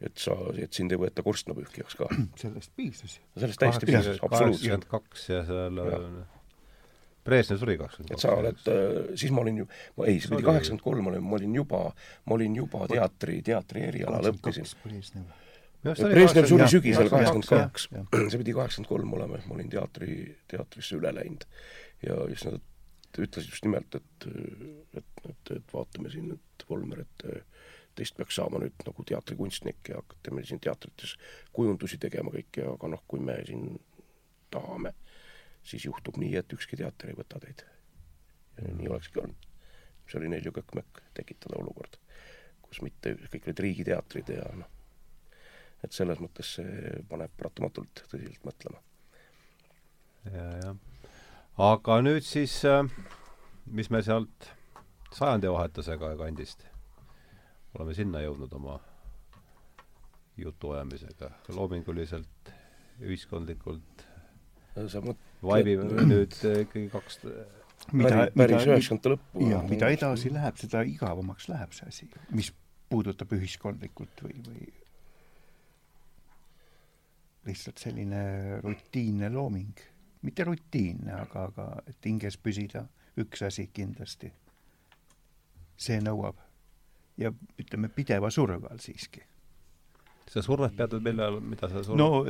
[0.00, 2.08] et sa, et sind ei võeta korstnapühkijaks ka.
[2.42, 3.20] sellest piisas.
[3.36, 4.30] sellest täiesti piisas, absoluutselt.
[4.30, 5.80] kaheksakümmend kaks ja seal
[7.26, 8.62] Brežnev suri kakskümmend et sa oled,
[9.18, 9.66] siis ma olin ju,
[10.06, 11.82] ei, see pidi kaheksakümmend kolm olema, ma olin juba,
[12.26, 14.72] ma olin juba teatri, teatri erialal õppisin.
[14.86, 16.48] Brežnev.
[16.48, 17.88] Suri sügisel kaheksakümmend kaks,
[18.32, 20.16] see pidi kaheksakümmend kolm olema, ma olin teatri,
[20.50, 21.44] teatrisse üle läinud.
[22.06, 24.26] ja siis nad ütlesid just nimelt, et,
[24.96, 27.24] et, et, et vaatame siin, et Volmer, et
[27.98, 31.16] teist peaks saama nüüd nagu teatrikunstnik ja hakkate meil siin teatrites
[31.56, 33.74] kujundusi tegema kõike, aga noh, kui me siin
[34.54, 34.94] tahame,
[35.62, 37.64] siis juhtub nii, et ükski teater ei võta teid.
[38.60, 39.48] ja nii olekski olnud.
[40.10, 41.96] see oli neil ju kökk-mökk tekitada olukord,
[42.62, 44.70] kus mitte kõik olid riigiteatrid ja noh,
[45.84, 48.82] et selles mõttes see paneb paratamatult tõsiselt mõtlema.
[50.32, 50.76] ja, jah.
[51.70, 52.60] aga nüüd siis,
[53.66, 54.50] mis me sealt
[55.14, 56.66] sajandivahetusega kandist
[57.78, 58.78] oleme sinna jõudnud oma
[60.40, 62.52] jutuajamisega, loominguliselt,
[63.04, 64.04] ühiskondlikult,
[64.76, 67.20] vaibib nüüd ikkagi kaks
[67.92, 69.46] mida, päris üheksakümnendate lõppu.
[69.50, 72.52] jaa, mida edasi läheb, seda igavamaks läheb see asi, mis
[72.90, 74.68] puudutab ühiskondlikult või, või
[77.46, 79.86] lihtsalt selline rutiinne looming.
[80.22, 82.84] mitte rutiinne, aga, aga et hinges püsida,
[83.16, 84.32] üks asi kindlasti.
[85.80, 86.36] see nõuab
[87.16, 89.22] ja ütleme, pideva surve all siiski.
[90.28, 91.98] sa survet peatad, mille, mida sa survet?
[91.98, 92.24] no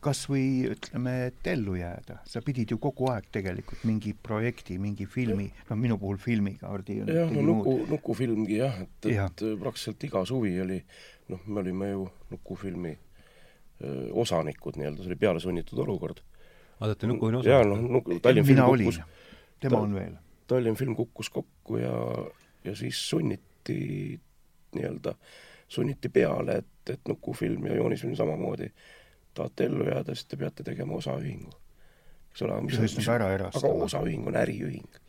[0.00, 5.06] kas või ütleme, et ellu jääda, sa pidid ju kogu aeg tegelikult mingi projekti, mingi
[5.08, 10.24] filmi, no minu puhul filmiga, Hardi jah, no nuku, nukufilmgi jah, et, et praktiliselt iga
[10.28, 10.80] suvi oli,
[11.32, 16.22] noh, me olime ju nukufilmi öö, osanikud nii-öelda, see oli pealesunnitud olukord.
[16.22, 17.52] aa, te olete nukufilmi osanikud?
[17.52, 19.02] jaa, noh, nuku, Tallinn film kukkus.
[19.60, 20.16] tema ta, on veel.
[20.48, 21.92] Tallinn film kukkus kokku ja,
[22.64, 23.82] ja siis sunniti
[24.76, 25.12] nii-öelda,
[25.68, 28.72] sunniti peale, et, et nukufilm ja joonisfilm samamoodi
[29.34, 31.52] tahate ellu jääda, siis te peate tegema osaühingu.
[32.30, 35.00] eks ole, mis mis, aga osaühing on äriühing.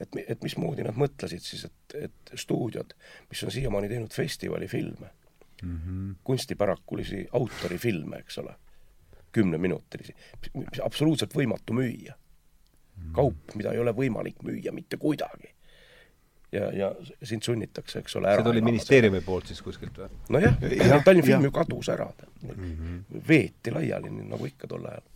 [0.00, 2.96] et, et mismoodi nad mõtlesid siis, et, et stuudiod,
[3.30, 5.10] mis on siiamaani teinud festivaalifilme
[5.62, 6.14] mm, -hmm.
[6.24, 8.54] kunstipärakulisi autorifilme, eks ole,
[9.32, 10.14] kümneminutilisi,
[10.54, 12.14] mis absoluutselt võimatu müüa.
[12.14, 13.12] -hmm.
[13.12, 15.54] kaup, mida ei ole võimalik müüa mitte kuidagi
[16.54, 16.90] ja, ja
[17.22, 20.10] sind sunnitakse, eks ole, ära see tuli ministeeriumi poolt siis kuskilt või?
[20.36, 23.26] nojah, Tallinna film ju kadus ära mm, -hmm.
[23.28, 25.10] veeti laiali, nagu ikka tol ajal.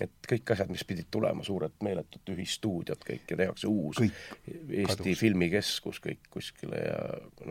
[0.00, 4.96] et kõik asjad, mis pidid tulema, suured meeletud ühisstuudiod, kõik ja tehakse uus kõik Eesti
[5.04, 5.20] kadus.
[5.20, 6.98] filmikeskus kõik kuskile ja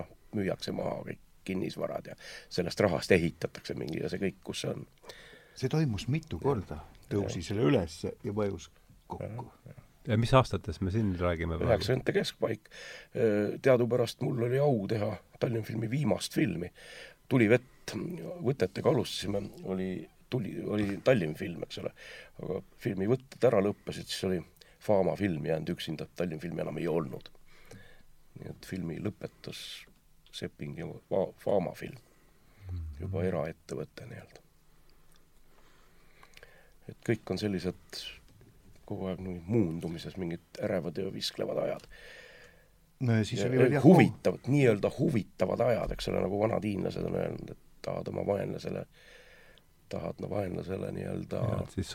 [0.01, 2.15] noh, müüakse maha kõik kinnisvarad ja
[2.49, 4.87] sellest rahast ehitatakse mingi ja see kõik, kus see on.
[5.55, 8.71] see toimus mitu korda, tõusis selle üles ja vajus
[9.07, 9.51] kokku
[10.07, 12.69] ja mis aastates me siin räägime üheksakümnendate keskpaik.
[13.61, 16.71] teadupärast mul oli au teha Tallinnfilmi viimast filmi.
[17.29, 17.91] tuli vett,
[18.43, 21.91] võtetega alustasime, oli, tuli, oli Tallinnfilm, eks ole.
[22.43, 24.39] aga filmi võtted ära lõppesid, siis oli
[24.79, 27.29] Faama film jäänud üksinda, Tallinnfilmi enam ei olnud.
[28.39, 29.63] nii et filmi lõpetas
[30.31, 30.87] Sepping ja
[31.41, 31.97] Faama film,
[32.99, 34.43] juba eraettevõte nii-öelda.
[36.87, 37.99] et kõik on sellised
[38.87, 41.85] kogu aeg mingid muundumises, mingid ärevad ja visklevad ajad.
[42.99, 46.65] no ja siis ja, oli veel jah huvitavad, nii-öelda huvitavad ajad, eks ole, nagu vanad
[46.65, 48.87] hiinlased on öelnud, et tahad oma vaenlasele
[49.89, 51.41] tahad no vaenlasele nii-öelda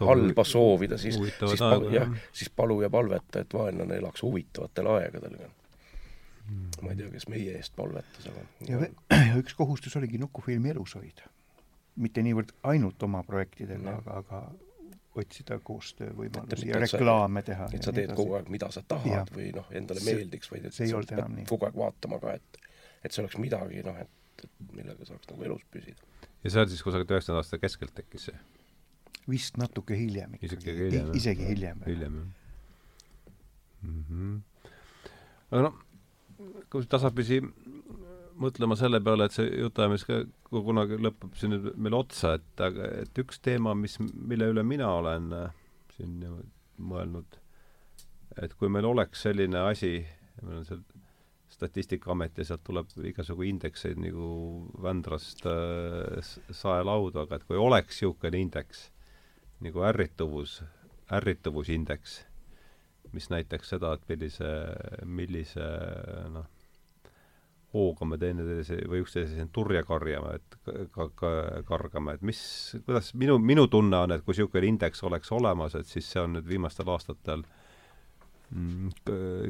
[0.01, 5.37] halba soovida, siis, siis palu, jah, siis palu ja palveta, et vaenlane elaks huvitavatel aegadel
[5.37, 6.71] mm..
[6.83, 8.81] ma ei tea, kes meie eest palvetas, aga ja,
[9.29, 11.29] ja üks kohustus oligi nukufilmi elus hoida.
[11.97, 14.43] mitte niivõrd ainult oma projektidega, aga, aga
[15.17, 17.69] otsida koostöövõimalusi ja reklaame teha.
[17.75, 19.25] et sa teed kogu aeg, mida sa tahad ja.
[19.35, 22.61] või noh, endale see, meeldiks, vaid et sa pead kogu aeg vaatama ka, et
[23.03, 26.11] et see oleks midagi, noh, et, et millega saaks nagu elus püsida.
[26.45, 28.39] ja see on siis kusagil üheksakümnenda aasta keskelt tekkis see?
[29.29, 30.89] vist natuke hiljem ikkagi.
[31.19, 31.85] isegi hiljem?
[31.87, 32.21] hiljem.
[32.23, 32.41] jah
[33.83, 34.41] -hmm..
[35.51, 35.79] aga noh,
[36.71, 37.43] kui tasapisi
[38.41, 42.89] mõtlema selle peale, et see jutuajamis ka kunagi lõpeb siin nüüd meil otsa, et aga,
[43.05, 45.55] et üks teema, mis, mille üle mina olen äh,
[45.97, 46.19] siin
[46.83, 47.39] mõelnud,
[48.43, 49.99] et kui meil oleks selline asi,
[50.43, 50.85] meil on seal
[51.53, 54.29] Statistikaamet ja sealt tuleb igasugu indekseid nagu
[54.83, 58.87] Vändrast äh, saelaudu, aga et kui oleks niisugune indeks
[59.63, 60.63] nagu ärrituvus,
[61.13, 62.17] ärrituvusindeks,
[63.13, 64.51] mis näitaks seda, et millise,
[65.05, 65.69] millise
[66.33, 66.49] noh,
[67.73, 70.57] hooga me teineteise või üksteise turja karjame, et
[70.93, 71.31] ka, ka
[71.69, 72.43] kargame, et mis,
[72.85, 76.37] kuidas minu, minu tunne on, et kui niisugune indeks oleks olemas, et siis see on
[76.37, 77.45] nüüd viimastel aastatel
[78.51, 78.93] mm,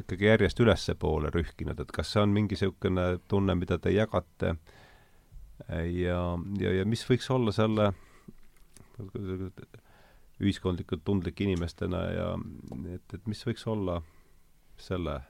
[0.05, 4.57] ikkagi järjest ülespoole rühkinud, et kas see on mingi niisugune tunne, mida te jagate?
[5.69, 6.19] Ja,
[6.59, 7.93] ja, ja mis võiks olla selle
[10.43, 12.31] ühiskondlikult tundlike inimestena ja
[12.95, 14.01] et, et mis võiks olla
[14.81, 15.21] selle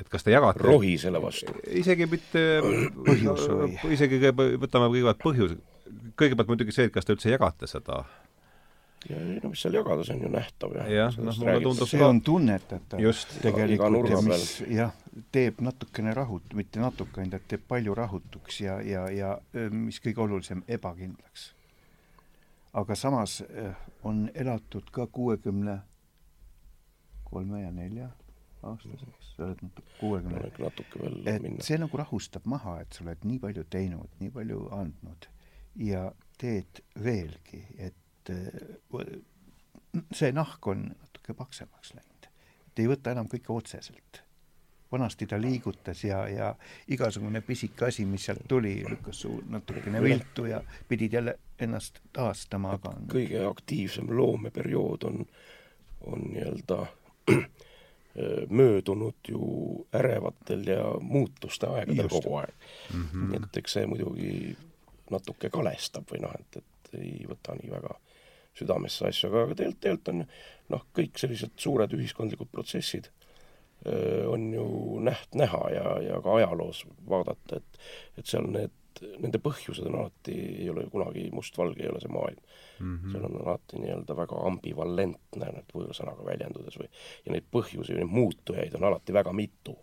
[0.00, 0.62] et kas te jagate?
[0.64, 1.54] Rohi selle vastu?
[1.80, 3.74] isegi mitte põhjus või?
[3.96, 5.58] isegi võtame kõigepealt põhjus,
[6.18, 8.02] kõigepealt muidugi see, et kas te üldse jagate seda.
[9.06, 12.02] Ja no mis seal jagada, see on ju nähtav ja, jah, noh mulle tundub see
[12.02, 13.02] on tunnetatav.
[13.02, 13.36] Just.
[13.44, 14.96] Tegelikult ja mis jah,
[15.34, 19.36] teeb natukene rahut-, mitte natuke ainult, teeb palju rahutuks ja, ja, ja
[19.70, 21.52] mis kõige olulisem, ebakindlaks.
[22.78, 23.40] aga samas
[24.06, 25.78] on elatud ka kuuekümne
[27.30, 28.10] kolme ja nelja
[28.72, 30.52] aastaseks, sa oled kuuekümne.
[30.58, 31.64] natuke veel et minna.
[31.64, 35.28] see nagu rahustab maha, et sa oled nii palju teinud, nii palju andnud
[35.78, 36.08] ja
[36.38, 39.10] teed veelgi, et äh,
[40.12, 42.30] see nahk on natuke paksemaks läinud.
[42.68, 44.22] et ei võta enam kõike otseselt.
[44.92, 46.54] vanasti ta liigutas ja, ja
[46.88, 52.72] igasugune pisike asi, mis sealt tuli, lükkas su natukene viltu ja pidid jälle ennast taastama,
[52.78, 55.26] aga kõige aktiivsem loomeperiood on,
[56.00, 56.86] on nii-öelda
[58.50, 59.40] möödunud ju
[59.94, 62.16] ärevatel ja muutuste aegadel Just.
[62.16, 62.54] kogu aeg
[62.94, 63.04] mm.
[63.12, 63.36] -hmm.
[63.36, 64.56] et eks see muidugi
[65.10, 67.94] natuke kalestab või noh, et, et ei võta nii väga
[68.58, 70.24] südamesse asju, aga, tegelikult, tegelikult on
[70.74, 73.10] noh, kõik sellised suured ühiskondlikud protsessid
[74.26, 74.64] on ju
[75.06, 77.78] näht-, näha ja, ja ka ajaloos vaadata, et
[78.18, 78.74] et seal need
[79.22, 82.94] nende põhjused on alati, ei ole kunagi mustvalge, ei ole see maailm mm.
[82.96, 83.12] -hmm.
[83.12, 86.88] seal on alati nii-öelda väga ambivalentne, nüüd võõrsõnaga väljendudes või,
[87.26, 89.76] ja neid põhjusi või neid muutujaid on alati väga mitu.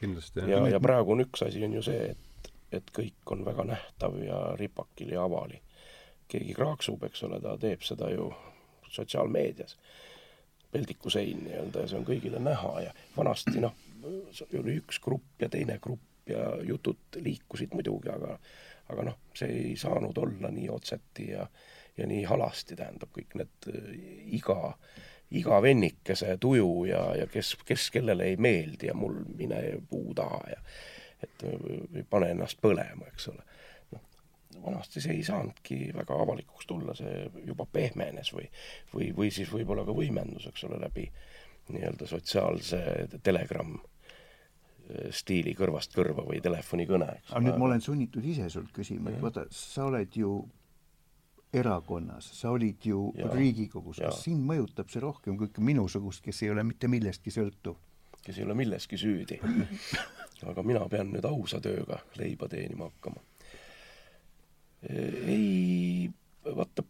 [0.00, 0.50] kindlasti, jah.
[0.50, 2.50] ja, ja praegu on üks asi, on ju see, et,
[2.80, 5.62] et kõik on väga nähtav ja ripakil ja avali.
[6.28, 8.32] keegi kraaksub, eks ole, ta teeb seda ju
[8.90, 9.76] sotsiaalmeedias
[10.72, 13.74] peldikusein nii-öelda ja see on kõigile näha ja vanasti noh,
[14.58, 18.38] oli üks grupp ja teine grupp ja jutud liikusid muidugi, aga
[18.86, 21.46] aga noh, see ei saanud olla nii otseti ja
[21.96, 23.86] ja nii halasti, tähendab, kõik need äh,
[24.36, 24.74] iga,
[25.36, 30.42] iga vennikese tuju ja, ja kes, kes kellele ei meeldi ja mul mine puu taha
[30.50, 30.60] ja
[31.24, 33.44] et või pane ennast põlema, eks ole.
[33.94, 34.02] noh,
[34.66, 38.50] vanasti see ei saanudki väga avalikuks tulla, see juba pehmenes või,
[38.92, 41.08] või, või siis võib-olla ka võimendus, eks ole, läbi
[41.72, 42.82] nii-öelda sotsiaalse
[43.24, 43.78] telegramm
[45.10, 49.46] stiili kõrvast kõrva või telefonikõne, aga nüüd ma olen sunnitud ise sult küsima, et vaata,
[49.50, 50.36] sa oled ju
[51.56, 56.52] erakonnas, sa olid ju ja, Riigikogus, kas sind mõjutab see rohkem kui minusugust, kes ei
[56.54, 57.78] ole mitte millestki sõltuv?
[58.26, 59.36] kes ei ole milleski süüdi.
[60.50, 63.22] Aga mina pean nüüd ausa tööga leiba teenima hakkama.
[64.90, 66.10] ei,
[66.44, 66.82] vaata,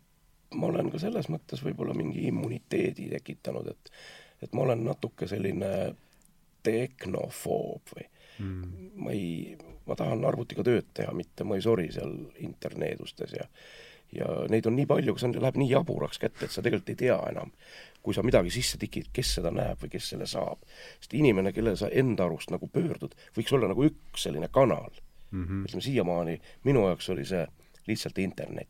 [0.57, 3.93] ma olen ka selles mõttes võib-olla mingi immuniteedi tekitanud, et
[4.45, 5.69] et ma olen natuke selline
[6.67, 8.07] tehnofoob või
[8.43, 8.93] mm.
[9.03, 9.57] ma ei,
[9.87, 12.17] ma tahan arvutiga tööd teha, mitte ma ei sori seal
[12.47, 13.51] interneedustes ja
[14.15, 16.99] ja neid on nii palju, see on, läheb nii jaburaks kätte, et sa tegelikult ei
[17.01, 17.51] tea enam,
[18.07, 20.63] kui sa midagi sisse tikid, kes seda näeb või kes selle saab.
[21.01, 24.93] sest inimene, kellele sa enda arust nagu pöördud, võiks olla nagu üks selline kanal
[25.31, 25.45] mm.
[25.45, 25.65] -hmm.
[25.67, 27.47] ütleme siiamaani minu jaoks oli see
[27.87, 28.69] lihtsalt internet.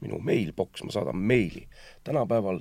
[0.00, 1.68] minu mailbox, ma saadan meili.
[2.04, 2.60] tänapäeval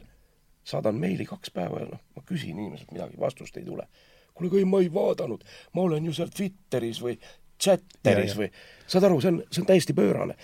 [0.63, 3.87] saadan meili kaks päeva ja noh, ma küsin inimeselt midagi, vastust ei tule
[4.33, 5.43] kuule, ei, ma ei vaadanud,
[5.75, 7.17] ma olen ju seal Twitteris või
[7.61, 8.49] chatteris või
[8.91, 10.35] saad aru, see on, see on täiesti pöörane.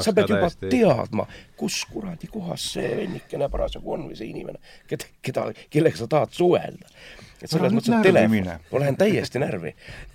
[0.00, 0.70] sa pead juba täiesti...
[0.72, 1.26] teadma,
[1.58, 6.32] kus kuradi kohas see vennikene parasjagu on või see inimene, keda, keda, kellega sa tahad
[6.36, 6.94] suhelda.
[7.40, 9.74] et selles mõttes, et telefon, ma lähen täiesti närvi,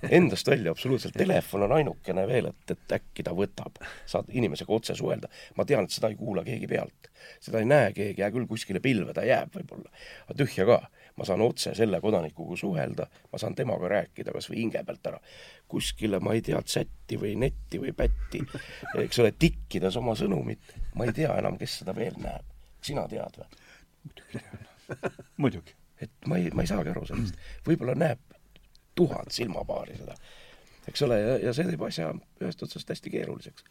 [0.09, 4.97] endast välja absoluutselt, telefon on ainukene veel, et, et äkki ta võtab, saad inimesega otse
[4.97, 5.29] suhelda.
[5.57, 7.11] ma tean, et seda ei kuula keegi pealt,
[7.41, 9.93] seda ei näe keegi, hea küll, kuskile pilve ta jääb võib-olla,
[10.25, 10.81] aga tühja ka
[11.15, 15.19] ma saan otse selle kodanikuga suhelda, ma saan temaga rääkida kas või hinge pealt ära.
[15.67, 18.43] kuskile, ma ei tea, chati või netti või pätti,
[19.01, 22.53] eks ole, tikkides oma sõnumit, ma ei tea enam, kes seda veel näeb.
[22.81, 23.61] sina tead või?
[24.05, 24.65] muidugi tean
[25.41, 25.75] muidugi.
[26.01, 27.37] et ma ei, ma ei saagi aru sellest.
[27.67, 28.21] võib-olla näeb
[28.95, 30.15] tuhat silmapaari seda,
[30.87, 32.11] eks ole, ja, ja see teeb asja
[32.41, 33.65] ühest otsast hästi keeruliseks.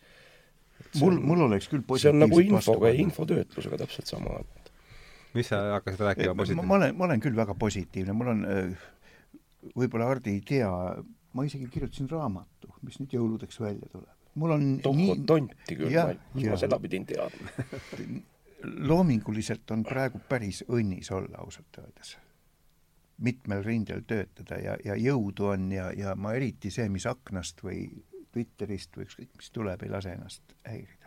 [1.01, 4.41] mul, mul oleks küll see on nagu infoga ja infotöötlusega täpselt sama,
[5.35, 6.69] mis sa hakkasid rääkima positiivselt?
[6.69, 8.85] ma olen, ma olen küll väga positiivne, mul on, äh,
[9.75, 10.71] võib-olla Hardi ei tea,
[11.35, 14.13] ma isegi kirjutasin raamatu, mis nüüd jõuludeks välja tuleb.
[14.35, 15.27] mul on Tohko nii...
[15.27, 15.99] tonti küll,
[16.45, 17.51] ma seda pidin teadma
[18.65, 22.17] loominguliselt on praegu päris õnnis olla ausalt öeldes.
[23.19, 27.87] mitmel rindel töötada ja, ja jõudu on ja, ja ma eriti see, mis aknast või
[28.35, 31.04] Twitterist või ükskõik mis tuleb, ei lase ennast häirida.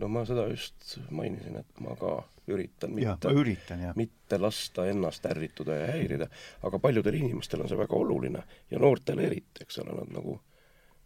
[0.00, 2.16] No ma seda just mainisin, et ma ka
[2.50, 6.28] üritan mitte, üritan, mitte lasta ennast ärrituda ja häirida,
[6.66, 10.36] aga paljudel inimestel on see väga oluline ja noortel eriti, eks ole, nad nagu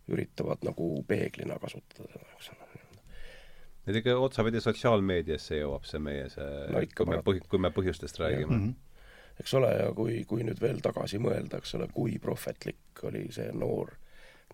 [0.09, 2.83] üritavad nagu peeglina kasutada seda, eks ole.
[3.89, 8.21] et ikka otsapidi sotsiaalmeediasse jõuab see meie see no,, kui me põhi-, kui me põhjustest
[8.21, 8.57] räägime.
[8.57, 9.39] Mm -hmm.
[9.41, 13.53] eks ole, ja kui, kui nüüd veel tagasi mõelda, eks ole, kui prohvetlik oli see
[13.53, 13.95] noor,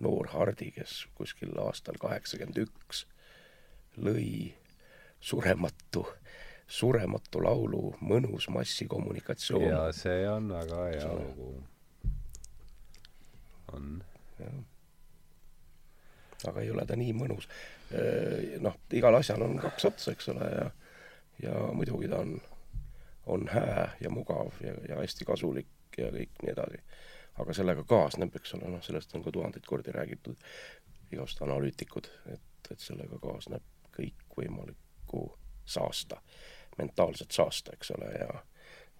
[0.01, 3.05] noor Hardi, kes kuskil aastal kaheksakümmend üks
[3.97, 4.53] lõi
[5.19, 6.05] surematu
[6.67, 9.67] surematu laulu mõnus massikommunikatsioon.
[9.69, 11.51] ja see on väga hea lugu.
[13.73, 14.03] on.
[16.47, 17.47] aga ei ole ta nii mõnus.
[18.59, 20.71] noh, igal asjal on kaks otsa, eks ole, ja
[21.43, 22.41] ja muidugi ta on,
[23.25, 25.67] on hää ja mugav ja, ja hästi kasulik
[25.97, 26.79] ja kõik nii edasi.
[27.37, 30.39] aga sellega kaasneb, eks ole, noh, sellest on ka tuhandeid kordi räägitud,
[31.11, 35.23] igast analüütikud, et, et sellega kaasneb kõikvõimalikku
[35.65, 36.21] saasta
[36.77, 38.43] mentaalset saasta, eks ole, ja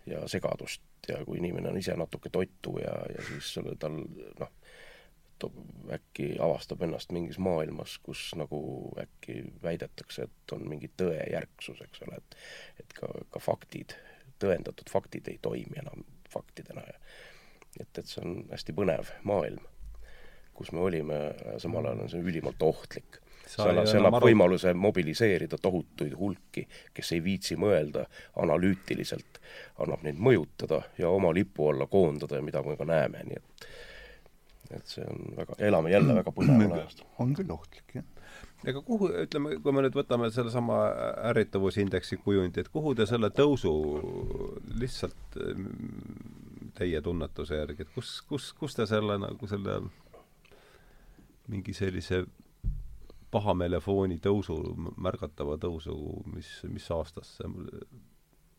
[0.06, 0.82] ja segadust.
[1.08, 3.98] Ja kui inimene on ise natuke toitu ja, ja siis tal
[4.40, 4.52] noh,
[5.94, 8.60] äkki avastab ennast mingis maailmas, kus nagu
[9.02, 12.38] äkki väidetakse, et on mingi tõejärgsus, eks ole, et
[12.82, 13.98] et ka, ka faktid,
[14.42, 16.86] tõendatud faktid ei toimi enam faktidena.
[16.88, 16.98] Ja
[17.80, 19.66] et, et see on hästi põnev maailm,
[20.58, 21.20] kus me olime,
[21.62, 27.12] samal ajal on see ülimalt ohtlik see annab, see annab võimaluse mobiliseerida tohutuid hulki, kes
[27.16, 28.06] ei viitsi mõelda
[28.42, 29.42] analüütiliselt,
[29.84, 33.68] annab neid mõjutada ja oma lipu alla koondada ja mida me ka näeme, nii et
[34.74, 37.04] et see on väga, elame jälle väga põneval ajast.
[37.22, 38.06] on küll ohtlik, jah.
[38.66, 40.80] ega kuhu, ütleme, kui me nüüd võtame sellesama
[41.32, 43.74] ärritavusindeksi kujundi, et kuhu te selle tõusu
[44.82, 45.38] lihtsalt
[46.76, 49.80] teie tunnetuse järgi, et kus, kus, kus te selle nagu selle
[51.52, 52.24] mingi sellise
[53.36, 54.58] pahameelefooni tõusu,
[54.98, 55.96] märgatava tõusu,
[56.34, 57.52] mis, mis aastast see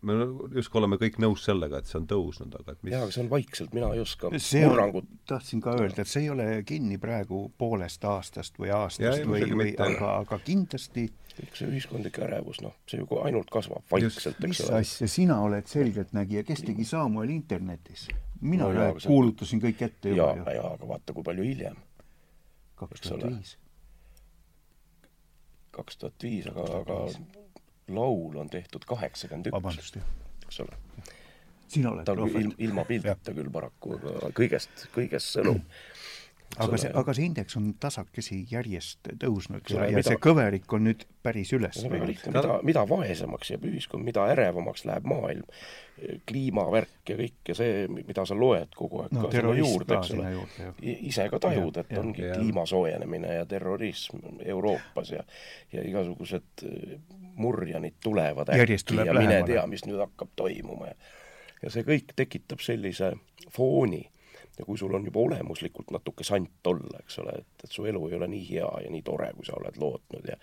[0.07, 0.15] me
[0.55, 3.23] justkui oleme kõik nõus sellega, et see on tõusnud, aga et mis jaa, aga see
[3.24, 7.47] on vaikselt, mina ei oska murrangut tahtsin ka öelda, et see ei ole kinni praegu
[7.59, 12.77] poolest aastast või aastast ja, või, või aga, aga kindlasti kõik see ühiskondlik ärevus, noh,
[12.89, 14.53] see ju ainult kasvab vaikselt, eks ole.
[14.53, 18.09] mis asja, sina oled selgeltnägija, kes tegi Samuel internetis?
[18.40, 21.78] mina no, jaa, kuulutasin kõik ette juba jaa, jaa, aga vaata, kui palju hiljem.
[22.77, 23.57] kaks tuhat viis
[25.77, 26.98] kaks tuhat viis, aga, aga
[27.89, 29.93] laul on tehtud kaheksakümmend üks.
[30.47, 30.78] eks ole.
[31.69, 35.62] sina oled ta on ilm, ilma pildita küll paraku, aga kõigest, kõigest sõnum.
[36.56, 40.73] Aga see, aga see indeks on tasakesi järjest tõusnud ja, ole, ja mida- see kõverik
[40.77, 42.23] on nüüd päris üles läinud.
[42.32, 45.44] mida, mida vaesemaks jääb ühiskond, mida ärevamaks läheb maailm,
[46.28, 50.14] kliimavärk ja kõik ja see, mida sa loed kogu aeg no ka sinna juurde, eks
[50.16, 50.32] ole,
[51.10, 52.40] ise ka tajud, et jah, ongi jah.
[52.40, 55.23] kliima soojenemine ja terrorism Euroopas ja
[55.73, 56.98] ja igasugused äh,
[57.36, 59.52] murjanid tulevad Järjest tuleb ja mine lähemale.
[59.52, 60.98] tea, mis nüüd hakkab toimuma ja
[61.62, 63.14] ja see kõik tekitab sellise
[63.52, 64.05] fooni
[64.59, 68.03] ja kui sul on juba olemuslikult natuke sant olla, eks ole, et, et su elu
[68.09, 70.37] ei ole nii hea ja nii tore, kui sa oled lootnud ja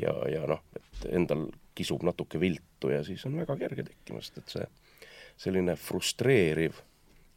[0.00, 4.42] ja, ja noh, et endal kisub natuke viltu ja siis on väga kerge tekkima, sest
[4.42, 4.68] et see
[5.46, 6.78] selline frustreeriv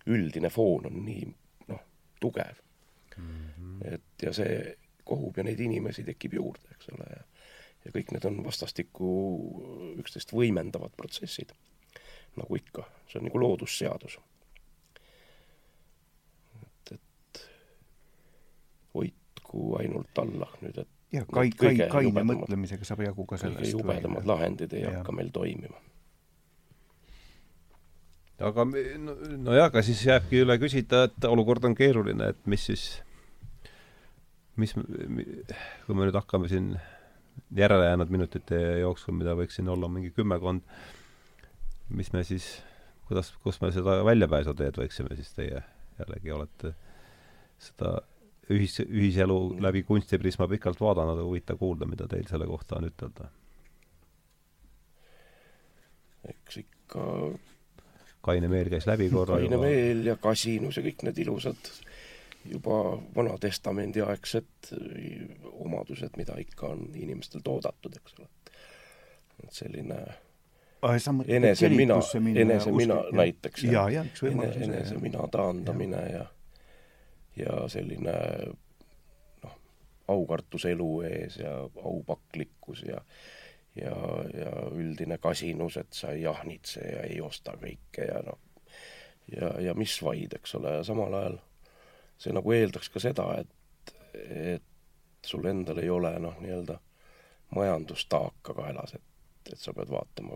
[0.10, 1.26] üldine foon on nii
[1.72, 1.82] noh,
[2.20, 2.62] tugev
[3.18, 3.50] mm.
[3.58, 3.82] -hmm.
[3.96, 7.24] et ja see kohub ja neid inimesi tekib juurde, eks ole, ja
[7.86, 9.10] ja kõik need on vastastikku
[10.02, 11.54] üksteist võimendavad protsessid.
[12.38, 14.20] nagu ikka, see on nagu loodusseadus.
[16.62, 17.42] et, et
[18.96, 23.46] hoidku ainult Allah nüüd, et ja kai-, kai-, kõige kaine mõtlemisega saab jagu ka kõige
[23.46, 23.74] sellest.
[23.74, 25.00] jubedamad lahendid ei Jah.
[25.00, 25.82] hakka meil toimima.
[28.40, 29.16] aga me- no,
[29.50, 32.86] nojah, aga siis jääbki üle küsida, et olukord on keeruline, et mis siis,
[34.56, 36.72] mis, kui me nüüd hakkame siin
[37.56, 40.64] järelejäänud minutite jooksul, mida võiks siin olla mingi kümmekond,
[41.90, 42.62] mis me siis,
[43.10, 45.64] kuidas, kus me seda väljapääsuteed võiksime siis teie
[46.00, 46.74] jällegi olete
[47.60, 47.98] seda
[48.50, 53.30] ühis, ühiselu läbi kunstiprisma pikalt vaadanud, huvitav kuulda, mida teil selle kohta on ütelda.
[56.30, 57.04] eks ikka
[58.22, 61.70] kaine meel käis läbi korra kaine meel ja kasinus ja kõik need ilusad
[62.50, 62.80] juba
[63.16, 64.72] Vana-testamendi aegsed
[65.52, 68.28] omadused, mida ikka on inimestelt oodatud, eks ole.
[69.44, 70.00] et selline
[71.28, 72.00] enese mina,
[72.36, 74.62] enese mina näiteks ja, ja üks ene, võimalus.
[74.68, 76.04] enese mina taandamine
[77.40, 78.16] ja selline
[79.44, 79.58] noh,
[80.08, 81.54] aukartus elu ees ja
[81.84, 83.02] aupaklikkus ja
[83.80, 83.96] ja,
[84.34, 88.40] ja üldine kasinus, et sa ei jahnitse ja ei osta kõike ja noh,
[89.32, 91.38] ja, ja mis vaid, eks ole, ja samal ajal
[92.20, 96.80] see nagu eeldaks ka seda, et, et sul endal ei ole noh, nii-öelda
[97.56, 99.06] majandustaaka kaelas, et
[99.50, 100.36] et sa pead vaatama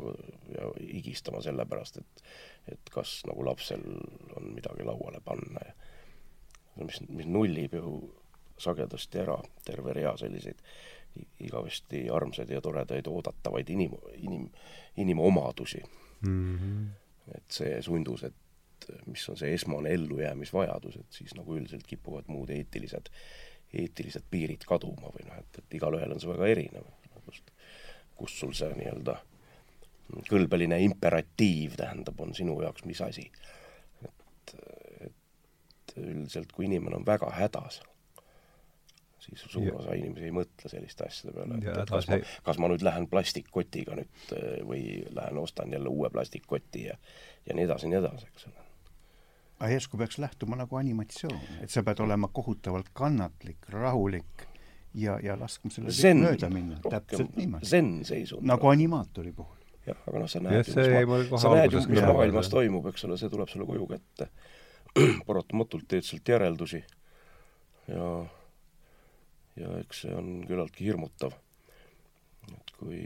[0.56, 2.24] ja higistama selle pärast, et
[2.72, 3.82] et kas nagu lapsel
[4.40, 5.74] on midagi lauale panna ja
[6.82, 7.94] mis, mis nullib ju
[8.58, 10.60] sagedasti ära terve rea selliseid
[11.46, 14.48] igavesti armsaid ja toredaid oodatavaid inim, inim,
[14.98, 15.84] inimomadusi.
[16.22, 16.58] mm.
[16.58, 16.88] -hmm.
[17.36, 18.36] et see sundus, et
[19.06, 23.10] mis on see esmane ellujäämisvajadus, et siis nagu üldiselt kipuvad muud eetilised,
[23.74, 26.90] eetilised piirid kaduma või noh, et, et igalühel on see väga erinev,
[27.26, 27.54] kust,
[28.16, 29.18] kust sul see nii-öelda
[30.30, 33.30] kõlbeline imperatiiv tähendab, on sinu jaoks mis asi.
[34.04, 34.56] et,
[35.96, 37.82] et üldiselt, kui inimene on väga hädas,
[39.24, 42.20] siis suur Ja- osa inimesi ei mõtle selliste asjade peale, et, Ja et kas ma
[42.44, 44.84] kas ma nüüd lähen plastikkotiga nüüd äh, või
[45.16, 46.98] lähen ostan jälle uue plastikkoti ja
[47.48, 48.66] ja nii edasi ja nii edasi, eks ole.
[49.60, 54.48] aga järsku peaks lähtuma nagu animatsioon, et sa pead olema kohutavalt kannatlik, rahulik
[54.94, 57.68] ja, ja laskma sellel Zen, mööda minna, täpselt niimoodi.
[57.70, 58.46] zen-seisund.
[58.48, 59.60] nagu animaatori puhul.
[59.88, 62.04] jah, aga noh, sa näed ju, see jäi mul mis, ma, sa näed ju, mis
[62.08, 64.30] maailmas toimub, eks ole, see tuleb sulle koju kätte.
[65.28, 66.82] paratamatult teed sealt järeldusi
[67.90, 68.10] ja,
[69.60, 71.34] ja eks see on küllaltki hirmutav.
[72.54, 73.02] et kui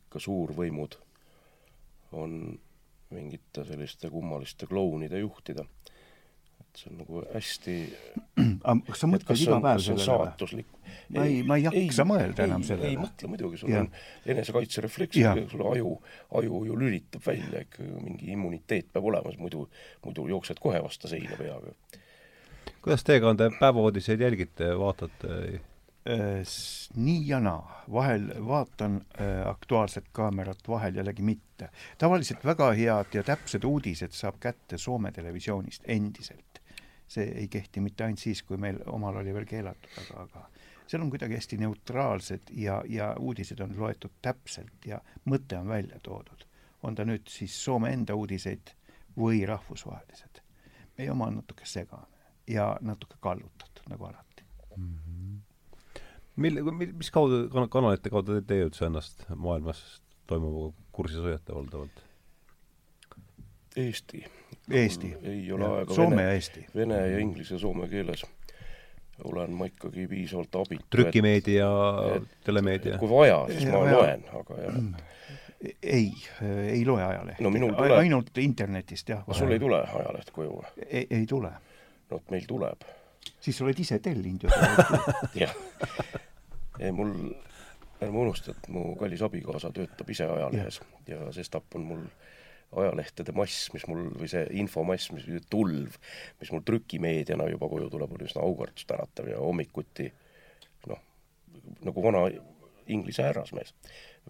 [0.00, 0.96] ikka suurvõimud
[2.18, 2.58] on
[3.14, 5.64] mingite selliste kummaliste klounide juhtida,
[6.62, 7.76] et see on nagu hästi
[8.90, 10.08] kas sa mõtled iga päev sellele või?
[10.08, 10.74] saatuslik?
[11.10, 12.88] Ma ei- ma ei jaksa mõelda enam sellele.
[12.92, 13.80] ei mõtle muidugi, sul Jah.
[13.80, 13.90] on
[14.26, 15.16] enesekaitserefleks,
[15.50, 15.96] sul aju,
[16.38, 19.64] aju ju lülitab välja ikka mingi immuniteet peab olema, muidu,
[20.04, 21.72] muidu jooksed kohe vastu seina peaga.
[22.82, 25.60] kuidas teekande päevauudiseid jälgite, vaatate?
[26.08, 26.40] Äh,
[26.96, 31.68] nii ja naa, vahel vaatan äh, Aktuaalset Kaamerat, vahel jällegi mitte.
[31.98, 36.60] tavaliselt väga head ja täpsed uudised saab kätte Soome televisioonist endiselt.
[37.10, 40.44] see ei kehti mitte ainult siis, kui meil omal oli veel keelatud, aga, aga
[40.90, 46.00] seal on kuidagi hästi neutraalsed ja, ja uudised on loetud täpselt ja mõte on välja
[46.02, 46.46] toodud.
[46.82, 48.72] on ta nüüd siis Soome enda uudiseid
[49.18, 50.42] või rahvusvahelised.
[50.98, 52.18] meie oma on natuke segane
[52.48, 54.44] ja natuke kallutatud, nagu alati.
[56.36, 62.04] mille, mis kaudu, kanalite kaudu te teie üldse ennast maailmas toimuvaga kursis hoiate valdavalt?
[63.76, 64.24] Eesti.
[64.70, 65.14] Eesti.
[65.22, 66.66] ei ole aega Soome vene, ja Eesti.
[66.74, 68.26] vene ja inglise ja soome keeles
[69.24, 70.84] olen ma ikkagi piisavalt abitu.
[70.90, 71.66] trükimeedia
[72.44, 72.98] telemeedia?
[72.98, 73.96] kui vaja, siis Ja ma vaja.
[73.96, 74.78] loen, aga jah.
[75.82, 76.12] ei,
[76.72, 77.50] ei loe ajalehti No
[77.96, 79.24] ainult internetist jah.
[79.32, 80.86] sul ei tule ajaleht koju või?
[80.88, 81.50] ei, ei tule.
[82.10, 82.82] no vot meil tuleb.
[83.40, 84.48] siis sa oled ise tellinud ju.
[85.44, 85.54] jah.
[86.92, 87.12] mul,
[88.00, 92.04] ärme unusta, et mu kallis abikaasa töötab ise ajalehes ja, ja sestap on mul
[92.76, 95.96] ajalehtede mass, mis mul, või see infomass, mis, tulv,
[96.40, 100.06] mis mul trükimeediana juba koju tuleb, on üsna aukartust äratav ja hommikuti
[100.90, 101.02] noh,
[101.86, 102.28] nagu vana
[102.90, 103.74] Inglise härrasmees.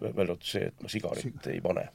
[0.00, 1.88] välja arvatud see, et ma sigarit ei pane.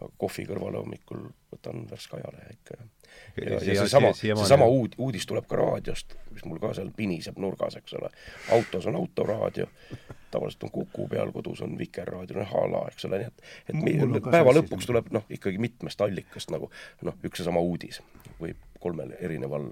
[0.00, 2.88] aga kohvi kõrvale hommikul võtan värske ajalehe ikka ja
[3.36, 7.76] ja, ja seesama, seesama uud-, uudis tuleb ka raadiost, mis mul ka seal piniseb nurgas,
[7.80, 8.10] eks ole.
[8.56, 9.66] autos on autoraadio,
[10.30, 14.20] tavaliselt on Kuku peal, kodus on Vikerraadio, noh a la, eks ole, nii et et
[14.26, 14.90] ka päeva lõpuks sama.
[14.92, 16.70] tuleb noh, ikkagi mitmest allikast nagu
[17.02, 18.02] noh, üks ja sama uudis
[18.40, 19.70] võib kolmel erineval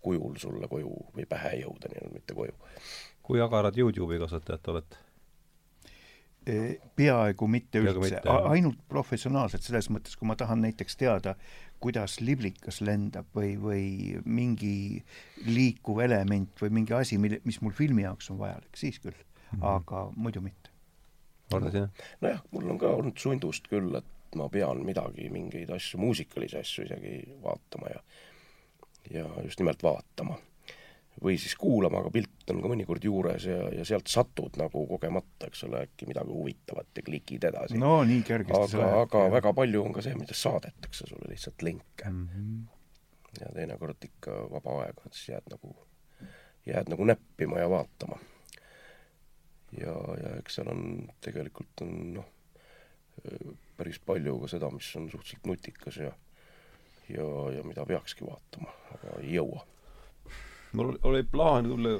[0.00, 2.56] kujul sulle koju või pähe jõuda, nii-öelda mitte koju.
[3.22, 5.06] kui agarad Youtube'i kasutajad te olete?
[6.96, 11.34] peaaegu mitte Peaaegu üldse ainult professionaalselt, selles mõttes, kui ma tahan näiteks teada,
[11.80, 13.84] kuidas liblikas lendab või, või
[14.24, 15.00] mingi
[15.46, 19.58] liikuv element või mingi asi, mille, mis mul filmi jaoks on vajalik, siis küll mm.
[19.58, 19.66] -hmm.
[19.74, 20.72] aga muidu mitte.
[21.50, 21.88] Arne, sina?
[22.20, 26.84] nojah, mul on ka olnud sundust küll, et ma pean midagi, mingeid asju, muusikalisi asju
[26.86, 28.04] isegi vaatama ja
[29.10, 30.36] ja just nimelt vaatama.
[31.20, 35.50] Või siis kuulama, aga pilt on ka mõnikord juures ja, ja sealt satud nagu kogemata,
[35.50, 38.00] eks ole, äkki midagi huvitavat ja klikid edasi no,.
[38.08, 39.36] nii kergesti aga, aga läheb.
[39.36, 42.26] väga palju on ka see, mida saadetakse sulle lihtsalt linke mm.
[42.32, 43.38] -hmm.
[43.40, 45.74] ja teinekord ikka vaba aega, siis jääd nagu,
[46.66, 48.18] jääd nagu näppima ja vaatama.
[49.80, 50.84] ja, ja eks seal on,
[51.20, 52.32] tegelikult on noh,
[53.76, 56.14] päris palju ka seda, mis on suhteliselt nutikas ja
[57.10, 57.26] ja,
[57.56, 59.64] ja mida peakski vaatama, aga ei jõua.
[60.78, 61.98] Mul oli plaan küll,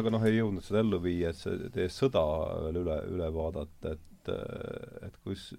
[0.00, 2.22] aga noh, ei jõudnud seda ellu viia, et see teie sõda
[2.66, 4.02] veel üle, üle vaadata, et
[5.06, 5.54] et kui s-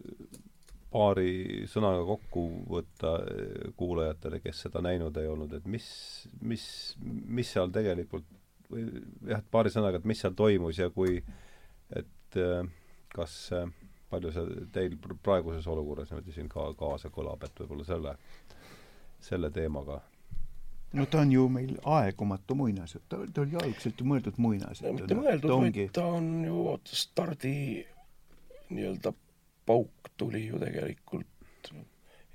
[0.91, 3.13] paari sõnaga kokku võtta
[3.79, 5.85] kuulajatele, kes seda näinud ei olnud, et mis,
[6.41, 6.65] mis,
[7.37, 8.25] mis seal tegelikult
[8.71, 8.83] või
[9.29, 11.21] jah, et paari sõnaga, et mis seal toimus ja kui
[11.95, 12.39] et
[13.15, 13.37] kas
[14.11, 18.13] palju see teil pr- praeguses olukorras niimoodi siin ka kaasa kõlab, et võib-olla selle,
[19.23, 20.01] selle teemaga
[20.93, 24.93] no ta on ju meil aegumatu muinasjutt, ta, ta oli algselt ju mõeldud muinasjutt.
[24.95, 27.55] mitte mõeldud, vaid ta on ju, oota, stardi
[28.69, 29.13] nii-öelda
[29.67, 31.27] pauk tuli ju tegelikult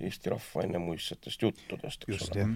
[0.03, 2.47] Eesti rahva ennemuistsetest juttudest, eks ole.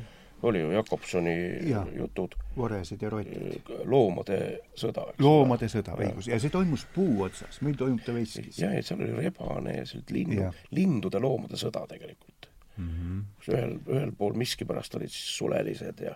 [0.43, 1.35] oli ju Jakobsoni
[1.69, 1.87] Jah.
[1.95, 3.69] jutud, Voresed ja rotid.
[3.85, 4.39] loomade
[4.75, 8.59] sõda, loomade sõda, õigus, ja see toimus puu otsas, meil toimub ta veskis.
[8.59, 12.46] jah, et seal oli rebane ja sealt linnu Jah., lindude-loomade sõda tegelikult.
[12.77, 12.89] mm.
[12.89, 13.23] -hmm.
[13.37, 16.15] kus ühel, ühel pool miskipärast olid siis sulelised ja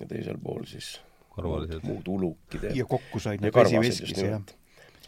[0.00, 1.00] ja teisel pool siis
[1.34, 1.82] Karvalised.
[1.82, 4.42] muud, ulukid ja, kokku said karvased vesiveskis jah.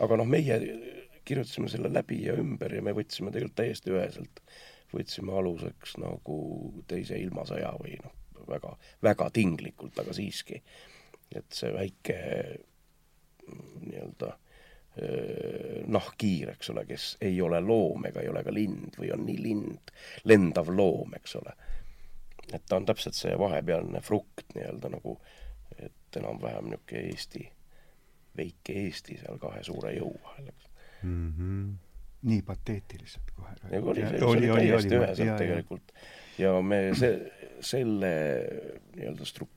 [0.03, 0.59] aga noh, meie
[1.27, 4.43] kirjutasime selle läbi ja ümber ja me võtsime tegelikult täiesti üheselt,
[4.95, 6.39] võtsime aluseks nagu
[6.91, 8.15] teise ilmasõja või noh,
[8.47, 10.63] väga, väga tinglikult, aga siiski.
[11.35, 12.19] et see väike
[13.47, 14.37] mm, nii-öelda
[15.93, 19.41] nahkhiir, eks ole, kes ei ole loom ega ei ole ka lind või on nii
[19.43, 19.93] lind,
[20.25, 21.53] lendav loom, eks ole.
[22.53, 25.17] et ta on täpselt see vahepealne frukt nii-öelda nagu,
[25.77, 27.43] et enam-vähem niisugune Eesti,
[28.39, 30.71] väike Eesti seal kahe suure jõu vahel, eks.
[31.03, 31.73] Mm -hmm.
[32.31, 33.55] nii pateetiliselt kohe.
[33.71, 35.37] ja oli, see oli täiesti üheselt.
[35.37, 35.93] tegelikult.
[36.39, 38.13] ja me see, selle
[38.95, 39.53] nii-öelda stru-,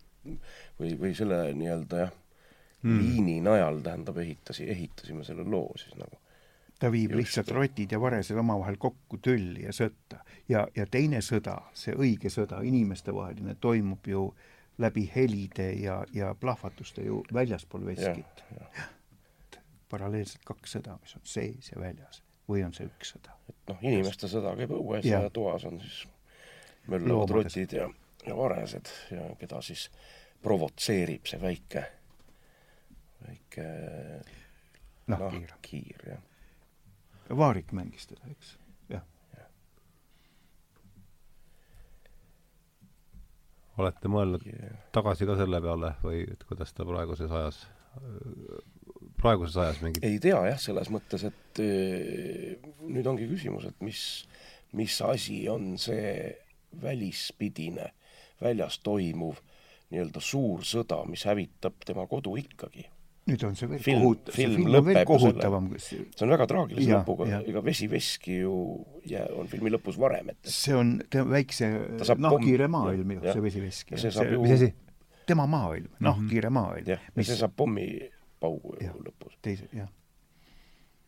[0.80, 2.18] või, või selle nii-öelda jah
[2.82, 6.20] mm., liini najal tähendab, ehitasi, ehitasime selle loo siis nagu.
[6.80, 7.20] ta viib Just.
[7.20, 10.24] lihtsalt rotid ja varesed omavahel kokku tülli ja sõtta.
[10.50, 14.30] ja, ja teine sõda, see õige sõda, inimestevaheline, toimub ju
[14.80, 18.44] läbi helide ja, ja plahvatuste ju väljaspool veskit.
[19.90, 23.36] paralleelselt kaks sõda, mis on sees ja väljas või on see üks sõda?
[23.50, 25.28] et noh, inimeste sõda käib õues Jah.
[25.28, 26.08] ja toas on siis
[26.88, 27.90] möllavad rotid ja,
[28.26, 29.90] ja varesed ja keda siis
[30.42, 31.86] provotseerib see väike
[35.10, 35.50] nahkhiir.
[35.52, 36.26] nahkhiir, jah.
[37.38, 38.56] Vaarik mängis teda, eks?
[38.90, 39.04] jah.
[43.80, 44.80] olete mõelnud Yeah.
[44.92, 47.62] tagasi ka selle peale või et kuidas ta praeguses ajas,
[49.22, 52.56] praeguses ajas mingit ei tea jah, selles mõttes, et öö,
[52.88, 54.02] nüüd ongi küsimus, et mis,
[54.74, 56.34] mis asi on see
[56.82, 57.92] välispidine,
[58.42, 59.40] väljas toimuv
[59.90, 62.86] nii-öelda suur sõda, mis hävitab tema kodu ikkagi.
[63.30, 66.48] Nüüd on see veel Film- kohutav, see film film on veel kohutavam, see on väga
[66.52, 68.54] traagilise Jah, lõpuga ega vesi veski ju
[69.10, 71.70] jää, on filmi lõpus varem, et see on te- väikse
[72.18, 74.72] nahkhiire pomm- maailm ju, see vesiveski ja see saab ju mis asi?
[75.30, 79.90] tema maailm, nahkhiire maailm jah, ja see saab pommipaugu ju lõpus teise, jah.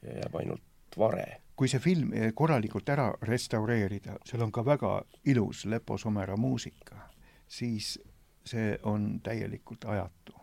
[0.06, 1.28] ja jääb ainult vare.
[1.56, 4.96] kui see film eh, korralikult ära restaureerida, seal on ka väga
[5.30, 7.08] ilus Lepo Somera muusika,
[7.48, 8.00] siis
[8.46, 10.34] see on täielikult ajatu.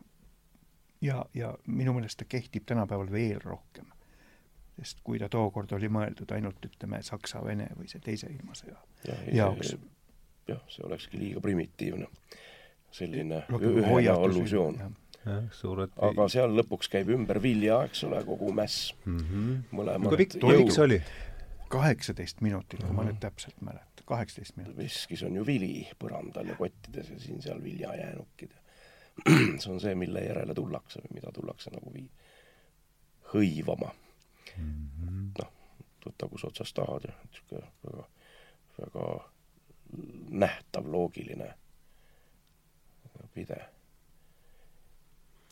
[1.01, 3.87] Ja, ja minu meelest ta kehtib tänapäeval veel rohkem.
[4.79, 8.77] sest kui ta tookord oli mõeldud ainult ütleme, Saksa-Vene või see Teise ilmasõja
[9.33, 9.75] jaoks.
[10.49, 12.07] jah, see olekski liiga primitiivne,
[12.91, 14.83] selline ühene allusioon.
[15.53, 19.57] suured aga seal lõpuks käib ümber vilja, eks ole, kogu mäss, mm -hmm.
[19.73, 21.03] mõlemad kui pikk, kui pikk see oli?
[21.69, 24.79] kaheksateist minutit, kui ma nüüd täpselt mäletan, kaheksateist minutit.
[24.79, 28.55] veskis on ju vili põrandal ja kottides ja siin-seal viljajäänukid.
[29.61, 32.11] see on see, mille järele tullakse või mida tullakse nagu vii-,
[33.33, 33.93] hõivama.
[35.39, 35.51] noh,
[36.05, 38.05] võta kus otsast tahad ja niisugune väga,
[38.79, 39.09] väga
[40.45, 41.53] nähtav, loogiline
[43.35, 43.69] pide.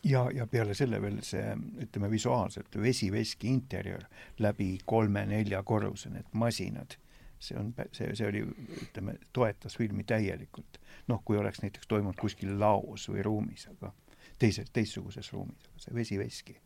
[0.04, 4.06] ja, ja peale selle veel see, ütleme visuaalselt vesi-veski interjöör
[4.38, 6.96] läbi kolme-nelja korruse, need masinad,
[7.38, 8.42] see on, see, see oli,
[8.82, 10.80] ütleme, toetas filmi täielikult.
[11.08, 13.92] noh, kui oleks näiteks toimunud kuskil laos või ruumis, aga
[14.38, 16.56] teises, teistsuguses ruumis, aga see vesi-veski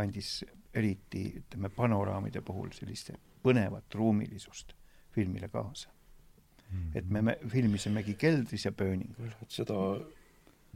[0.00, 0.44] andis
[0.74, 3.12] eriti, ütleme, panoraamide puhul sellist
[3.44, 4.74] põnevat ruumilisust
[5.14, 5.90] filmile kaasa.
[6.94, 9.30] et me, me filmisimegi keldris ja pööningul.
[9.42, 9.74] et seda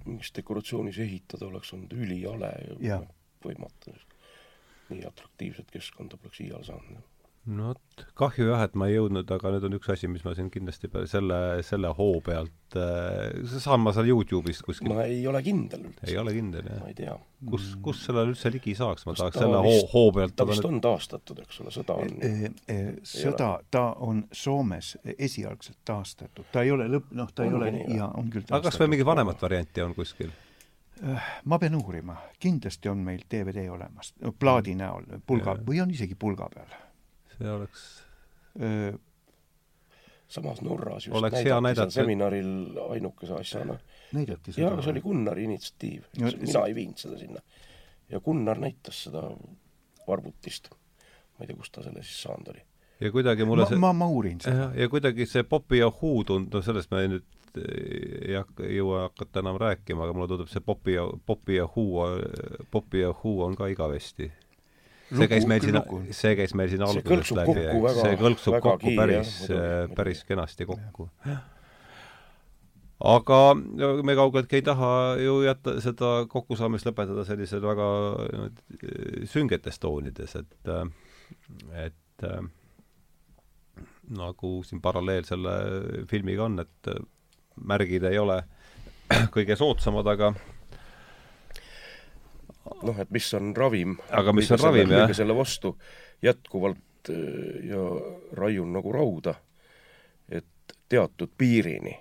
[0.04, 2.98] mingis dekoratsioonis ehitada oleks olnud ülihale ja, ja
[3.44, 3.96] võimatu.
[4.88, 7.02] nii atraktiivset keskkonda poleks iial saanud.
[7.48, 10.34] No vot, kahju jah, et ma ei jõudnud, aga nüüd on üks asi, mis ma
[10.36, 14.92] siin kindlasti peale selle, selle hoo pealt äh,, saan ma seal Youtube'ist kuskil?
[14.92, 16.16] ma ei ole kindel üldse ei.
[16.20, 16.90] ole kindel, jah ma?
[16.90, 17.14] ei tea.
[17.52, 20.36] kus, kus sellele üldse ligi saaks, ma Kas tahaks ta selle hoo vist-, hoo pealt
[20.36, 22.18] ta aga vist nüüd on taastatud, eks ole, sõda on.
[22.28, 27.62] Eh, sõda, ta on Soomes esialgselt taastatud, ta ei ole lõpp, noh, ta ei Ongi
[27.62, 30.34] ole nii,, jaa, on küll aga kas veel mingit vanemat varianti on kuskil?
[31.44, 36.48] ma pean uurima, kindlasti on meil DVD olemas, plaadi näol, pulga või on isegi pulga
[36.52, 36.72] peal.
[37.38, 37.82] See oleks
[40.28, 43.78] samas Norras just Oleks hea näidati näidata- seal seminaril ainukese asjana.
[44.12, 47.40] näidati jaa, aga see oli Gunnari initsiatiiv No no,, see- mina ei viinud seda sinna.
[48.10, 49.22] ja Gunnar näitas seda
[50.08, 50.68] arvutist.
[51.38, 52.62] ma ei tea, kust ta selle siis saanud oli.
[53.00, 56.22] ja kuidagi mulle ma see, ma, ma uurin seda ja kuidagi see Popi ja Who
[56.28, 57.24] tund-, no sellest me nüüd
[57.58, 61.64] ei hakka, ei jõua hakata enam rääkima, aga mulle tundub see Popi ja, Popi ja
[61.64, 62.04] Who,
[62.70, 64.28] Popi ja Who on ka igavesti.
[65.08, 65.78] See käis meil siin
[66.16, 67.68] see käis meil siin algusest läbi
[68.00, 69.94] see kõlksub väga kokku kiire, päris muidugi.
[70.00, 71.08] päris kenasti kokku.
[73.14, 73.40] aga
[74.04, 77.88] me kaugeltki ei taha ju jätta seda kokkusaamist lõpetada sellisel väga
[78.26, 78.46] äh,
[79.30, 80.72] süngetes toonides, et
[81.86, 82.42] et äh,
[84.18, 85.54] nagu siin paralleel selle
[86.10, 87.02] filmiga on, et äh,
[87.58, 88.42] märgid ei ole
[89.34, 90.32] kõige soodsamad, aga
[92.82, 93.96] noh, et mis on ravim.
[94.10, 95.12] Aga mis on ravim, jah.
[95.16, 95.74] selle vastu
[96.22, 97.84] jätkuvalt äh, ja
[98.38, 99.34] raiun nagu rauda,
[100.28, 101.94] et teatud piirini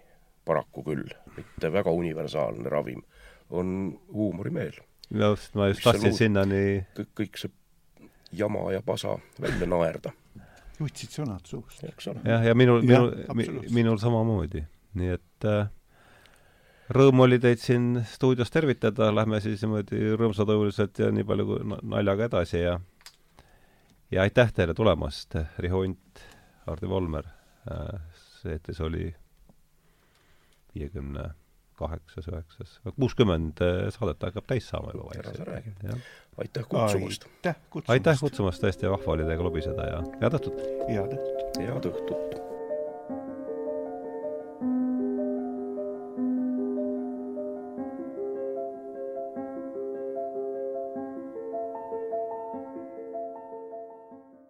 [0.47, 3.03] paraku küll, mitte väga universaalne ravim,
[3.49, 4.79] on huumorimeel.
[5.09, 6.63] minu arust ma just tahtsin sinnani
[6.95, 7.51] kõik, kõik see
[8.35, 10.11] jama ja pasa välja naerda,
[10.79, 11.83] võtsid sõnad suust.
[11.83, 13.13] jah, ja minul, minul,
[13.71, 14.63] minul samamoodi,
[14.99, 15.69] nii et äh,
[16.95, 21.81] rõõm oli teid siin stuudios tervitada, lähme siis niimoodi rõõmsatujuliselt ja nii palju kui na-
[21.95, 22.77] naljaga edasi ja
[24.11, 26.23] ja aitäh teile tulemast, Riho Unt,
[26.67, 27.27] Hardi Volmer
[28.41, 29.09] see eetris oli
[30.75, 31.29] viiekümne
[31.77, 33.61] kaheksas, üheksas, kuuskümmend
[33.93, 35.11] saadet hakkab täis saama juba
[36.71, 37.93] kutsumast, aitäh kutsumast.
[37.93, 40.63] aitäh kutsumast, tõesti vahva oli teiega lobiseda ja head õhtut!
[40.89, 41.61] head õhtut.
[41.61, 42.26] head õhtut!